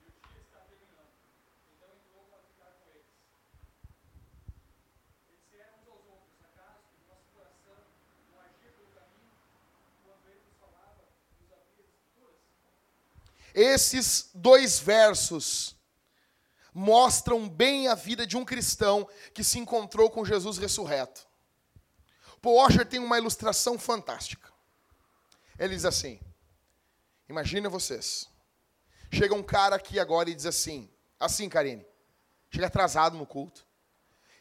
e 0.00 0.08
o 0.08 0.12
dia 0.32 0.40
está 0.40 0.60
terminando. 0.60 1.12
Então? 1.76 1.90
Esses 13.54 14.30
dois 14.34 14.78
versos 14.78 15.75
mostram 16.78 17.48
bem 17.48 17.88
a 17.88 17.94
vida 17.94 18.26
de 18.26 18.36
um 18.36 18.44
cristão 18.44 19.08
que 19.32 19.42
se 19.42 19.58
encontrou 19.58 20.10
com 20.10 20.26
Jesus 20.26 20.58
ressurreto. 20.58 21.26
Paul 22.42 22.56
Washer 22.56 22.84
tem 22.84 23.00
uma 23.00 23.16
ilustração 23.16 23.78
fantástica. 23.78 24.52
Ele 25.58 25.74
diz 25.74 25.86
assim: 25.86 26.20
Imagina 27.30 27.70
vocês. 27.70 28.28
Chega 29.10 29.34
um 29.34 29.42
cara 29.42 29.76
aqui 29.76 29.98
agora 29.98 30.28
e 30.28 30.34
diz 30.34 30.44
assim, 30.44 30.90
assim, 31.18 31.48
Karine, 31.48 31.86
chega 32.50 32.66
atrasado 32.66 33.16
no 33.16 33.24
culto. 33.24 33.66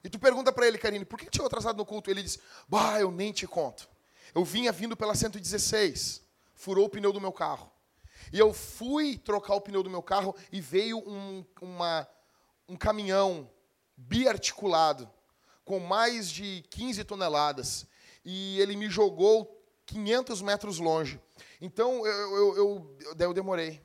E 0.04 0.10
tu 0.10 0.20
pergunta 0.20 0.52
para 0.52 0.68
ele, 0.68 0.78
Karine, 0.78 1.06
por 1.06 1.18
que 1.18 1.30
chegou 1.32 1.48
atrasado 1.48 1.78
no 1.78 1.86
culto? 1.86 2.12
Ele 2.12 2.22
diz, 2.22 2.38
bah, 2.68 3.00
eu 3.00 3.12
nem 3.12 3.32
te 3.32 3.48
conto. 3.48 3.88
Eu 4.34 4.44
vinha 4.44 4.74
vindo 4.74 4.98
pela 4.98 5.16
116, 5.16 6.22
furou 6.54 6.88
o 6.88 6.90
pneu 6.90 7.14
do 7.14 7.22
meu 7.22 7.32
carro. 7.32 7.72
E 8.34 8.38
eu 8.38 8.54
fui 8.54 9.18
trocar 9.18 9.56
o 9.56 9.62
pneu 9.62 9.82
do 9.82 9.90
meu 9.90 10.04
carro 10.04 10.36
e 10.52 10.60
veio 10.60 10.98
um, 10.98 11.46
uma, 11.62 12.06
um 12.68 12.76
caminhão 12.76 13.50
biarticulado 13.98 15.10
com 15.64 15.80
mais 15.80 16.30
de 16.30 16.64
15 16.70 17.04
toneladas 17.04 17.88
e 18.24 18.60
ele 18.60 18.76
me 18.76 18.90
jogou 18.90 19.64
500 19.86 20.42
metros 20.42 20.80
longe. 20.80 21.20
Então, 21.62 22.06
eu, 22.06 22.36
eu, 22.36 22.58
eu, 22.58 23.18
eu 23.20 23.34
demorei. 23.34 23.82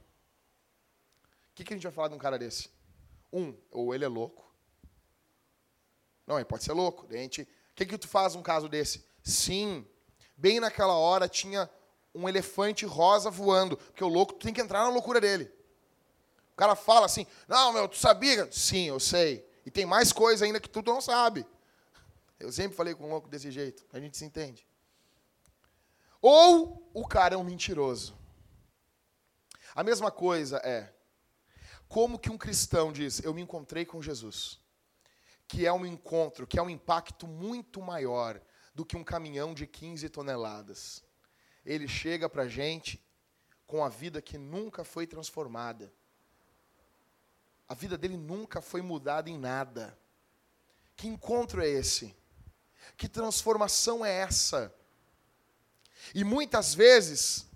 O 1.51 1.55
que, 1.55 1.64
que 1.64 1.72
a 1.72 1.76
gente 1.76 1.85
vai 1.85 1.93
falar 1.93 2.09
de 2.09 2.14
um 2.14 2.18
cara 2.18 2.39
desse? 2.39 2.70
Um, 3.33 3.55
ou 3.70 3.95
ele 3.95 4.05
é 4.05 4.09
louco. 4.09 4.51
Não, 6.26 6.37
ele 6.37 6.45
pode 6.45 6.64
ser 6.64 6.72
louco. 6.72 7.07
Gente, 7.11 7.43
o 7.43 7.47
que, 7.74 7.87
que 7.87 7.99
tu 7.99 8.09
faz 8.09 8.35
num 8.35 8.43
caso 8.43 8.68
desse? 8.68 9.05
Sim, 9.22 9.87
bem 10.37 10.61
naquela 10.61 10.95
hora 10.95 11.28
tinha 11.28 11.68
um 12.14 12.28
elefante 12.28 12.85
rosa 12.85 13.31
voando, 13.31 13.76
porque 13.76 14.03
o 14.03 14.09
louco 14.09 14.35
tem 14.35 14.53
que 14.53 14.61
entrar 14.61 14.85
na 14.85 14.91
loucura 14.91 15.20
dele. 15.20 15.51
Cara 16.61 16.76
fala 16.76 17.06
assim: 17.06 17.26
Não, 17.48 17.72
meu, 17.72 17.88
tu 17.88 17.96
sabia? 17.96 18.46
Sim, 18.52 18.88
eu 18.88 19.00
sei. 19.00 19.48
E 19.64 19.70
tem 19.70 19.86
mais 19.86 20.12
coisa 20.12 20.44
ainda 20.44 20.61
que 20.61 20.68
tu 20.68 20.82
não 20.82 21.00
sabe. 21.00 21.46
Eu 22.38 22.52
sempre 22.52 22.76
falei 22.76 22.94
com 22.94 23.06
um 23.06 23.08
louco 23.08 23.30
desse 23.30 23.50
jeito, 23.50 23.82
a 23.90 23.98
gente 23.98 24.14
se 24.14 24.26
entende. 24.26 24.66
Ou 26.20 26.86
o 26.92 27.08
cara 27.08 27.34
é 27.34 27.38
um 27.38 27.42
mentiroso. 27.42 28.14
A 29.74 29.82
mesma 29.82 30.11
coisa 30.11 30.58
é 30.58 30.92
como 31.88 32.18
que 32.18 32.28
um 32.28 32.36
cristão 32.36 32.92
diz: 32.92 33.24
"Eu 33.24 33.32
me 33.32 33.40
encontrei 33.40 33.86
com 33.86 34.02
Jesus", 34.02 34.61
que 35.48 35.64
é 35.64 35.72
um 35.72 35.86
encontro, 35.86 36.46
que 36.46 36.58
é 36.58 36.62
um 36.62 36.68
impacto 36.68 37.26
muito 37.26 37.80
maior 37.80 38.38
do 38.74 38.84
que 38.84 38.98
um 38.98 39.04
caminhão 39.04 39.54
de 39.54 39.66
15 39.66 40.11
toneladas. 40.11 41.02
Ele 41.64 41.88
chega 41.88 42.28
para 42.28 42.42
a 42.42 42.48
gente 42.48 43.02
com 43.66 43.82
a 43.82 43.88
vida 43.88 44.20
que 44.20 44.36
nunca 44.36 44.84
foi 44.84 45.06
transformada. 45.06 45.90
A 47.71 47.75
vida 47.75 47.97
dele 47.97 48.16
nunca 48.16 48.61
foi 48.61 48.83
mudada 48.83 49.31
em 49.31 49.39
nada. 49.39 49.97
Que 50.97 51.07
encontro 51.07 51.62
é 51.62 51.68
esse? 51.68 52.16
Que 52.97 53.09
transformação 53.09 54.05
é 54.05 54.12
essa? 54.12 54.75
E 56.12 56.25
muitas 56.25 56.75
vezes 56.75 57.47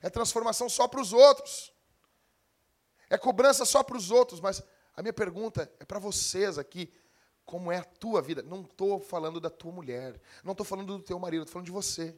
é 0.00 0.08
transformação 0.08 0.70
só 0.70 0.88
para 0.88 1.02
os 1.02 1.12
outros. 1.12 1.70
É 3.10 3.18
cobrança 3.18 3.66
só 3.66 3.82
para 3.82 3.98
os 3.98 4.10
outros, 4.10 4.40
mas 4.40 4.62
a 4.96 5.02
minha 5.02 5.12
pergunta 5.12 5.70
é 5.78 5.84
para 5.84 5.98
vocês 5.98 6.56
aqui. 6.56 6.90
como 7.44 7.70
é 7.70 7.76
a 7.76 7.84
tua 7.84 8.22
vida. 8.22 8.42
Não 8.42 8.62
estou 8.62 8.98
falando 8.98 9.38
da 9.38 9.50
tua 9.50 9.70
mulher, 9.70 10.18
não 10.42 10.52
estou 10.52 10.64
falando 10.64 10.96
do 10.96 11.04
teu 11.04 11.18
marido, 11.18 11.42
estou 11.42 11.52
falando 11.52 11.66
de 11.66 11.72
você. 11.72 12.16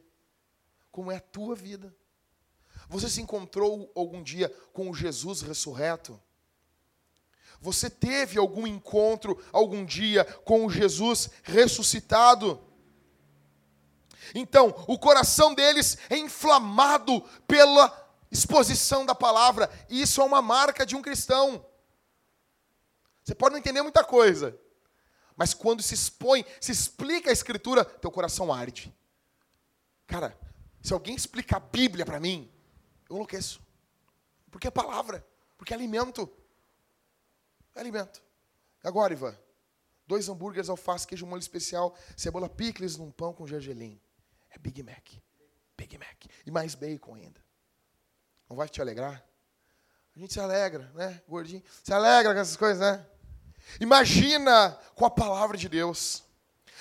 Como 0.89 1.11
é 1.11 1.17
a 1.17 1.21
tua 1.21 1.53
vida. 1.53 1.93
Você 2.87 3.09
se 3.09 3.21
encontrou 3.21 3.91
algum 3.93 4.23
dia 4.23 4.47
com 4.71 4.89
o 4.89 4.95
Jesus 4.95 5.41
ressurreto? 5.41 6.17
Você 7.61 7.91
teve 7.91 8.39
algum 8.39 8.65
encontro 8.65 9.41
algum 9.53 9.85
dia 9.85 10.25
com 10.43 10.65
o 10.65 10.69
Jesus 10.69 11.29
ressuscitado? 11.43 12.59
Então, 14.33 14.73
o 14.87 14.97
coração 14.97 15.53
deles 15.53 15.97
é 16.09 16.17
inflamado 16.17 17.21
pela 17.47 17.95
exposição 18.31 19.05
da 19.05 19.13
palavra. 19.13 19.69
E 19.89 20.01
isso 20.01 20.21
é 20.21 20.23
uma 20.23 20.41
marca 20.41 20.85
de 20.85 20.95
um 20.95 21.03
cristão. 21.03 21.63
Você 23.23 23.35
pode 23.35 23.53
não 23.53 23.59
entender 23.59 23.83
muita 23.83 24.03
coisa, 24.03 24.59
mas 25.35 25.53
quando 25.53 25.83
se 25.83 25.93
expõe, 25.93 26.43
se 26.59 26.71
explica 26.71 27.29
a 27.29 27.33
escritura, 27.33 27.85
teu 27.85 28.09
coração 28.09 28.51
arde. 28.51 28.91
Cara, 30.07 30.35
se 30.81 30.93
alguém 30.93 31.15
explica 31.15 31.57
a 31.57 31.59
Bíblia 31.59 32.05
para 32.05 32.19
mim, 32.19 32.51
eu 33.07 33.17
enlouqueço. 33.17 33.61
Porque 34.49 34.67
é 34.67 34.71
palavra, 34.71 35.25
porque 35.57 35.73
é 35.73 35.75
alimento. 35.77 36.27
É 37.75 37.79
alimento. 37.79 38.21
Agora, 38.83 39.13
Ivan, 39.13 39.37
dois 40.07 40.27
hambúrgueres, 40.27 40.69
alface, 40.69 41.07
queijo 41.07 41.25
molho 41.25 41.39
especial, 41.39 41.95
cebola 42.17 42.49
picles 42.49 42.97
num 42.97 43.11
pão 43.11 43.33
com 43.33 43.47
gergelim. 43.47 43.99
É 44.49 44.57
Big 44.57 44.83
Mac. 44.83 45.09
Big 45.77 45.97
Mac. 45.97 46.25
E 46.45 46.51
mais 46.51 46.75
bacon 46.75 47.15
ainda. 47.15 47.39
Não 48.49 48.55
vai 48.57 48.67
te 48.67 48.81
alegrar? 48.81 49.23
A 50.15 50.19
gente 50.19 50.33
se 50.33 50.39
alegra, 50.39 50.91
né, 50.93 51.21
gordinho? 51.27 51.63
Se 51.83 51.93
alegra 51.93 52.33
com 52.33 52.39
essas 52.39 52.57
coisas, 52.57 52.79
né? 52.79 53.05
Imagina 53.79 54.77
com 54.95 55.05
a 55.05 55.09
palavra 55.09 55.57
de 55.57 55.69
Deus. 55.69 56.23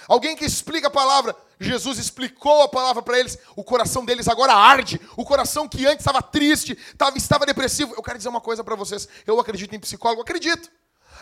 Alguém 0.09 0.35
que 0.35 0.45
explica 0.45 0.89
a 0.89 0.91
palavra. 0.91 1.37
Jesus 1.59 1.99
explicou 1.99 2.63
a 2.63 2.69
palavra 2.69 3.03
para 3.03 3.19
eles. 3.19 3.39
O 3.55 3.63
coração 3.63 4.05
deles 4.05 4.27
agora 4.29 4.55
arde. 4.55 5.01
O 5.17 5.25
coração 5.25 5.69
que 5.69 5.87
antes 5.87 6.01
estava 6.01 6.23
triste, 6.23 6.73
estava, 6.73 7.17
estava 7.17 7.47
depressivo. 7.47 7.95
Eu 7.95 8.03
quero 8.03 8.19
dizer 8.19 8.31
uma 8.31 8.41
coisa 8.41 8.65
para 8.65 8.75
vocês. 8.75 9.09
Eu 9.27 9.39
acredito 9.39 9.75
em 9.75 9.79
psicólogo, 9.79 10.23
acredito. 10.23 10.71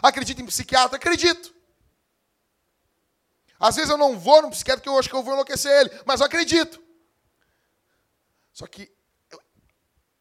Acredito 0.03 0.41
em 0.41 0.47
psiquiatra, 0.47 0.97
acredito. 0.97 1.55
Às 3.59 3.77
vezes 3.77 3.91
eu 3.91 3.97
não 3.97 4.19
vou 4.19 4.43
no 4.43 4.51
psiquiatra 4.51 4.81
porque 4.81 4.89
eu 4.89 4.99
acho 4.99 5.09
que 5.09 5.17
eu 5.17 5.23
vou 5.23 5.33
enlouquecer 5.35 5.73
ele, 5.73 5.91
mas 6.05 6.21
eu 6.21 6.27
acredito. 6.27 6.81
Só 8.53 8.67
que 8.67 8.93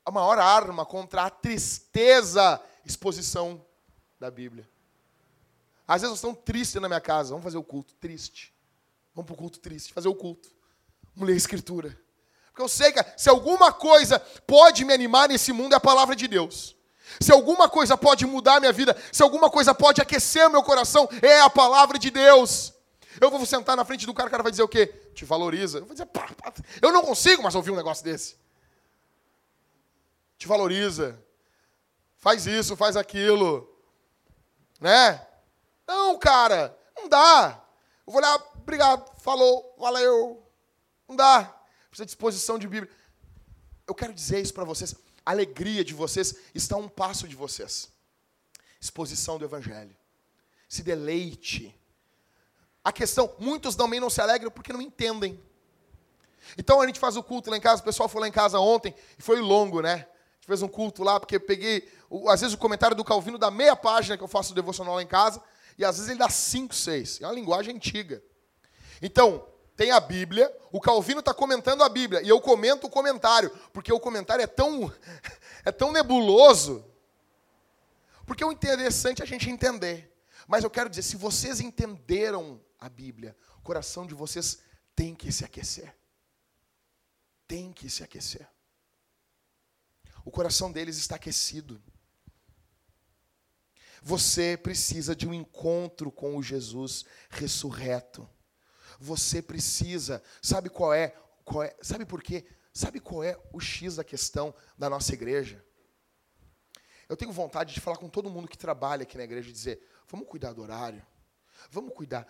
a 0.06 0.12
maior 0.12 0.40
arma 0.40 0.86
contra 0.86 1.24
a 1.24 1.30
tristeza, 1.30 2.62
exposição 2.86 3.64
da 4.18 4.32
Bíblia. 4.32 4.68
Às 5.86 6.02
vezes 6.02 6.12
nós 6.12 6.20
estamos 6.20 6.40
tristes 6.46 6.82
na 6.82 6.88
minha 6.88 7.02
casa, 7.02 7.32
vamos 7.32 7.44
fazer 7.44 7.58
o 7.58 7.64
culto 7.64 7.94
triste. 7.96 8.54
Vamos 9.14 9.28
para 9.28 9.34
o 9.34 9.38
culto 9.38 9.60
triste, 9.60 9.94
fazer 9.94 10.08
o 10.08 10.16
culto. 10.16 10.50
Vamos 11.14 11.28
ler 11.28 11.34
a 11.34 11.38
Escritura. 11.38 12.00
Porque 12.48 12.62
eu 12.62 12.70
sei 12.70 12.94
que 12.94 13.04
se 13.18 13.30
alguma 13.30 13.74
coisa 13.74 14.20
pode 14.46 14.86
me 14.86 14.94
animar 14.94 15.28
nesse 15.28 15.52
mundo 15.52 15.74
é 15.74 15.76
a 15.76 15.80
palavra 15.80 16.16
de 16.16 16.28
Deus. 16.28 16.77
Se 17.20 17.32
alguma 17.32 17.70
coisa 17.70 17.98
pode 17.98 18.26
mudar 18.26 18.60
minha 18.60 18.74
vida, 18.74 18.96
se 19.12 19.24
alguma 19.24 19.50
coisa 19.50 19.74
pode 19.74 20.02
aquecer 20.02 20.50
meu 20.50 20.64
coração, 20.64 21.08
é 21.22 21.42
a 21.42 21.50
palavra 21.50 21.98
de 21.98 22.12
Deus. 22.12 22.74
Eu 23.20 23.32
vou 23.32 23.44
sentar 23.46 23.76
na 23.76 23.84
frente 23.84 24.06
do 24.06 24.14
cara, 24.14 24.28
o 24.28 24.32
cara 24.32 24.44
vai 24.44 24.52
dizer 24.52 24.64
o 24.64 24.68
quê? 24.68 24.88
Te 25.14 25.26
valoriza. 25.26 25.80
Eu 25.80 25.86
vou 25.86 25.94
dizer, 25.94 26.06
pá, 26.08 26.28
pá. 26.42 26.54
eu 26.82 26.92
não 26.92 27.02
consigo 27.02 27.42
mais 27.42 27.56
ouvir 27.56 27.72
um 27.72 27.76
negócio 27.76 28.04
desse. 28.04 28.38
Te 30.38 30.48
valoriza. 30.48 31.20
Faz 32.18 32.46
isso, 32.46 32.76
faz 32.76 32.96
aquilo. 32.96 33.68
Né? 34.80 35.26
Não, 35.88 36.18
cara, 36.20 36.78
não 36.96 37.08
dá. 37.08 37.64
Eu 38.06 38.14
vou 38.14 38.22
olhar, 38.22 38.36
obrigado, 38.56 39.20
falou, 39.20 39.76
valeu. 39.80 40.44
Não 41.08 41.16
dá. 41.16 41.56
Precisa 41.90 42.06
de 42.06 42.12
exposição 42.12 42.60
de 42.60 42.68
Bíblia. 42.68 42.94
Eu 43.88 43.96
quero 43.96 44.14
dizer 44.14 44.42
isso 44.42 44.54
para 44.54 44.66
vocês. 44.66 44.94
Alegria 45.32 45.84
de 45.84 45.94
vocês 45.94 46.36
está 46.56 46.76
a 46.76 46.80
um 46.80 46.88
passo 46.88 47.28
de 47.28 47.36
vocês. 47.36 47.92
Exposição 48.80 49.38
do 49.38 49.44
Evangelho. 49.44 49.96
Se 50.70 50.82
deleite 50.82 51.78
a 52.82 52.94
questão, 52.94 53.36
muitos 53.38 53.76
também 53.76 54.00
não 54.00 54.10
se 54.10 54.22
alegram 54.22 54.50
porque 54.50 54.72
não 54.72 54.82
entendem. 54.82 55.38
Então 56.58 56.80
a 56.80 56.88
gente 56.88 56.98
faz 56.98 57.18
o 57.18 57.24
culto 57.24 57.50
lá 57.50 57.58
em 57.58 57.62
casa, 57.62 57.82
o 57.82 57.86
pessoal 57.86 58.08
foi 58.08 58.22
lá 58.22 58.28
em 58.30 58.32
casa 58.32 58.58
ontem, 58.58 58.96
e 59.20 59.22
foi 59.22 59.42
longo, 59.42 59.82
né? 59.82 59.94
A 59.94 60.36
gente 60.36 60.48
fez 60.48 60.62
um 60.62 60.68
culto 60.70 61.04
lá, 61.04 61.20
porque 61.20 61.38
peguei, 61.38 61.92
às 62.30 62.40
vezes 62.40 62.56
o 62.56 62.58
comentário 62.58 62.96
do 62.96 63.04
Calvino 63.04 63.38
dá 63.38 63.52
meia 63.52 63.76
página 63.76 64.18
que 64.18 64.24
eu 64.24 64.28
faço 64.30 64.54
o 64.54 64.56
devocional 64.56 64.96
lá 64.96 65.04
em 65.04 65.08
casa, 65.08 65.44
e 65.78 65.84
às 65.84 65.98
vezes 65.98 66.10
ele 66.10 66.20
dá 66.20 66.30
cinco, 66.30 66.74
seis. 66.74 67.20
É 67.20 67.28
uma 67.28 67.34
linguagem 67.34 67.76
antiga. 67.76 68.24
Então, 69.02 69.46
tem 69.78 69.92
a 69.92 70.00
Bíblia, 70.00 70.52
o 70.72 70.82
Calvino 70.82 71.20
está 71.20 71.36
comentando 71.36 71.84
a 71.84 71.88
Bíblia, 71.88 72.24
e 72.24 72.28
eu 72.28 72.42
comento 72.42 72.88
o 72.88 72.90
comentário, 72.90 73.52
porque 73.72 73.94
o 73.94 74.00
comentário 74.00 74.42
é 74.42 74.48
tão, 74.48 74.92
é 75.64 75.72
tão 75.72 75.92
nebuloso. 75.92 76.84
Porque 78.26 78.44
o 78.44 78.52
interessante 78.52 79.22
é 79.22 79.24
a 79.24 79.28
gente 79.28 79.50
entender. 79.50 80.12
Mas 80.48 80.64
eu 80.64 80.70
quero 80.70 80.90
dizer, 80.90 81.04
se 81.04 81.16
vocês 81.16 81.62
entenderam 81.62 82.60
a 82.80 82.90
Bíblia, 82.90 83.38
o 83.60 83.62
coração 83.62 84.08
de 84.08 84.16
vocês 84.16 84.58
tem 84.96 85.14
que 85.14 85.32
se 85.32 85.46
aquecer. 85.46 85.96
Tem 87.48 87.72
que 87.72 87.88
se 87.88 88.04
aquecer. 88.04 88.50
O 90.26 90.32
coração 90.32 90.72
deles 90.72 90.98
está 90.98 91.16
aquecido. 91.18 91.82
Você 94.02 94.58
precisa 94.58 95.16
de 95.16 95.28
um 95.28 95.34
encontro 95.34 96.12
com 96.12 96.36
o 96.36 96.42
Jesus 96.44 97.06
ressurreto. 97.30 98.28
Você 99.00 99.42
precisa, 99.42 100.22
sabe 100.42 100.70
qual 100.70 100.94
é, 100.94 101.16
qual 101.44 101.64
é, 101.64 101.76
sabe 101.82 102.06
por 102.06 102.22
quê? 102.22 102.46
Sabe 102.74 103.00
qual 103.00 103.24
é 103.24 103.40
o 103.52 103.60
X 103.60 103.96
da 103.96 104.04
questão 104.04 104.54
da 104.78 104.90
nossa 104.90 105.14
igreja? 105.14 105.64
Eu 107.10 107.16
tenho 107.16 107.32
vontade 107.32 107.74
de 107.74 107.80
falar 107.80 107.98
com 107.98 108.10
todo 108.10 108.30
mundo 108.30 108.48
que 108.48 108.58
trabalha 108.58 109.04
aqui 109.04 109.18
na 109.18 109.24
igreja 109.24 109.50
e 109.50 109.54
dizer: 109.54 109.82
vamos 110.08 110.28
cuidar 110.28 110.54
do 110.54 110.62
horário, 110.62 111.06
vamos 111.72 111.94
cuidar 111.94 112.28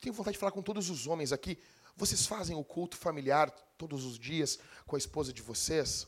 tenho 0.00 0.14
vontade 0.14 0.34
de 0.34 0.38
falar 0.38 0.52
com 0.52 0.62
todos 0.62 0.88
os 0.90 1.06
homens 1.06 1.32
aqui. 1.32 1.58
Vocês 1.96 2.26
fazem 2.26 2.56
o 2.56 2.64
culto 2.64 2.96
familiar 2.96 3.50
todos 3.76 4.04
os 4.04 4.18
dias 4.18 4.58
com 4.86 4.94
a 4.94 4.98
esposa 4.98 5.32
de 5.32 5.42
vocês? 5.42 6.06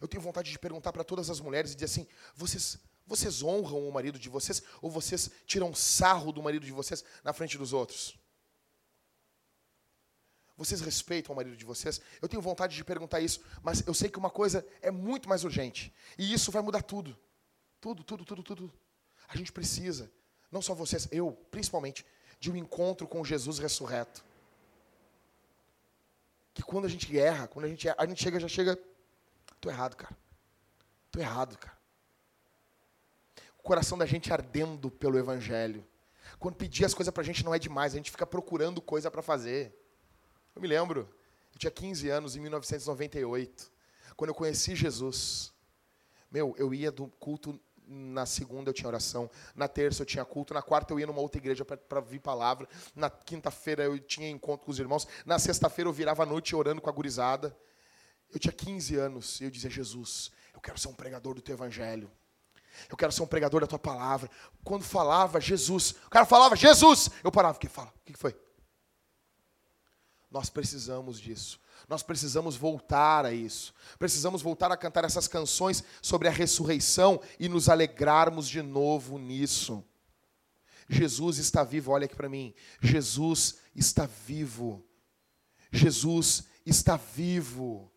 Eu 0.00 0.08
tenho 0.08 0.22
vontade 0.22 0.50
de 0.50 0.58
perguntar 0.58 0.92
para 0.92 1.04
todas 1.04 1.28
as 1.30 1.40
mulheres 1.40 1.72
e 1.72 1.74
dizer 1.74 1.86
assim: 1.86 2.06
vocês, 2.34 2.78
vocês 3.06 3.42
honram 3.42 3.88
o 3.88 3.92
marido 3.92 4.18
de 4.18 4.28
vocês 4.28 4.62
ou 4.80 4.90
vocês 4.90 5.30
tiram 5.46 5.74
sarro 5.74 6.32
do 6.32 6.42
marido 6.42 6.64
de 6.64 6.72
vocês 6.72 7.04
na 7.24 7.32
frente 7.32 7.58
dos 7.58 7.72
outros? 7.72 8.16
Vocês 10.56 10.80
respeitam 10.80 11.32
o 11.32 11.36
marido 11.36 11.56
de 11.56 11.64
vocês? 11.64 12.00
Eu 12.22 12.28
tenho 12.28 12.40
vontade 12.40 12.76
de 12.76 12.84
perguntar 12.84 13.20
isso, 13.20 13.40
mas 13.62 13.84
eu 13.86 13.92
sei 13.92 14.08
que 14.08 14.18
uma 14.18 14.30
coisa 14.30 14.64
é 14.80 14.90
muito 14.90 15.28
mais 15.28 15.42
urgente. 15.42 15.92
E 16.16 16.32
isso 16.32 16.52
vai 16.52 16.62
mudar 16.62 16.82
tudo. 16.82 17.18
Tudo, 17.80 18.04
tudo, 18.04 18.24
tudo, 18.24 18.42
tudo. 18.42 18.72
A 19.28 19.36
gente 19.36 19.52
precisa, 19.52 20.10
não 20.50 20.62
só 20.62 20.74
vocês, 20.74 21.08
eu, 21.10 21.32
principalmente, 21.50 22.06
de 22.38 22.52
um 22.52 22.56
encontro 22.56 23.06
com 23.08 23.24
Jesus 23.24 23.58
ressurreto. 23.58 24.24
Que 26.52 26.62
quando 26.62 26.84
a 26.84 26.88
gente 26.88 27.18
erra, 27.18 27.48
quando 27.48 27.64
a 27.64 27.68
gente, 27.68 27.88
erra, 27.88 27.96
a 27.98 28.06
gente 28.06 28.22
chega, 28.22 28.38
já 28.38 28.48
chega, 28.48 28.78
tô 29.60 29.68
errado, 29.68 29.96
cara. 29.96 30.16
Tô 31.10 31.18
errado, 31.18 31.58
cara. 31.58 31.76
O 33.58 33.62
coração 33.62 33.98
da 33.98 34.06
gente 34.06 34.32
ardendo 34.32 34.88
pelo 34.88 35.18
evangelho. 35.18 35.84
Quando 36.38 36.54
pedir 36.54 36.84
as 36.84 36.94
coisas 36.94 37.12
pra 37.12 37.24
gente 37.24 37.44
não 37.44 37.54
é 37.54 37.58
demais, 37.58 37.92
a 37.92 37.96
gente 37.96 38.10
fica 38.10 38.26
procurando 38.26 38.80
coisa 38.80 39.10
para 39.10 39.20
fazer. 39.20 39.83
Eu 40.54 40.62
me 40.62 40.68
lembro, 40.68 41.08
eu 41.52 41.58
tinha 41.58 41.70
15 41.70 42.08
anos 42.08 42.36
em 42.36 42.40
1998, 42.40 43.72
quando 44.16 44.30
eu 44.30 44.34
conheci 44.34 44.76
Jesus. 44.76 45.52
Meu, 46.30 46.54
eu 46.58 46.72
ia 46.72 46.92
do 46.92 47.08
culto 47.18 47.58
na 47.86 48.24
segunda 48.24 48.70
eu 48.70 48.74
tinha 48.74 48.88
oração, 48.88 49.30
na 49.54 49.68
terça 49.68 50.02
eu 50.02 50.06
tinha 50.06 50.24
culto, 50.24 50.54
na 50.54 50.62
quarta 50.62 50.92
eu 50.92 51.00
ia 51.00 51.06
numa 51.06 51.20
outra 51.20 51.38
igreja 51.38 51.64
para 51.64 51.98
ouvir 51.98 52.18
palavra, 52.18 52.66
na 52.94 53.10
quinta-feira 53.10 53.84
eu 53.84 53.98
tinha 53.98 54.28
encontro 54.28 54.64
com 54.64 54.70
os 54.70 54.78
irmãos, 54.78 55.06
na 55.26 55.38
sexta-feira 55.38 55.88
eu 55.88 55.92
virava 55.92 56.22
a 56.22 56.26
noite 56.26 56.56
orando 56.56 56.80
com 56.80 56.88
a 56.88 56.92
gurizada. 56.92 57.54
Eu 58.32 58.38
tinha 58.38 58.52
15 58.52 58.96
anos 58.96 59.40
e 59.40 59.44
eu 59.44 59.50
dizia: 59.50 59.70
Jesus, 59.70 60.30
eu 60.52 60.60
quero 60.60 60.78
ser 60.78 60.88
um 60.88 60.94
pregador 60.94 61.34
do 61.34 61.42
teu 61.42 61.54
evangelho. 61.54 62.10
Eu 62.90 62.96
quero 62.96 63.12
ser 63.12 63.22
um 63.22 63.26
pregador 63.26 63.60
da 63.60 63.66
tua 63.66 63.78
palavra. 63.78 64.28
Quando 64.64 64.82
falava 64.82 65.40
Jesus, 65.40 65.92
o 66.06 66.10
cara 66.10 66.26
falava 66.26 66.56
Jesus, 66.56 67.10
eu 67.22 67.30
parava. 67.30 67.56
O 67.56 67.60
que 67.60 67.68
fala? 67.68 67.92
O 68.00 68.12
que 68.12 68.18
foi? 68.18 68.34
Nós 70.34 70.50
precisamos 70.50 71.20
disso. 71.20 71.60
Nós 71.88 72.02
precisamos 72.02 72.56
voltar 72.56 73.24
a 73.24 73.32
isso. 73.32 73.72
Precisamos 74.00 74.42
voltar 74.42 74.72
a 74.72 74.76
cantar 74.76 75.04
essas 75.04 75.28
canções 75.28 75.84
sobre 76.02 76.26
a 76.26 76.30
ressurreição 76.32 77.20
e 77.38 77.48
nos 77.48 77.68
alegrarmos 77.68 78.48
de 78.48 78.60
novo 78.60 79.16
nisso. 79.16 79.84
Jesus 80.88 81.38
está 81.38 81.62
vivo, 81.62 81.92
olha 81.92 82.06
aqui 82.06 82.16
para 82.16 82.28
mim. 82.28 82.52
Jesus 82.82 83.58
está 83.76 84.06
vivo. 84.26 84.84
Jesus 85.70 86.48
está 86.66 86.96
vivo. 86.96 87.88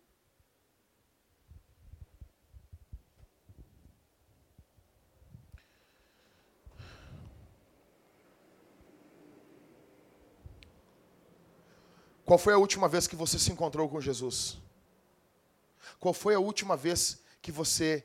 Qual 12.28 12.36
foi 12.36 12.52
a 12.52 12.58
última 12.58 12.86
vez 12.90 13.06
que 13.06 13.16
você 13.16 13.38
se 13.38 13.50
encontrou 13.50 13.88
com 13.88 14.02
Jesus? 14.02 14.58
Qual 15.98 16.12
foi 16.12 16.34
a 16.34 16.38
última 16.38 16.76
vez 16.76 17.22
que 17.40 17.50
você 17.50 18.04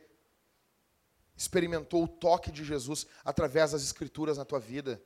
experimentou 1.35 2.05
o 2.05 2.07
toque 2.07 2.49
de 2.49 2.63
Jesus 2.63 3.05
através 3.25 3.73
das 3.73 3.83
escrituras 3.83 4.37
na 4.37 4.45
tua 4.45 4.61
vida? 4.61 5.03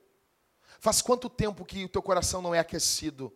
Faz 0.80 1.02
quanto 1.02 1.32
tempo 1.32 1.66
que 1.66 1.84
o 1.84 1.90
teu 1.90 2.00
coração 2.00 2.44
não 2.44 2.54
é 2.54 2.60
aquecido? 2.60 3.36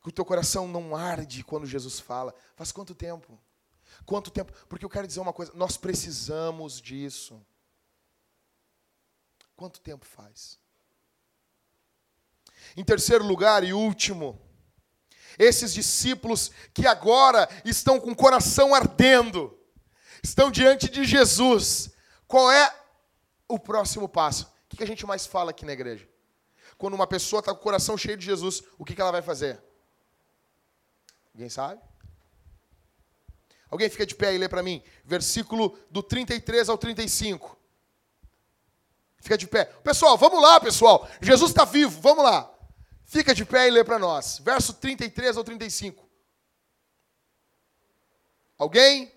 Que 0.00 0.08
o 0.08 0.12
teu 0.12 0.24
coração 0.24 0.66
não 0.66 0.96
arde 0.96 1.44
quando 1.44 1.66
Jesus 1.66 2.00
fala? 2.00 2.34
Faz 2.56 2.72
quanto 2.72 2.94
tempo? 2.94 3.38
Quanto 4.06 4.30
tempo? 4.30 4.50
Porque 4.66 4.86
eu 4.86 4.88
quero 4.88 5.06
dizer 5.06 5.20
uma 5.20 5.34
coisa, 5.34 5.52
nós 5.54 5.76
precisamos 5.76 6.80
disso. 6.80 7.38
Quanto 9.54 9.78
tempo 9.78 10.06
faz? 10.06 10.58
Em 12.74 12.82
terceiro 12.82 13.26
lugar 13.26 13.62
e 13.62 13.74
último, 13.74 14.47
esses 15.38 15.72
discípulos 15.72 16.50
que 16.74 16.86
agora 16.86 17.48
estão 17.64 18.00
com 18.00 18.10
o 18.10 18.16
coração 18.16 18.74
ardendo, 18.74 19.56
estão 20.22 20.50
diante 20.50 20.88
de 20.88 21.04
Jesus. 21.04 21.90
Qual 22.26 22.50
é 22.50 22.74
o 23.46 23.58
próximo 23.58 24.08
passo? 24.08 24.52
O 24.70 24.76
que 24.76 24.82
a 24.82 24.86
gente 24.86 25.06
mais 25.06 25.26
fala 25.26 25.50
aqui 25.50 25.64
na 25.64 25.72
igreja? 25.72 26.08
Quando 26.76 26.94
uma 26.94 27.06
pessoa 27.06 27.40
está 27.40 27.52
com 27.52 27.60
o 27.60 27.62
coração 27.62 27.96
cheio 27.96 28.16
de 28.16 28.24
Jesus, 28.24 28.62
o 28.78 28.84
que 28.84 29.00
ela 29.00 29.12
vai 29.12 29.22
fazer? 29.22 29.60
Alguém 31.32 31.48
sabe? 31.48 31.80
Alguém 33.70 33.88
fica 33.88 34.06
de 34.06 34.14
pé 34.14 34.34
e 34.34 34.38
lê 34.38 34.48
para 34.48 34.62
mim. 34.62 34.82
Versículo 35.04 35.78
do 35.90 36.02
33 36.02 36.68
ao 36.68 36.78
35. 36.78 37.58
Fica 39.20 39.36
de 39.36 39.46
pé. 39.46 39.64
Pessoal, 39.64 40.16
vamos 40.16 40.40
lá, 40.40 40.60
pessoal. 40.60 41.08
Jesus 41.20 41.50
está 41.50 41.64
vivo, 41.64 42.00
vamos 42.00 42.24
lá. 42.24 42.52
Fica 43.08 43.34
de 43.34 43.42
pé 43.42 43.66
e 43.66 43.70
lê 43.70 43.82
para 43.82 43.98
nós. 43.98 44.38
Verso 44.38 44.74
33 44.74 45.38
ao 45.38 45.42
35. 45.42 46.06
Alguém? 48.58 49.10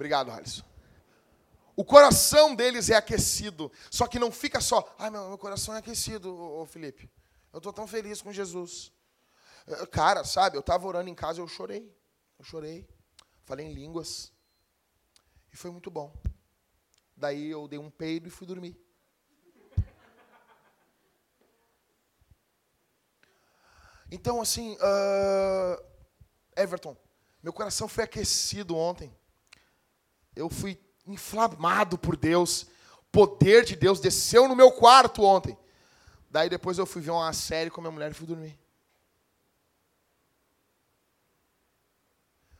Obrigado, 0.00 0.30
Alisson. 0.30 0.64
O 1.76 1.84
coração 1.84 2.54
deles 2.54 2.88
é 2.88 2.96
aquecido. 2.96 3.70
Só 3.90 4.06
que 4.06 4.18
não 4.18 4.32
fica 4.32 4.58
só, 4.58 4.94
ai, 4.98 5.10
meu, 5.10 5.28
meu 5.28 5.36
coração 5.36 5.74
é 5.74 5.78
aquecido, 5.78 6.34
ô, 6.34 6.62
ô 6.62 6.64
Felipe. 6.64 7.10
Eu 7.52 7.58
estou 7.58 7.70
tão 7.70 7.86
feliz 7.86 8.22
com 8.22 8.32
Jesus. 8.32 8.94
Eh, 9.66 9.84
cara, 9.88 10.24
sabe, 10.24 10.56
eu 10.56 10.60
estava 10.60 10.86
orando 10.86 11.10
em 11.10 11.14
casa 11.14 11.38
e 11.38 11.42
eu 11.42 11.48
chorei. 11.48 11.94
Eu 12.38 12.44
chorei. 12.46 12.88
Falei 13.44 13.66
em 13.66 13.74
línguas. 13.74 14.32
E 15.52 15.56
foi 15.58 15.70
muito 15.70 15.90
bom. 15.90 16.10
Daí 17.14 17.50
eu 17.50 17.68
dei 17.68 17.78
um 17.78 17.90
peido 17.90 18.26
e 18.26 18.30
fui 18.30 18.46
dormir. 18.46 18.82
Então, 24.10 24.40
assim, 24.40 24.76
uh, 24.76 25.84
Everton, 26.56 26.96
meu 27.42 27.52
coração 27.52 27.86
foi 27.86 28.04
aquecido 28.04 28.74
ontem 28.74 29.14
eu 30.34 30.48
fui 30.48 30.80
inflamado 31.06 31.98
por 31.98 32.16
Deus. 32.16 32.62
O 32.98 33.10
poder 33.10 33.64
de 33.64 33.76
Deus 33.76 34.00
desceu 34.00 34.48
no 34.48 34.56
meu 34.56 34.72
quarto 34.72 35.22
ontem. 35.22 35.58
Daí 36.30 36.48
depois 36.48 36.78
eu 36.78 36.86
fui 36.86 37.02
ver 37.02 37.10
uma 37.10 37.32
série 37.32 37.70
com 37.70 37.80
a 37.80 37.82
minha 37.82 37.92
mulher 37.92 38.10
e 38.10 38.14
fui 38.14 38.26
dormir. 38.26 38.58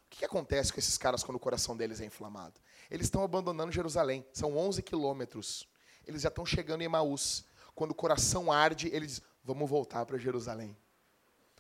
O 0.07 0.21
que, 0.21 0.25
acontece 0.25 0.73
com 0.73 0.79
esses 0.79 0.99
caras 0.99 1.25
quando 1.25 1.37
o 1.37 1.41
coração 1.41 1.75
deles 1.75 2.01
é 2.01 2.05
inflamado? 2.05 2.61
Eles 2.91 3.07
estão 3.07 3.23
abandonando 3.23 3.73
Jerusalém. 3.73 4.27
São 4.35 4.57
11 4.57 4.83
quilômetros. 4.83 5.67
Eles 6.07 6.23
já 6.23 6.29
estão 6.29 6.45
chegando 6.45 6.83
em 6.83 6.85
Emaús. 6.85 7.45
Quando 7.75 7.93
o 7.93 7.95
coração 7.95 8.53
arde, 8.53 8.91
eles 8.93 9.23
vamos 9.43 9.71
voltar 9.71 10.05
para 10.05 10.19
Jerusalém. 10.19 10.77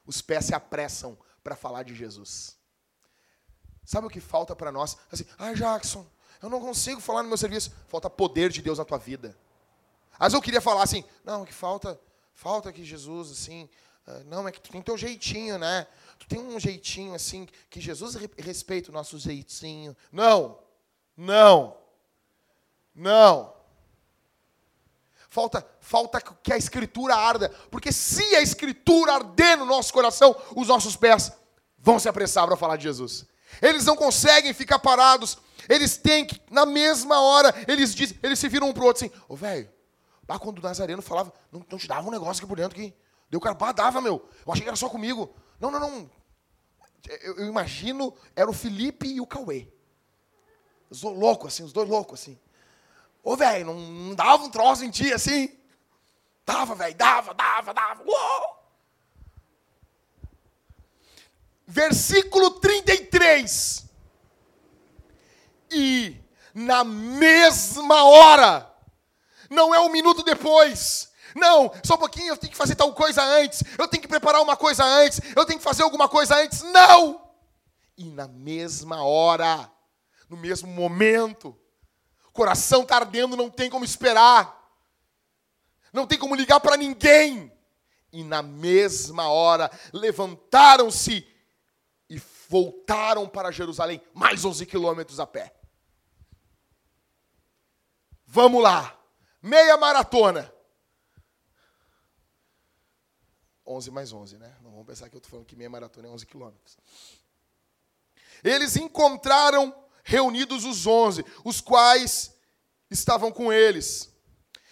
Os 0.04 0.20
pés 0.20 0.46
se 0.46 0.54
apressam 0.54 1.16
para 1.42 1.56
falar 1.56 1.84
de 1.84 1.94
Jesus. 1.94 2.59
Sabe 3.90 4.06
o 4.06 4.10
que 4.10 4.20
falta 4.20 4.54
para 4.54 4.70
nós? 4.70 4.96
Assim, 5.10 5.24
ah, 5.36 5.52
Jackson, 5.52 6.06
eu 6.40 6.48
não 6.48 6.60
consigo 6.60 7.00
falar 7.00 7.24
no 7.24 7.28
meu 7.28 7.36
serviço. 7.36 7.72
Falta 7.88 8.08
poder 8.08 8.48
de 8.48 8.62
Deus 8.62 8.78
na 8.78 8.84
tua 8.84 8.98
vida. 8.98 9.36
Às 10.16 10.32
eu 10.32 10.40
queria 10.40 10.60
falar 10.60 10.84
assim, 10.84 11.02
não, 11.24 11.44
que 11.44 11.52
falta, 11.52 12.00
falta 12.32 12.72
que 12.72 12.84
Jesus, 12.84 13.32
assim, 13.32 13.68
uh, 14.06 14.22
não, 14.26 14.46
é 14.46 14.52
que 14.52 14.60
tu 14.60 14.70
tem 14.70 14.80
teu 14.80 14.96
jeitinho, 14.96 15.58
né? 15.58 15.88
Tu 16.20 16.28
tem 16.28 16.38
um 16.38 16.60
jeitinho, 16.60 17.14
assim, 17.14 17.48
que 17.68 17.80
Jesus 17.80 18.14
respeita 18.38 18.90
o 18.90 18.94
nosso 18.94 19.18
jeitinho. 19.18 19.96
Não, 20.12 20.60
não, 21.16 21.76
não. 22.94 23.52
Falta, 25.28 25.66
falta 25.80 26.20
que 26.20 26.52
a 26.52 26.56
Escritura 26.56 27.16
arda, 27.16 27.48
porque 27.72 27.90
se 27.90 28.36
a 28.36 28.40
Escritura 28.40 29.14
arder 29.14 29.58
no 29.58 29.64
nosso 29.64 29.92
coração, 29.92 30.40
os 30.54 30.68
nossos 30.68 30.94
pés 30.94 31.32
vão 31.76 31.98
se 31.98 32.08
apressar 32.08 32.46
para 32.46 32.56
falar 32.56 32.76
de 32.76 32.84
Jesus. 32.84 33.28
Eles 33.60 33.84
não 33.84 33.96
conseguem 33.96 34.52
ficar 34.52 34.78
parados. 34.78 35.38
Eles 35.68 35.96
têm 35.96 36.24
que, 36.24 36.40
na 36.50 36.66
mesma 36.66 37.20
hora, 37.20 37.54
eles 37.68 37.94
dizem, 37.94 38.18
eles 38.22 38.38
se 38.38 38.48
viram 38.48 38.68
um 38.68 38.72
pro 38.72 38.84
outro 38.86 39.04
assim, 39.04 39.14
ô 39.28 39.36
velho, 39.36 39.70
lá 40.28 40.38
quando 40.38 40.58
o 40.58 40.62
Nazareno 40.62 41.02
falava, 41.02 41.32
não, 41.52 41.64
não, 41.70 41.78
te 41.78 41.86
dava 41.86 42.06
um 42.06 42.10
negócio 42.10 42.40
aqui 42.40 42.48
por 42.48 42.56
dentro 42.56 42.74
que. 42.74 42.94
Deu 43.30 43.38
cara, 43.38 43.54
pá, 43.54 43.70
dava, 43.70 44.00
meu. 44.00 44.28
Eu 44.44 44.52
achei 44.52 44.64
que 44.64 44.68
era 44.68 44.76
só 44.76 44.88
comigo. 44.88 45.32
Não, 45.60 45.70
não, 45.70 45.78
não. 45.78 46.10
Eu, 47.22 47.38
eu 47.38 47.46
imagino, 47.46 48.12
era 48.34 48.50
o 48.50 48.52
Felipe 48.52 49.06
e 49.06 49.20
o 49.20 49.26
Cauê. 49.26 49.68
Os 50.90 51.00
dois 51.00 51.16
loucos, 51.16 51.54
assim, 51.54 51.62
os 51.62 51.72
dois 51.72 51.88
loucos, 51.88 52.20
assim. 52.20 52.38
Ô, 53.22 53.36
velho, 53.36 53.66
não, 53.66 53.74
não, 53.74 54.14
dava 54.14 54.42
um 54.42 54.50
troço 54.50 54.84
em 54.84 54.90
ti, 54.90 55.12
assim? 55.12 55.56
Dava, 56.44 56.74
velho, 56.74 56.96
dava, 56.96 57.32
dava, 57.32 57.72
dava. 57.72 58.02
Uou! 58.02 58.59
Versículo 61.70 62.50
33. 62.50 63.84
E 65.70 66.16
na 66.52 66.82
mesma 66.82 68.04
hora, 68.04 68.68
não 69.48 69.72
é 69.72 69.78
um 69.78 69.88
minuto 69.88 70.24
depois, 70.24 71.10
não, 71.34 71.72
só 71.84 71.94
um 71.94 71.98
pouquinho, 71.98 72.32
eu 72.32 72.36
tenho 72.36 72.50
que 72.50 72.56
fazer 72.56 72.74
tal 72.74 72.92
coisa 72.92 73.22
antes, 73.22 73.62
eu 73.78 73.86
tenho 73.86 74.02
que 74.02 74.08
preparar 74.08 74.42
uma 74.42 74.56
coisa 74.56 74.84
antes, 74.84 75.20
eu 75.36 75.46
tenho 75.46 75.60
que 75.60 75.64
fazer 75.64 75.84
alguma 75.84 76.08
coisa 76.08 76.36
antes, 76.36 76.62
não! 76.62 77.30
E 77.96 78.04
na 78.10 78.26
mesma 78.26 79.04
hora, 79.04 79.70
no 80.28 80.36
mesmo 80.36 80.68
momento, 80.68 81.56
coração 82.32 82.82
está 82.82 82.96
ardendo, 82.96 83.36
não 83.36 83.48
tem 83.48 83.70
como 83.70 83.84
esperar, 83.84 84.58
não 85.92 86.04
tem 86.04 86.18
como 86.18 86.34
ligar 86.34 86.58
para 86.58 86.76
ninguém. 86.76 87.52
E 88.12 88.24
na 88.24 88.42
mesma 88.42 89.28
hora, 89.28 89.70
levantaram-se 89.92 91.29
voltaram 92.50 93.28
para 93.28 93.52
Jerusalém, 93.52 94.02
mais 94.12 94.44
11 94.44 94.66
quilômetros 94.66 95.20
a 95.20 95.26
pé. 95.26 95.54
Vamos 98.26 98.60
lá, 98.60 99.00
meia 99.40 99.76
maratona. 99.76 100.52
11 103.64 103.90
mais 103.92 104.12
11, 104.12 104.36
né? 104.36 104.52
Não 104.62 104.72
vamos 104.72 104.86
pensar 104.86 105.08
que 105.08 105.14
eu 105.14 105.18
estou 105.18 105.30
falando 105.30 105.46
que 105.46 105.54
meia 105.54 105.70
maratona 105.70 106.08
é 106.08 106.10
11 106.10 106.26
quilômetros. 106.26 106.76
Eles 108.42 108.74
encontraram 108.74 109.72
reunidos 110.02 110.64
os 110.64 110.88
11, 110.88 111.24
os 111.44 111.60
quais 111.60 112.36
estavam 112.90 113.30
com 113.30 113.52
eles. 113.52 114.12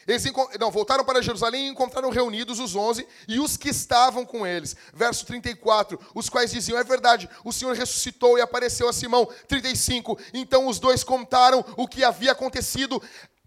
Eles 0.09 0.25
não, 0.59 0.71
voltaram 0.71 1.05
para 1.05 1.21
Jerusalém 1.21 1.67
e 1.67 1.71
encontraram 1.71 2.09
reunidos 2.09 2.59
os 2.59 2.75
onze 2.75 3.07
e 3.29 3.39
os 3.39 3.59
que 3.59 3.69
estavam 3.69 4.25
com 4.25 4.47
eles. 4.47 4.75
Verso 4.95 5.27
34, 5.27 6.01
os 6.15 6.31
quais 6.31 6.51
diziam: 6.51 6.79
É 6.79 6.83
verdade, 6.83 7.29
o 7.45 7.53
Senhor 7.53 7.77
ressuscitou 7.77 8.39
e 8.39 8.41
apareceu 8.41 8.89
a 8.89 8.93
Simão. 8.93 9.27
35, 9.47 10.19
então 10.33 10.67
os 10.67 10.79
dois 10.79 11.05
contaram 11.05 11.63
o 11.77 11.87
que 11.87 12.03
havia 12.03 12.33
acontecido. 12.33 13.03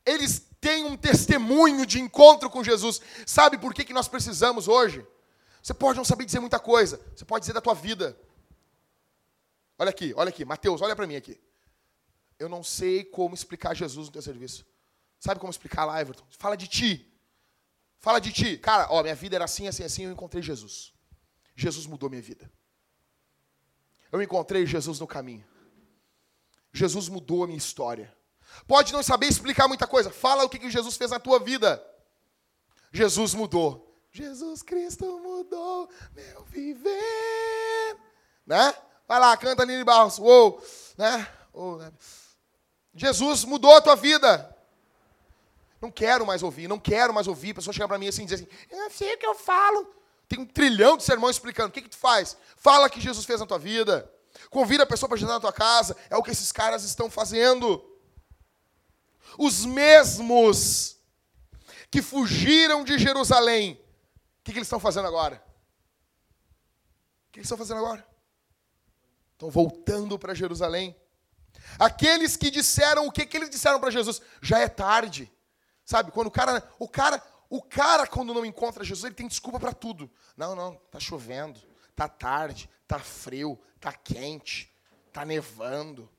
Eles 0.05 0.45
têm 0.61 0.85
um 0.85 0.95
testemunho 0.95 1.83
de 1.83 1.99
encontro 1.99 2.47
com 2.47 2.63
Jesus. 2.63 3.01
Sabe 3.25 3.57
por 3.57 3.73
que, 3.73 3.83
que 3.83 3.93
nós 3.93 4.07
precisamos 4.07 4.67
hoje? 4.67 5.03
Você 5.63 5.73
pode 5.73 5.97
não 5.97 6.05
saber 6.05 6.25
dizer 6.25 6.39
muita 6.39 6.59
coisa, 6.59 7.01
você 7.15 7.25
pode 7.25 7.41
dizer 7.41 7.53
da 7.53 7.61
tua 7.61 7.73
vida. 7.73 8.15
Olha 9.79 9.89
aqui, 9.89 10.13
olha 10.15 10.29
aqui, 10.29 10.45
Mateus, 10.45 10.79
olha 10.79 10.95
para 10.95 11.07
mim 11.07 11.15
aqui. 11.15 11.41
Eu 12.37 12.47
não 12.47 12.63
sei 12.63 13.03
como 13.03 13.33
explicar 13.33 13.75
Jesus 13.75 14.07
no 14.07 14.13
teu 14.13 14.21
serviço. 14.21 14.63
Sabe 15.21 15.39
como 15.39 15.51
explicar 15.51 15.85
lá, 15.85 16.01
Everton? 16.01 16.25
Fala 16.31 16.57
de 16.57 16.67
ti. 16.67 17.07
Fala 17.99 18.19
de 18.19 18.33
ti. 18.33 18.57
Cara, 18.57 18.87
ó, 18.89 19.03
minha 19.03 19.13
vida 19.13 19.35
era 19.35 19.45
assim, 19.45 19.67
assim, 19.67 19.83
assim, 19.83 20.05
eu 20.05 20.11
encontrei 20.11 20.41
Jesus. 20.41 20.91
Jesus 21.55 21.85
mudou 21.85 22.09
minha 22.09 22.23
vida. 22.23 22.51
Eu 24.11 24.19
encontrei 24.19 24.65
Jesus 24.65 24.99
no 24.99 25.05
caminho. 25.05 25.45
Jesus 26.73 27.07
mudou 27.07 27.43
a 27.43 27.45
minha 27.45 27.57
história. 27.57 28.11
Pode 28.67 28.91
não 28.91 29.03
saber 29.03 29.27
explicar 29.27 29.67
muita 29.67 29.85
coisa. 29.85 30.09
Fala 30.09 30.43
o 30.43 30.49
que 30.49 30.71
Jesus 30.71 30.97
fez 30.97 31.11
na 31.11 31.19
tua 31.19 31.39
vida. 31.39 31.79
Jesus 32.91 33.35
mudou. 33.35 33.95
Jesus 34.09 34.63
Cristo 34.63 35.05
mudou 35.19 35.87
meu 36.15 36.43
viver. 36.45 37.95
Né? 38.43 38.73
Vai 39.07 39.19
lá, 39.19 39.37
canta 39.37 39.61
Aline 39.61 39.83
Barros. 39.83 40.17
Uou, 40.17 40.59
né? 40.97 41.31
Uou, 41.53 41.77
né? 41.77 41.93
Jesus 42.95 43.45
mudou 43.45 43.75
a 43.75 43.81
tua 43.81 43.95
vida. 43.95 44.57
Não 45.81 45.89
quero 45.89 46.25
mais 46.25 46.43
ouvir, 46.43 46.67
não 46.67 46.79
quero 46.79 47.13
mais 47.13 47.27
ouvir. 47.27 47.51
A 47.51 47.55
pessoa 47.55 47.73
chega 47.73 47.87
para 47.87 47.97
mim 47.97 48.07
assim 48.07 48.23
e 48.23 48.25
diz 48.25 48.39
assim: 48.39 48.47
Eu 48.69 48.77
não 48.77 48.91
sei 48.91 49.15
o 49.15 49.17
que 49.17 49.25
eu 49.25 49.33
falo. 49.33 49.91
Tem 50.27 50.39
um 50.39 50.45
trilhão 50.45 50.95
de 50.95 51.03
sermão 51.03 51.29
explicando. 51.29 51.69
O 51.69 51.71
que, 51.71 51.81
que 51.81 51.89
tu 51.89 51.97
faz? 51.97 52.37
Fala 52.55 52.89
que 52.89 53.01
Jesus 53.01 53.25
fez 53.25 53.39
na 53.39 53.47
tua 53.47 53.57
vida. 53.57 54.09
Convida 54.49 54.83
a 54.83 54.87
pessoa 54.87 55.09
para 55.09 55.17
jantar 55.17 55.33
na 55.33 55.39
tua 55.39 55.51
casa. 55.51 55.97
É 56.09 56.15
o 56.15 56.23
que 56.23 56.31
esses 56.31 56.51
caras 56.51 56.83
estão 56.83 57.09
fazendo. 57.09 57.83
Os 59.37 59.65
mesmos 59.65 60.97
que 61.89 62.01
fugiram 62.01 62.83
de 62.83 62.97
Jerusalém, 62.97 63.73
o 63.73 64.43
que, 64.43 64.51
que 64.51 64.59
eles 64.59 64.67
estão 64.67 64.79
fazendo 64.79 65.07
agora? 65.07 65.43
O 67.27 67.31
que 67.31 67.39
eles 67.39 67.47
estão 67.47 67.57
fazendo 67.57 67.79
agora? 67.79 68.05
Estão 69.33 69.49
voltando 69.49 70.17
para 70.19 70.33
Jerusalém. 70.33 70.95
Aqueles 71.79 72.37
que 72.37 72.51
disseram 72.51 73.07
o 73.07 73.11
que, 73.11 73.25
que 73.25 73.35
eles 73.35 73.49
disseram 73.49 73.79
para 73.79 73.89
Jesus? 73.89 74.21
Já 74.41 74.59
é 74.59 74.67
tarde. 74.67 75.31
Sabe, 75.85 76.11
quando 76.11 76.27
o 76.27 76.31
cara, 76.31 76.63
o 76.79 76.87
cara, 76.87 77.21
o 77.49 77.61
cara 77.61 78.07
quando 78.07 78.33
não 78.33 78.45
encontra 78.45 78.83
Jesus, 78.83 79.05
ele 79.05 79.15
tem 79.15 79.27
desculpa 79.27 79.59
para 79.59 79.73
tudo. 79.73 80.09
Não, 80.37 80.55
não, 80.55 80.75
tá 80.89 80.99
chovendo, 80.99 81.59
tá 81.95 82.07
tarde, 82.07 82.69
tá 82.87 82.99
frio, 82.99 83.59
tá 83.79 83.91
quente, 83.91 84.73
tá 85.11 85.25
nevando. 85.25 86.09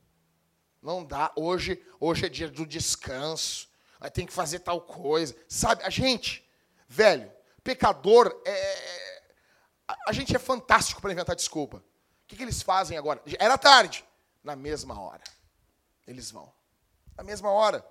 Não 0.83 1.05
dá. 1.05 1.33
Hoje, 1.37 1.85
hoje 2.01 2.27
é 2.27 2.29
dia 2.29 2.49
do 2.49 2.67
descanso. 2.67 3.69
Tem 4.13 4.27
que 4.27 4.33
fazer 4.33 4.59
tal 4.59 4.81
coisa. 4.81 5.37
Sabe, 5.49 5.85
a 5.85 5.91
gente, 5.91 6.45
velho, 6.89 7.33
pecador, 7.63 8.43
é, 8.45 8.51
é 8.51 9.23
a, 9.87 9.97
a 10.09 10.13
gente 10.13 10.35
é 10.35 10.39
fantástico 10.39 11.01
para 11.01 11.13
inventar 11.13 11.37
desculpa. 11.37 11.79
O 11.79 11.83
que, 12.27 12.37
que 12.37 12.43
eles 12.43 12.63
fazem 12.63 12.97
agora? 12.97 13.23
Era 13.39 13.57
tarde. 13.59 14.05
Na 14.43 14.57
mesma 14.57 15.01
hora. 15.01 15.23
Eles 16.07 16.31
vão. 16.31 16.53
Na 17.17 17.23
mesma 17.23 17.51
hora. 17.51 17.87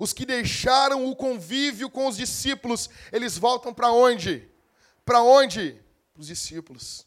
Os 0.00 0.14
que 0.14 0.24
deixaram 0.24 1.10
o 1.10 1.14
convívio 1.14 1.90
com 1.90 2.06
os 2.06 2.16
discípulos, 2.16 2.88
eles 3.12 3.36
voltam 3.36 3.74
para 3.74 3.92
onde? 3.92 4.50
Para 5.04 5.22
onde? 5.22 5.78
Para 6.14 6.22
os 6.22 6.26
discípulos. 6.26 7.06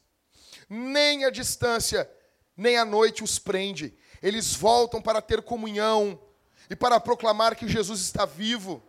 Nem 0.70 1.26
a 1.26 1.32
distância, 1.32 2.08
nem 2.56 2.78
a 2.78 2.86
noite 2.86 3.24
os 3.24 3.40
prende. 3.40 3.98
Eles 4.22 4.54
voltam 4.54 5.02
para 5.02 5.24
ter 5.24 5.42
comunhão 5.42 6.22
e 6.70 6.76
para 6.76 7.00
proclamar 7.00 7.56
que 7.56 7.68
Jesus 7.68 8.00
está 8.00 8.28
vivo. 8.28 8.84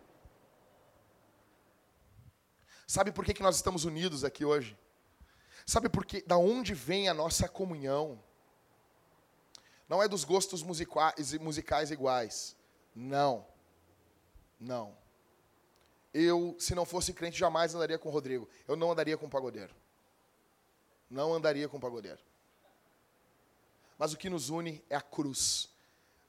Sabe 2.85 3.11
por 3.11 3.25
que, 3.25 3.33
que 3.33 3.41
nós 3.41 3.55
estamos 3.55 3.85
unidos 3.85 4.23
aqui 4.23 4.45
hoje? 4.45 4.77
Sabe 5.65 5.89
por 5.89 6.05
que, 6.05 6.21
da 6.21 6.37
onde 6.37 6.75
vem 6.75 7.09
a 7.09 7.13
nossa 7.13 7.49
comunhão? 7.49 8.23
Não 9.89 10.03
é 10.03 10.07
dos 10.07 10.23
gostos 10.23 10.61
musicais, 10.61 11.33
musicais 11.39 11.89
iguais. 11.89 12.55
Não. 12.93 13.54
Não. 14.59 14.95
Eu, 16.13 16.55
se 16.59 16.73
não 16.73 16.85
fosse 16.85 17.13
crente, 17.13 17.37
jamais 17.37 17.75
andaria 17.75 17.99
com 17.99 18.09
o 18.09 18.11
Rodrigo. 18.11 18.47
Eu 18.67 18.75
não 18.75 18.91
andaria 18.91 19.17
com 19.17 19.25
o 19.25 19.29
pagodeiro. 19.29 19.75
Não 21.09 21.33
andaria 21.33 21.67
com 21.67 21.77
o 21.77 21.79
pagodeiro. 21.79 22.19
Mas 23.97 24.13
o 24.13 24.17
que 24.17 24.29
nos 24.29 24.49
une 24.49 24.83
é 24.89 24.95
a 24.95 25.01
cruz 25.01 25.69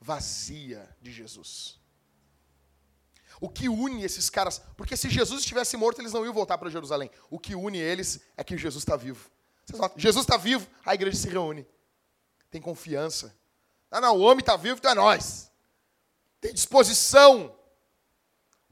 vazia 0.01 0.89
de 1.01 1.13
Jesus. 1.13 1.79
O 3.41 3.49
que 3.49 3.69
une 3.69 4.03
esses 4.03 4.31
caras, 4.31 4.61
porque 4.77 4.97
se 4.97 5.11
Jesus 5.11 5.41
estivesse 5.41 5.77
morto, 5.77 6.01
eles 6.01 6.13
não 6.13 6.25
iam 6.25 6.33
voltar 6.33 6.57
para 6.59 6.71
Jerusalém. 6.71 7.11
O 7.31 7.39
que 7.39 7.55
une 7.55 7.79
eles 7.79 8.21
é 8.37 8.43
que 8.43 8.57
Jesus 8.57 8.83
está 8.83 8.97
vivo. 8.97 9.31
Jesus 9.97 10.25
está 10.25 10.37
vivo, 10.37 10.67
a 10.85 10.95
igreja 10.95 11.17
se 11.17 11.29
reúne. 11.29 11.67
Tem 12.51 12.61
confiança. 12.61 13.37
Ah, 13.91 14.01
não, 14.01 14.17
o 14.17 14.21
homem 14.21 14.41
está 14.41 14.57
vivo, 14.57 14.79
então 14.79 14.91
é 14.91 14.95
nós. 14.95 15.51
Tem 16.41 16.53
disposição. 16.53 17.55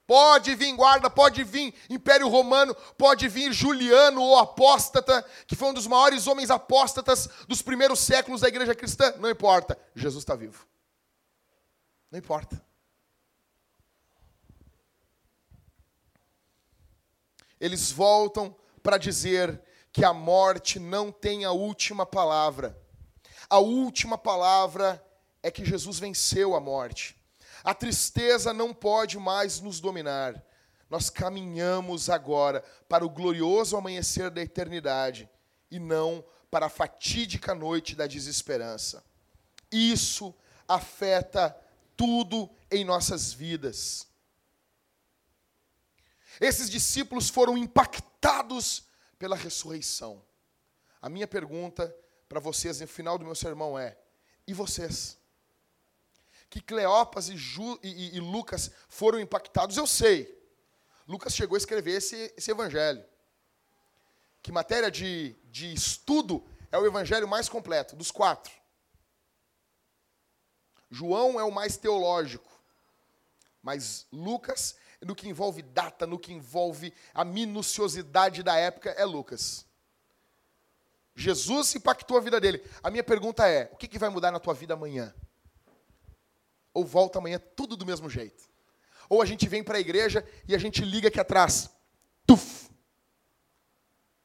Pode 0.07 0.55
vir 0.55 0.75
guarda, 0.77 1.09
pode 1.09 1.43
vir 1.45 1.75
Império 1.89 2.29
Romano, 2.29 2.75
pode 2.99 3.27
vir 3.27 3.53
Juliano, 3.53 4.23
o 4.23 4.37
apóstata, 4.37 5.25
que 5.47 5.57
foi 5.57 5.69
um 5.69 5.75
dos 5.75 5.87
maiores 5.87 6.27
homens 6.27 6.51
apóstatas 6.51 7.29
dos 7.49 7.63
primeiros 7.63 8.01
séculos 8.01 8.43
da 8.43 8.49
igreja 8.49 8.75
cristã. 8.75 9.15
Não 9.19 9.31
importa, 9.31 9.79
Jesus 9.95 10.23
está 10.23 10.35
vivo. 10.35 10.67
Não 12.11 12.19
importa. 12.19 12.63
Eles 17.59 17.91
voltam 17.91 18.55
para 18.83 18.99
dizer 18.99 19.59
que 19.91 20.05
a 20.05 20.13
morte 20.13 20.79
não 20.79 21.11
tem 21.11 21.47
a 21.47 21.53
última 21.53 22.05
palavra. 22.05 22.79
A 23.49 23.59
última 23.59 24.19
palavra 24.19 25.03
é 25.43 25.51
que 25.51 25.65
Jesus 25.65 25.99
venceu 25.99 26.55
a 26.55 26.61
morte. 26.61 27.17
A 27.65 27.73
tristeza 27.73 28.53
não 28.53 28.75
pode 28.75 29.19
mais 29.19 29.59
nos 29.59 29.81
dominar. 29.81 30.41
Nós 30.91 31.09
caminhamos 31.09 32.11
agora 32.11 32.62
para 32.87 33.07
o 33.07 33.09
glorioso 33.09 33.75
amanhecer 33.75 34.31
da 34.31 34.43
eternidade 34.43 35.29
e 35.71 35.79
não 35.79 36.23
para 36.51 36.67
a 36.67 36.69
fatídica 36.69 37.55
noite 37.55 37.97
da 37.97 38.07
desesperança. 38.07 39.03
Isso 39.73 40.35
afeta 40.69 41.57
tudo 41.97 42.51
em 42.71 42.85
nossas 42.85 43.33
vidas. 43.33 44.07
Esses 46.41 46.69
discípulos 46.69 47.31
foram 47.31 47.57
impactados 47.57 48.85
pela 49.19 49.37
ressurreição. 49.37 50.23
A 51.01 51.09
minha 51.09 51.27
pergunta 51.27 51.95
para 52.29 52.41
vocês 52.41 52.81
no 52.81 52.87
final 52.87 53.17
do 53.17 53.25
meu 53.25 53.35
sermão 53.35 53.79
é: 53.79 53.97
e 54.47 54.53
vocês? 54.53 55.19
Que 56.55 56.61
Cleopas 56.61 57.29
e, 57.29 57.37
Ju, 57.37 57.81
e, 57.83 58.17
e, 58.17 58.21
Lucas 58.21 58.71
foram 58.89 59.19
impactados, 59.19 59.77
eu 59.77 59.89
sei. 59.89 60.41
Lucas 61.05 61.35
chegou 61.35 61.57
a 61.57 61.59
escrever 61.59 61.97
esse, 61.97 62.33
esse 62.37 62.49
evangelho. 62.49 63.05
Que 64.41 64.53
matéria 64.53 64.89
de, 64.89 65.35
de 65.47 65.75
estudo 65.75 66.47
é 66.71 66.79
o 66.79 66.87
evangelho 66.87 67.27
mais 67.27 67.49
completo, 67.49 67.97
dos 67.97 68.13
quatro. 68.13 68.53
João 70.89 71.41
é 71.41 71.43
o 71.43 71.51
mais 71.51 71.77
teológico. 71.77 72.53
Mas 73.61 74.07
Lucas, 74.13 74.77
no 75.01 75.17
que 75.17 75.29
envolve 75.29 75.61
data, 75.61 76.07
no 76.07 76.21
que 76.21 76.33
envolve 76.33 76.95
a 77.13 77.25
minuciosidade 77.25 78.45
da 78.45 78.57
época, 78.57 78.91
é 78.91 79.05
Lucas. 79.05 79.67
Jesus 81.17 81.75
impactou 81.75 82.17
a 82.17 82.21
vida 82.21 82.41
dele. 82.41 82.63
A 82.81 82.93
minha 82.93 83.03
pergunta 83.03 83.49
é: 83.49 83.69
o 83.73 83.77
que, 83.77 83.89
que 83.89 83.99
vai 83.99 84.09
mudar 84.09 84.31
na 84.31 84.39
tua 84.39 84.55
vida 84.55 84.75
amanhã? 84.75 85.13
Ou 86.75 86.85
volta 86.85 87.18
amanhã 87.18 87.41
tudo 87.57 87.77
do 87.77 87.87
mesmo 87.87 88.11
jeito. 88.11 88.51
Ou 89.09 89.22
a 89.22 89.25
gente 89.25 89.49
vem 89.49 89.62
para 89.62 89.79
a 89.79 89.81
igreja 89.81 90.27
e 90.47 90.55
a 90.55 90.59
gente 90.59 90.85
liga 90.85 91.09
aqui 91.09 91.20
atrás. 91.20 91.70
Tuf! 92.27 92.68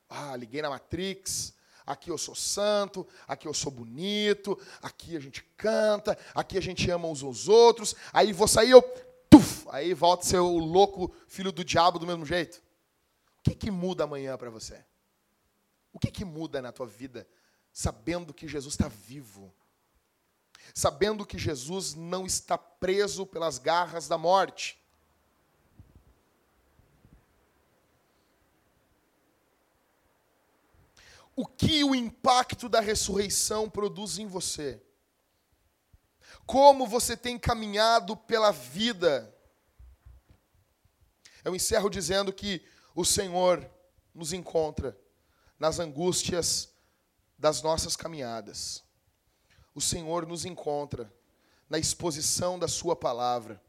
Ah, 0.10 0.36
liguei 0.36 0.62
na 0.62 0.70
Matrix. 0.70 1.54
Aqui 1.86 2.12
eu 2.12 2.18
sou 2.20 2.36
santo, 2.36 3.08
aqui 3.28 3.47
eu 3.47 3.54
sou 3.54 3.72
bonito, 3.72 4.60
aqui 4.80 5.18
a 5.18 5.20
gente 5.20 5.43
canta, 5.58 6.16
aqui 6.36 6.56
a 6.56 6.62
gente 6.62 6.89
ama 6.91 7.08
uns 7.08 7.24
aos 7.24 7.47
outros. 7.47 7.95
Aí 8.14 8.32
vou 8.32 8.47
sair, 8.47 8.72
eu. 8.72 8.82
Tuf! 9.30 9.68
Aí 9.70 9.93
volta 9.93 10.26
ser 10.26 10.38
o 10.38 10.58
louco 10.58 11.14
filho 11.28 11.52
do 11.52 11.64
diabo 11.64 11.97
do 11.97 12.06
mesmo 12.06 12.26
jeito. 12.26 12.62
O 13.39 13.43
que, 13.43 13.56
que 13.56 13.72
muda 13.72 14.04
amanhã 14.04 14.38
para 14.38 14.50
você? 14.50 14.84
O 15.91 16.00
que, 16.00 16.12
que 16.12 16.24
muda 16.24 16.62
na 16.62 16.72
tua 16.72 16.86
vida 16.86 17.28
sabendo 17.72 18.34
que 18.34 18.47
Jesus 18.47 18.74
está 18.74 18.88
vivo? 18.88 19.54
Sabendo 20.74 21.26
que 21.26 21.38
Jesus 21.38 21.93
não 21.93 22.26
está 22.26 22.57
preso 22.57 23.26
pelas 23.26 23.57
garras 23.57 24.07
da 24.07 24.17
morte. 24.17 24.80
O 31.36 31.45
que 31.45 31.84
o 31.84 31.95
impacto 31.95 32.67
da 32.67 32.80
ressurreição 32.80 33.70
produz 33.70 34.17
em 34.17 34.28
você? 34.28 34.82
Como 36.45 36.86
você 36.86 37.15
tem 37.15 37.38
caminhado 37.38 38.17
pela 38.17 38.51
vida? 38.51 39.34
Eu 41.43 41.55
encerro 41.55 41.89
dizendo 41.89 42.34
que 42.34 42.65
o 42.93 43.05
Senhor 43.05 43.70
nos 44.13 44.34
encontra 44.34 44.99
nas 45.57 45.80
angústias 45.80 46.74
das 47.38 47.61
nossas 47.61 47.95
caminhadas 47.95 48.84
o 49.74 49.82
Senhor 49.82 50.26
nos 50.26 50.45
encontra 50.45 51.11
na 51.70 51.78
exposição 51.78 52.57
da 52.57 52.67
Sua 52.67 52.95
palavra. 52.95 53.61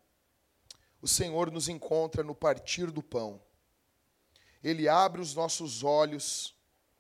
o 1.03 1.09
Senhor 1.09 1.51
nos 1.51 1.69
encontra 1.69 2.23
no 2.23 2.35
partir 2.35 2.91
do 2.91 3.03
pão. 3.03 3.41
Ele 4.63 4.87
abre 4.87 5.21
os 5.21 5.35
nossos 5.35 5.83
olhos, 5.83 6.55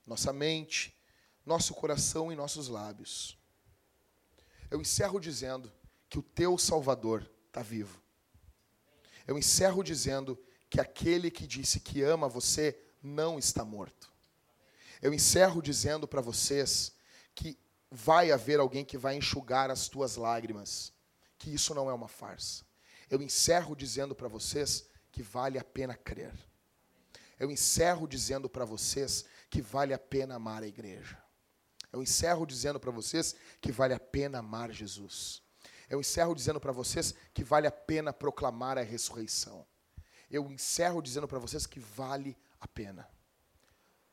nossa 0.06 0.32
mente, 0.32 0.98
nosso 1.44 1.74
coração 1.74 2.32
e 2.32 2.36
nossos 2.36 2.68
lábios. 2.68 3.36
Eu 4.70 4.80
encerro 4.80 5.20
dizendo 5.20 5.70
que 6.08 6.18
o 6.18 6.22
teu 6.22 6.56
Salvador 6.56 7.30
está 7.48 7.60
vivo. 7.60 8.00
Eu 9.26 9.36
encerro 9.36 9.82
dizendo 9.82 10.38
que 10.68 10.80
aquele 10.80 11.30
que 11.30 11.46
disse 11.46 11.80
que 11.80 12.02
ama 12.02 12.28
você 12.28 12.78
não 13.02 13.38
está 13.38 13.64
morto. 13.64 14.10
Eu 15.02 15.12
encerro 15.12 15.60
dizendo 15.60 16.06
para 16.06 16.20
vocês 16.20 16.92
vai 17.90 18.30
haver 18.30 18.60
alguém 18.60 18.84
que 18.84 18.96
vai 18.96 19.16
enxugar 19.16 19.70
as 19.70 19.88
tuas 19.88 20.16
lágrimas, 20.16 20.92
que 21.38 21.52
isso 21.52 21.74
não 21.74 21.90
é 21.90 21.94
uma 21.94 22.08
farsa. 22.08 22.64
Eu 23.08 23.20
encerro 23.20 23.74
dizendo 23.74 24.14
para 24.14 24.28
vocês 24.28 24.86
que 25.10 25.22
vale 25.22 25.58
a 25.58 25.64
pena 25.64 25.94
crer. 25.94 26.32
Eu 27.38 27.50
encerro 27.50 28.06
dizendo 28.06 28.48
para 28.48 28.64
vocês 28.64 29.24
que 29.48 29.60
vale 29.60 29.92
a 29.92 29.98
pena 29.98 30.36
amar 30.36 30.62
a 30.62 30.66
igreja. 30.66 31.18
Eu 31.92 32.02
encerro 32.02 32.46
dizendo 32.46 32.78
para 32.78 32.90
vocês 32.90 33.34
que 33.60 33.72
vale 33.72 33.94
a 33.94 33.98
pena 33.98 34.38
amar 34.38 34.70
Jesus. 34.70 35.42
Eu 35.88 35.98
encerro 35.98 36.34
dizendo 36.34 36.60
para 36.60 36.70
vocês 36.70 37.14
que 37.34 37.42
vale 37.42 37.66
a 37.66 37.72
pena 37.72 38.12
proclamar 38.12 38.78
a 38.78 38.82
ressurreição. 38.82 39.66
Eu 40.30 40.48
encerro 40.52 41.02
dizendo 41.02 41.26
para 41.26 41.40
vocês 41.40 41.66
que 41.66 41.80
vale 41.80 42.36
a 42.60 42.68
pena. 42.68 43.08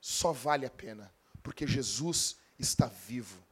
Só 0.01 0.31
vale 0.31 0.65
a 0.65 0.71
pena 0.71 1.13
porque 1.43 1.67
Jesus 1.67 2.37
está 2.57 2.87
vivo, 2.87 3.43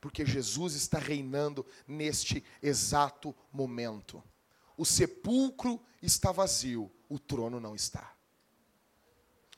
porque 0.00 0.24
Jesus 0.24 0.74
está 0.74 0.98
reinando 0.98 1.64
neste 1.86 2.44
exato 2.62 3.34
momento. 3.52 4.22
O 4.76 4.84
sepulcro 4.84 5.80
está 6.02 6.32
vazio, 6.32 6.90
o 7.08 7.18
trono 7.18 7.58
não 7.58 7.74
está. 7.74 8.14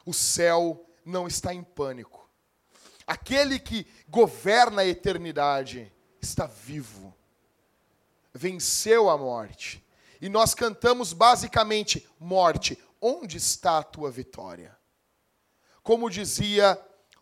O 0.07 0.14
céu 0.14 0.89
não 1.05 1.26
está 1.26 1.53
em 1.53 1.62
pânico. 1.62 2.28
Aquele 3.07 3.59
que 3.59 3.86
governa 4.09 4.82
a 4.82 4.86
eternidade 4.86 5.93
está 6.20 6.47
vivo. 6.47 7.14
Venceu 8.32 9.09
a 9.09 9.16
morte. 9.16 9.84
E 10.20 10.28
nós 10.28 10.55
cantamos 10.55 11.12
basicamente: 11.12 12.07
morte, 12.18 12.78
onde 13.01 13.36
está 13.39 13.78
a 13.78 13.82
tua 13.82 14.11
vitória? 14.11 14.76
Como 15.82 16.11
dizia 16.11 16.78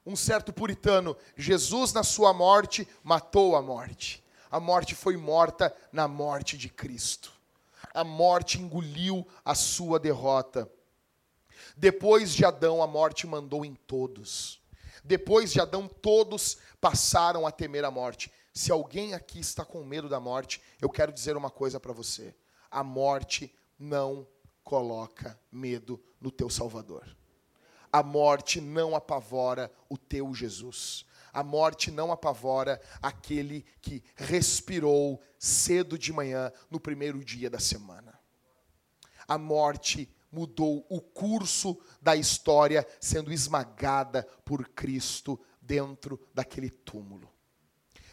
um 0.06 0.14
certo 0.14 0.52
puritano, 0.52 1.16
Jesus 1.36 1.92
na 1.92 2.04
sua 2.04 2.32
morte 2.32 2.88
matou 3.02 3.56
a 3.56 3.62
morte. 3.62 4.24
A 4.50 4.60
morte 4.60 4.94
foi 4.94 5.16
morta 5.16 5.74
na 5.92 6.06
morte 6.06 6.56
de 6.56 6.68
Cristo 6.68 7.36
a 7.96 8.04
morte 8.04 8.60
engoliu 8.60 9.26
a 9.42 9.54
sua 9.54 9.98
derrota. 9.98 10.70
Depois 11.74 12.34
de 12.34 12.44
Adão, 12.44 12.82
a 12.82 12.86
morte 12.86 13.26
mandou 13.26 13.64
em 13.64 13.74
todos. 13.74 14.60
Depois 15.02 15.50
de 15.50 15.60
Adão, 15.60 15.88
todos 15.88 16.58
passaram 16.78 17.46
a 17.46 17.50
temer 17.50 17.86
a 17.86 17.90
morte. 17.90 18.30
Se 18.52 18.70
alguém 18.70 19.14
aqui 19.14 19.40
está 19.40 19.64
com 19.64 19.82
medo 19.82 20.10
da 20.10 20.20
morte, 20.20 20.60
eu 20.78 20.90
quero 20.90 21.10
dizer 21.10 21.38
uma 21.38 21.48
coisa 21.48 21.80
para 21.80 21.94
você: 21.94 22.34
a 22.70 22.84
morte 22.84 23.54
não 23.78 24.28
coloca 24.62 25.40
medo 25.50 25.98
no 26.20 26.30
teu 26.30 26.50
Salvador. 26.50 27.06
A 27.96 28.02
morte 28.02 28.60
não 28.60 28.94
apavora 28.94 29.72
o 29.88 29.96
teu 29.96 30.34
Jesus. 30.34 31.06
A 31.32 31.42
morte 31.42 31.90
não 31.90 32.12
apavora 32.12 32.78
aquele 33.00 33.64
que 33.80 34.04
respirou 34.14 35.18
cedo 35.38 35.98
de 35.98 36.12
manhã 36.12 36.52
no 36.70 36.78
primeiro 36.78 37.24
dia 37.24 37.48
da 37.48 37.58
semana. 37.58 38.20
A 39.26 39.38
morte 39.38 40.14
mudou 40.30 40.86
o 40.90 41.00
curso 41.00 41.80
da 41.98 42.14
história, 42.14 42.86
sendo 43.00 43.32
esmagada 43.32 44.24
por 44.44 44.68
Cristo 44.68 45.40
dentro 45.62 46.20
daquele 46.34 46.68
túmulo. 46.68 47.32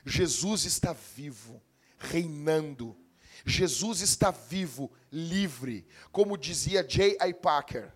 Jesus 0.05 0.63
está 0.63 0.93
vivo, 0.93 1.61
reinando. 1.97 2.97
Jesus 3.45 3.99
está 3.99 4.31
vivo, 4.31 4.89
livre. 5.11 5.86
Como 6.09 6.38
dizia 6.38 6.88
J.I. 6.88 7.34
Packer, 7.34 7.93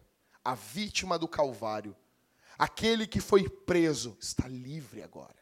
a 0.47 0.55
vítima 0.55 1.19
do 1.19 1.27
Calvário 1.27 1.95
Aquele 2.57 3.05
que 3.05 3.21
foi 3.21 3.47
preso 3.47 4.17
está 4.19 4.47
livre 4.47 5.03
agora. 5.03 5.35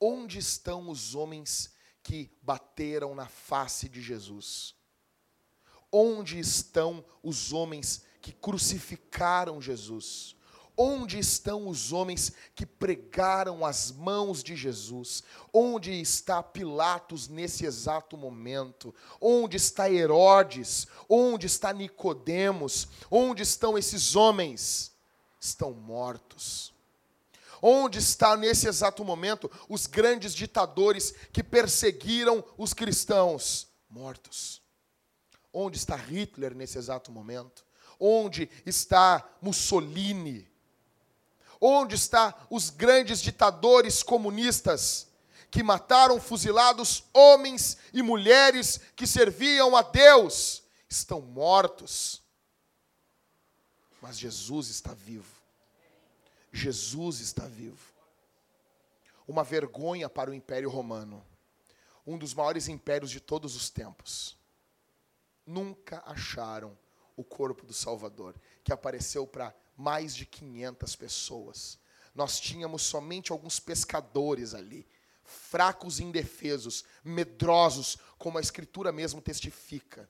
Onde 0.00 0.38
estão 0.38 0.90
os 0.90 1.14
homens 1.14 1.72
que 2.02 2.36
bateram 2.42 3.14
na 3.14 3.28
face 3.28 3.88
de 3.88 4.02
Jesus? 4.02 4.74
Onde 5.90 6.40
estão 6.40 7.04
os 7.22 7.52
homens 7.52 8.02
que 8.20 8.32
crucificaram 8.32 9.62
Jesus? 9.62 10.34
Onde 10.76 11.18
estão 11.18 11.68
os 11.68 11.92
homens 11.92 12.32
que 12.54 12.64
pregaram 12.64 13.64
as 13.64 13.92
mãos 13.92 14.42
de 14.42 14.56
Jesus? 14.56 15.22
Onde 15.52 15.92
está 16.00 16.42
Pilatos 16.42 17.28
nesse 17.28 17.66
exato 17.66 18.16
momento? 18.16 18.94
Onde 19.20 19.56
está 19.56 19.90
Herodes? 19.90 20.86
Onde 21.08 21.46
está 21.46 21.72
Nicodemos? 21.72 22.88
Onde 23.10 23.42
estão 23.42 23.76
esses 23.76 24.16
homens? 24.16 24.92
estão 25.44 25.72
mortos. 25.72 26.72
Onde 27.60 27.98
está 27.98 28.36
nesse 28.36 28.66
exato 28.66 29.04
momento 29.04 29.50
os 29.68 29.86
grandes 29.86 30.34
ditadores 30.34 31.12
que 31.32 31.42
perseguiram 31.42 32.44
os 32.56 32.72
cristãos? 32.72 33.68
Mortos. 33.88 34.62
Onde 35.52 35.76
está 35.76 35.96
Hitler 35.96 36.54
nesse 36.54 36.78
exato 36.78 37.12
momento? 37.12 37.64
Onde 38.00 38.48
está 38.64 39.36
Mussolini? 39.40 40.50
Onde 41.64 41.94
está 41.94 42.34
os 42.50 42.70
grandes 42.70 43.22
ditadores 43.22 44.02
comunistas 44.02 45.06
que 45.50 45.62
mataram 45.62 46.20
fuzilados 46.20 47.04
homens 47.12 47.76
e 47.92 48.02
mulheres 48.02 48.80
que 48.96 49.06
serviam 49.06 49.76
a 49.76 49.82
Deus? 49.82 50.64
Estão 50.88 51.20
mortos 51.20 52.22
mas 54.02 54.18
Jesus 54.18 54.68
está 54.68 54.92
vivo. 54.92 55.40
Jesus 56.52 57.20
está 57.20 57.46
vivo. 57.46 57.92
Uma 59.28 59.44
vergonha 59.44 60.10
para 60.10 60.28
o 60.28 60.34
Império 60.34 60.68
Romano, 60.68 61.24
um 62.04 62.18
dos 62.18 62.34
maiores 62.34 62.66
impérios 62.66 63.12
de 63.12 63.20
todos 63.20 63.54
os 63.54 63.70
tempos. 63.70 64.36
Nunca 65.46 66.02
acharam 66.04 66.76
o 67.16 67.22
corpo 67.22 67.64
do 67.64 67.72
Salvador, 67.72 68.34
que 68.64 68.72
apareceu 68.72 69.24
para 69.24 69.54
mais 69.76 70.14
de 70.14 70.26
500 70.26 70.96
pessoas. 70.96 71.78
Nós 72.14 72.38
tínhamos 72.38 72.82
somente 72.82 73.32
alguns 73.32 73.58
pescadores 73.58 74.54
ali, 74.54 74.86
fracos 75.24 75.98
e 75.98 76.04
indefesos, 76.04 76.84
medrosos, 77.02 77.96
como 78.18 78.38
a 78.38 78.40
Escritura 78.40 78.92
mesmo 78.92 79.20
testifica. 79.20 80.08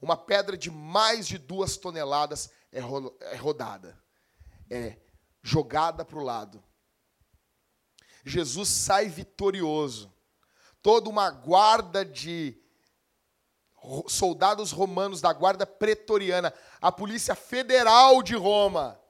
Uma 0.00 0.16
pedra 0.16 0.56
de 0.56 0.70
mais 0.70 1.26
de 1.26 1.38
duas 1.38 1.76
toneladas 1.76 2.50
é, 2.72 2.80
é 2.80 3.36
rodada, 3.36 3.98
é 4.68 4.98
jogada 5.42 6.04
para 6.04 6.18
o 6.18 6.22
lado. 6.22 6.62
Jesus 8.24 8.68
sai 8.68 9.08
vitorioso. 9.08 10.12
Toda 10.82 11.08
uma 11.08 11.30
guarda 11.30 12.04
de 12.04 12.60
soldados 14.08 14.70
romanos 14.70 15.20
da 15.20 15.32
guarda 15.32 15.66
pretoriana, 15.66 16.52
a 16.80 16.90
polícia 16.90 17.34
federal 17.34 18.22
de 18.22 18.34
Roma, 18.34 19.00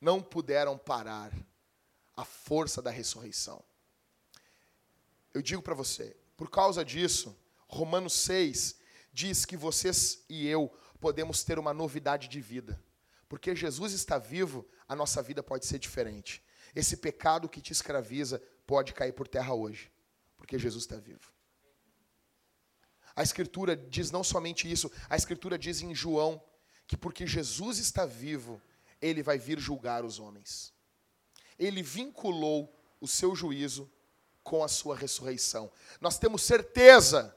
não 0.00 0.22
puderam 0.22 0.76
parar 0.76 1.32
a 2.16 2.24
força 2.24 2.82
da 2.82 2.90
ressurreição. 2.90 3.64
Eu 5.32 5.42
digo 5.42 5.62
para 5.62 5.74
você, 5.74 6.16
por 6.36 6.50
causa 6.50 6.84
disso, 6.84 7.36
Romanos 7.66 8.12
6 8.12 8.78
diz 9.12 9.44
que 9.44 9.56
vocês 9.56 10.24
e 10.28 10.46
eu 10.46 10.72
podemos 11.00 11.42
ter 11.42 11.58
uma 11.58 11.74
novidade 11.74 12.28
de 12.28 12.40
vida. 12.40 12.82
Porque 13.28 13.56
Jesus 13.56 13.92
está 13.92 14.18
vivo, 14.18 14.66
a 14.86 14.94
nossa 14.94 15.22
vida 15.22 15.42
pode 15.42 15.66
ser 15.66 15.78
diferente. 15.78 16.44
Esse 16.74 16.96
pecado 16.96 17.48
que 17.48 17.60
te 17.60 17.72
escraviza 17.72 18.42
pode 18.66 18.92
cair 18.92 19.12
por 19.12 19.26
terra 19.26 19.54
hoje, 19.54 19.90
porque 20.36 20.58
Jesus 20.58 20.84
está 20.84 20.96
vivo. 20.96 21.33
A 23.16 23.22
Escritura 23.22 23.76
diz 23.76 24.10
não 24.10 24.24
somente 24.24 24.70
isso, 24.70 24.90
a 25.08 25.16
Escritura 25.16 25.58
diz 25.58 25.80
em 25.82 25.94
João 25.94 26.42
que 26.86 26.96
porque 26.96 27.26
Jesus 27.26 27.78
está 27.78 28.04
vivo, 28.04 28.60
ele 29.00 29.22
vai 29.22 29.38
vir 29.38 29.58
julgar 29.58 30.04
os 30.04 30.18
homens. 30.18 30.72
Ele 31.58 31.82
vinculou 31.82 32.74
o 33.00 33.06
seu 33.06 33.34
juízo 33.34 33.90
com 34.42 34.62
a 34.62 34.68
sua 34.68 34.96
ressurreição. 34.96 35.70
Nós 36.00 36.18
temos 36.18 36.42
certeza 36.42 37.34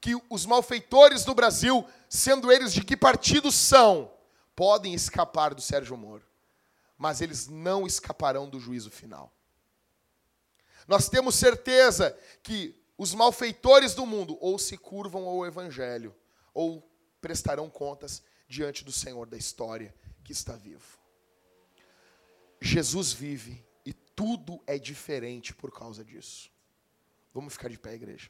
que 0.00 0.14
os 0.28 0.46
malfeitores 0.46 1.24
do 1.24 1.34
Brasil, 1.34 1.86
sendo 2.08 2.50
eles 2.50 2.72
de 2.72 2.82
que 2.82 2.96
partido 2.96 3.52
são, 3.52 4.12
podem 4.54 4.94
escapar 4.94 5.54
do 5.54 5.60
Sérgio 5.60 5.96
Moro, 5.96 6.26
mas 6.96 7.20
eles 7.20 7.46
não 7.46 7.86
escaparão 7.86 8.48
do 8.48 8.58
juízo 8.58 8.90
final. 8.90 9.32
Nós 10.86 11.08
temos 11.08 11.34
certeza 11.34 12.16
que 12.42 12.74
os 12.98 13.14
malfeitores 13.14 13.94
do 13.94 14.04
mundo 14.04 14.36
ou 14.40 14.58
se 14.58 14.76
curvam 14.76 15.28
ao 15.28 15.46
evangelho, 15.46 16.14
ou 16.52 16.82
prestarão 17.20 17.70
contas 17.70 18.22
diante 18.48 18.84
do 18.84 18.90
Senhor 18.90 19.28
da 19.28 19.36
história 19.36 19.94
que 20.24 20.32
está 20.32 20.56
vivo. 20.56 20.98
Jesus 22.60 23.12
vive 23.12 23.64
e 23.86 23.92
tudo 23.92 24.60
é 24.66 24.76
diferente 24.76 25.54
por 25.54 25.72
causa 25.72 26.04
disso. 26.04 26.50
Vamos 27.32 27.52
ficar 27.52 27.68
de 27.68 27.78
pé, 27.78 27.94
igreja. 27.94 28.28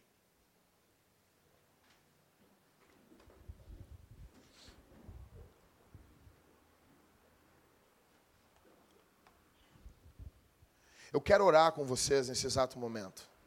Eu 11.10 11.22
quero 11.22 11.42
orar 11.42 11.72
com 11.72 11.86
vocês 11.86 12.28
nesse 12.28 12.46
exato 12.46 12.78
momento. 12.78 13.37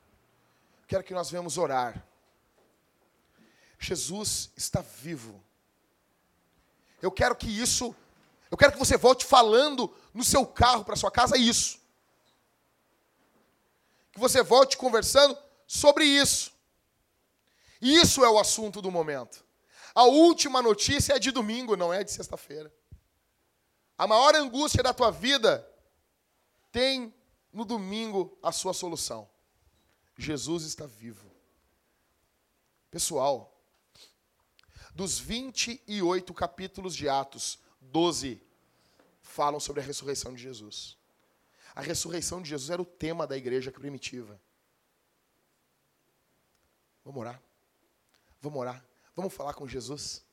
Quero 0.92 1.06
que 1.06 1.14
nós 1.14 1.32
venhamos 1.32 1.58
orar. 1.58 2.06
Jesus 3.80 4.52
está 4.58 4.82
vivo. 4.82 5.42
Eu 7.02 7.10
quero 7.10 7.34
que 7.34 7.48
isso, 7.48 7.96
eu 8.52 8.58
quero 8.58 8.74
que 8.74 8.78
você 8.78 8.98
volte 8.98 9.24
falando 9.24 9.90
no 10.14 10.22
seu 10.22 10.46
carro 10.46 10.84
para 10.84 10.98
sua 10.98 11.10
casa 11.10 11.38
isso. 11.38 11.80
Que 14.12 14.20
você 14.20 14.44
volte 14.44 14.76
conversando 14.76 15.38
sobre 15.66 16.04
isso. 16.04 16.52
Isso 17.82 18.26
é 18.26 18.30
o 18.30 18.38
assunto 18.38 18.82
do 18.82 18.92
momento. 18.92 19.46
A 19.96 20.04
última 20.04 20.62
notícia 20.62 21.14
é 21.14 21.20
de 21.20 21.32
domingo, 21.32 21.78
não 21.78 21.94
é 21.94 22.04
de 22.04 22.12
sexta-feira. 22.12 22.70
A 23.98 24.06
maior 24.06 24.36
angústia 24.36 24.84
da 24.84 24.94
tua 24.94 25.10
vida 25.10 25.66
tem 26.70 27.16
no 27.54 27.64
domingo 27.64 28.38
a 28.44 28.52
sua 28.52 28.74
solução. 28.74 29.32
Jesus 30.22 30.64
está 30.64 30.86
vivo. 30.86 31.30
Pessoal, 32.92 33.60
dos 34.94 35.20
28 35.20 36.34
capítulos 36.34 36.96
de 36.96 37.10
Atos, 37.10 37.60
12 37.82 38.42
falam 39.22 39.60
sobre 39.60 39.82
a 39.82 39.84
ressurreição 39.84 40.34
de 40.34 40.42
Jesus. 40.42 40.98
A 41.74 41.82
ressurreição 41.82 42.42
de 42.42 42.50
Jesus 42.50 42.70
era 42.70 42.82
o 42.82 42.86
tema 42.86 43.26
da 43.26 43.36
igreja 43.36 43.72
primitiva. 43.72 44.40
Vamos 47.04 47.20
orar? 47.20 47.42
Vamos 48.42 48.60
orar? 48.60 48.86
Vamos 49.16 49.34
falar 49.34 49.54
com 49.54 49.68
Jesus? 49.68 50.24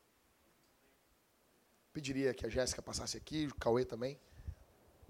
Pediria 1.92 2.34
que 2.34 2.44
a 2.44 2.48
Jéssica 2.48 2.82
passasse 2.82 3.16
aqui, 3.16 3.46
o 3.46 3.54
Cauê 3.54 3.84
também, 3.84 4.20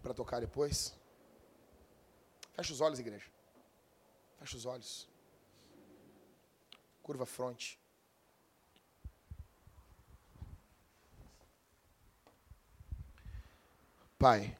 para 0.02 0.14
tocar 0.14 0.40
depois. 0.40 0.94
Fecha 2.54 2.72
os 2.72 2.80
olhos, 2.80 2.98
igreja. 2.98 3.37
Fecha 4.38 4.56
os 4.56 4.64
olhos. 4.64 5.08
Curva 7.02 7.24
a 7.24 7.26
fronte. 7.26 7.78
Pai, 14.18 14.56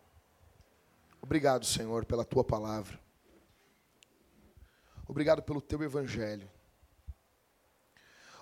obrigado, 1.21 1.67
Senhor, 1.67 2.05
pela 2.05 2.25
tua 2.25 2.45
palavra. 2.45 2.99
Obrigado 5.07 5.43
pelo 5.43 5.61
teu 5.61 5.83
evangelho. 5.83 6.49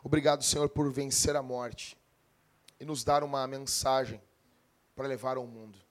Obrigado, 0.02 0.42
Senhor, 0.44 0.68
por 0.68 0.90
vencer 0.90 1.34
a 1.36 1.42
morte 1.42 1.96
e 2.78 2.84
nos 2.84 3.02
dar 3.02 3.24
uma 3.24 3.46
mensagem 3.46 4.22
para 4.94 5.08
levar 5.08 5.36
ao 5.36 5.46
mundo. 5.46 5.85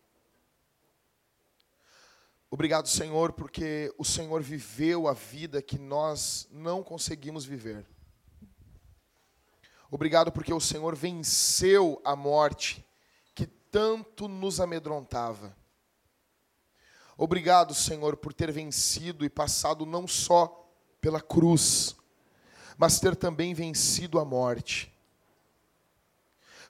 Obrigado, 2.56 2.88
Senhor, 2.88 3.34
porque 3.34 3.94
o 3.98 4.06
Senhor 4.06 4.42
viveu 4.42 5.10
a 5.10 5.14
vida 5.14 5.62
que 5.62 5.78
nós 5.78 6.48
não 6.50 6.82
conseguimos 6.82 7.44
viver. 7.44 7.86
Obrigado 9.92 10.32
porque 10.32 10.54
o 10.54 10.60
Senhor 10.62 10.96
venceu 10.96 12.02
a 12.06 12.16
morte 12.16 12.82
que 13.34 13.46
tanto 13.46 14.30
nos 14.30 14.62
amedrontava. 14.62 15.54
Obrigado, 17.18 17.74
Senhor, 17.74 18.16
por 18.16 18.32
ter 18.34 18.54
vencido 18.54 19.26
e 19.26 19.30
passado 19.30 19.86
não 19.86 20.08
só 20.08 20.66
pela 21.02 21.20
cruz, 21.20 21.94
mas 22.78 23.02
ter 23.02 23.18
também 23.18 23.54
vencido 23.54 24.18
a 24.18 24.24
morte. 24.24 24.98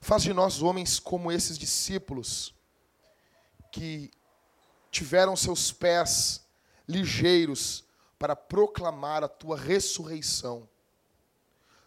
Faz 0.00 0.24
de 0.24 0.32
nós 0.32 0.62
homens 0.62 0.98
como 0.98 1.30
esses 1.30 1.56
discípulos 1.56 2.52
que 3.70 4.10
tiveram 4.96 5.36
seus 5.36 5.70
pés 5.70 6.42
ligeiros 6.88 7.84
para 8.18 8.34
proclamar 8.34 9.22
a 9.22 9.28
tua 9.28 9.54
ressurreição. 9.54 10.66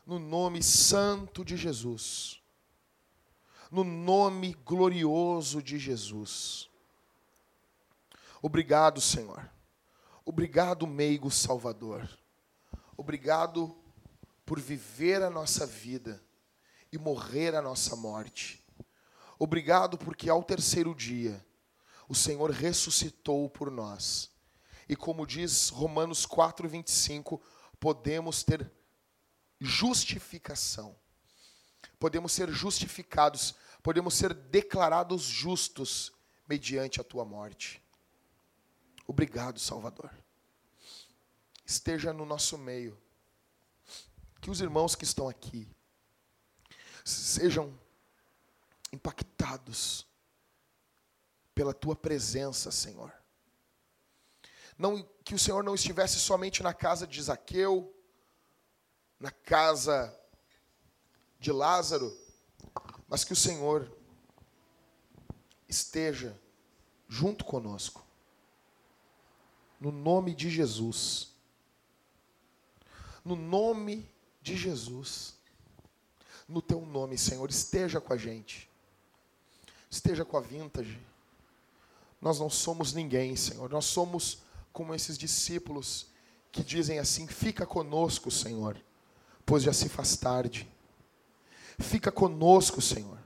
No 0.06 0.20
nome 0.20 0.62
santo 0.62 1.44
de 1.44 1.58
Jesus. 1.58 2.40
No 3.72 3.84
nome 3.84 4.56
glorioso 4.64 5.60
de 5.60 5.80
Jesus. 5.80 6.70
Obrigado, 8.44 9.02
Senhor. 9.02 9.50
Obrigado, 10.24 10.86
meigo 10.86 11.32
Salvador. 11.32 12.08
Obrigado 12.96 13.76
por 14.46 14.60
viver 14.60 15.24
a 15.24 15.32
nossa 15.32 15.66
vida 15.66 16.24
e 16.92 16.98
morrer 17.00 17.56
a 17.56 17.62
nossa 17.62 17.96
morte. 17.96 18.64
Obrigado 19.40 19.98
porque 19.98 20.30
ao 20.30 20.44
terceiro 20.44 20.94
dia 20.94 21.44
o 22.10 22.16
Senhor 22.16 22.50
ressuscitou 22.50 23.48
por 23.48 23.70
nós. 23.70 24.32
E 24.90 24.96
como 24.96 25.28
diz 25.28 25.70
Romanos 25.70 26.26
4, 26.26 26.68
25, 26.68 27.40
podemos 27.80 28.44
ter 28.44 28.70
justificação. 29.60 30.96
Podemos 32.00 32.32
ser 32.32 32.50
justificados, 32.50 33.54
podemos 33.84 34.16
ser 34.16 34.34
declarados 34.34 35.22
justos 35.22 36.12
mediante 36.48 37.00
a 37.00 37.04
tua 37.04 37.24
morte. 37.24 37.80
Obrigado, 39.06 39.60
Salvador. 39.60 40.12
Esteja 41.64 42.12
no 42.12 42.26
nosso 42.26 42.58
meio. 42.58 43.00
Que 44.42 44.50
os 44.50 44.62
irmãos 44.62 44.96
que 44.96 45.04
estão 45.04 45.30
aqui 45.30 45.68
sejam 47.06 47.78
impactados 48.92 50.09
pela 51.60 51.74
tua 51.74 51.94
presença, 51.94 52.72
Senhor. 52.72 53.14
Não 54.78 55.06
que 55.26 55.36
o 55.36 55.38
Senhor 55.38 55.62
não 55.62 55.76
estivesse 55.76 56.18
somente 56.18 56.64
na 56.64 56.74
casa 56.74 57.06
de 57.06 57.22
Zaqueu, 57.22 57.94
na 59.20 59.30
casa 59.30 60.18
de 61.38 61.52
Lázaro, 61.52 62.18
mas 63.10 63.26
que 63.26 63.34
o 63.34 63.36
Senhor 63.36 63.92
esteja 65.68 66.34
junto 67.10 67.44
conosco. 67.44 68.08
No 69.82 69.92
nome 69.92 70.34
de 70.34 70.50
Jesus. 70.50 71.34
No 73.26 73.36
nome 73.36 74.10
de 74.42 74.56
Jesus. 74.56 75.36
No 76.48 76.62
teu 76.62 76.86
nome, 76.86 77.18
Senhor, 77.18 77.50
esteja 77.50 78.00
com 78.00 78.14
a 78.14 78.18
gente. 78.18 78.70
Esteja 79.90 80.24
com 80.24 80.38
a 80.38 80.42
vintage 80.42 81.09
nós 82.22 82.40
não 82.40 82.50
somos 82.50 82.94
ninguém, 82.94 83.36
Senhor. 83.36 83.70
Nós 83.70 83.86
somos 83.86 84.40
como 84.74 84.94
esses 84.94 85.18
discípulos 85.18 86.08
que 86.52 86.64
dizem 86.64 87.00
assim: 87.00 87.28
Fica 87.28 87.66
conosco, 87.66 88.30
Senhor, 88.30 88.78
pois 89.46 89.64
já 89.64 89.74
se 89.74 89.88
faz 89.88 90.18
tarde. 90.18 90.68
Fica 91.80 92.12
conosco, 92.12 92.82
Senhor. 92.82 93.18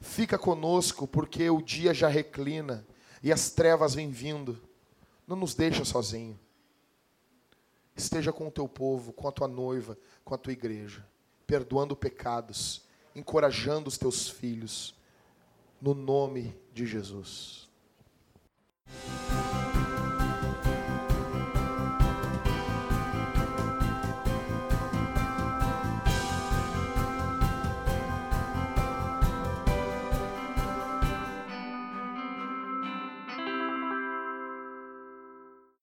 Fica 0.00 0.38
conosco, 0.38 1.06
porque 1.06 1.48
o 1.48 1.62
dia 1.62 1.92
já 1.94 2.08
reclina 2.08 2.86
e 3.22 3.32
as 3.32 3.50
trevas 3.50 3.94
vêm 3.94 4.10
vindo. 4.10 4.60
Não 5.26 5.36
nos 5.36 5.54
deixa 5.54 5.84
sozinho. 5.84 6.38
Esteja 7.96 8.32
com 8.32 8.48
o 8.48 8.50
teu 8.50 8.68
povo, 8.68 9.12
com 9.12 9.28
a 9.28 9.32
tua 9.32 9.48
noiva, 9.48 9.96
com 10.24 10.34
a 10.34 10.38
tua 10.38 10.52
igreja, 10.52 11.06
perdoando 11.46 11.94
pecados, 11.94 12.82
encorajando 13.14 13.88
os 13.88 13.98
teus 13.98 14.28
filhos 14.28 14.94
no 15.80 15.94
nome 15.94 16.54
de 16.74 16.86
Jesus. 16.86 17.68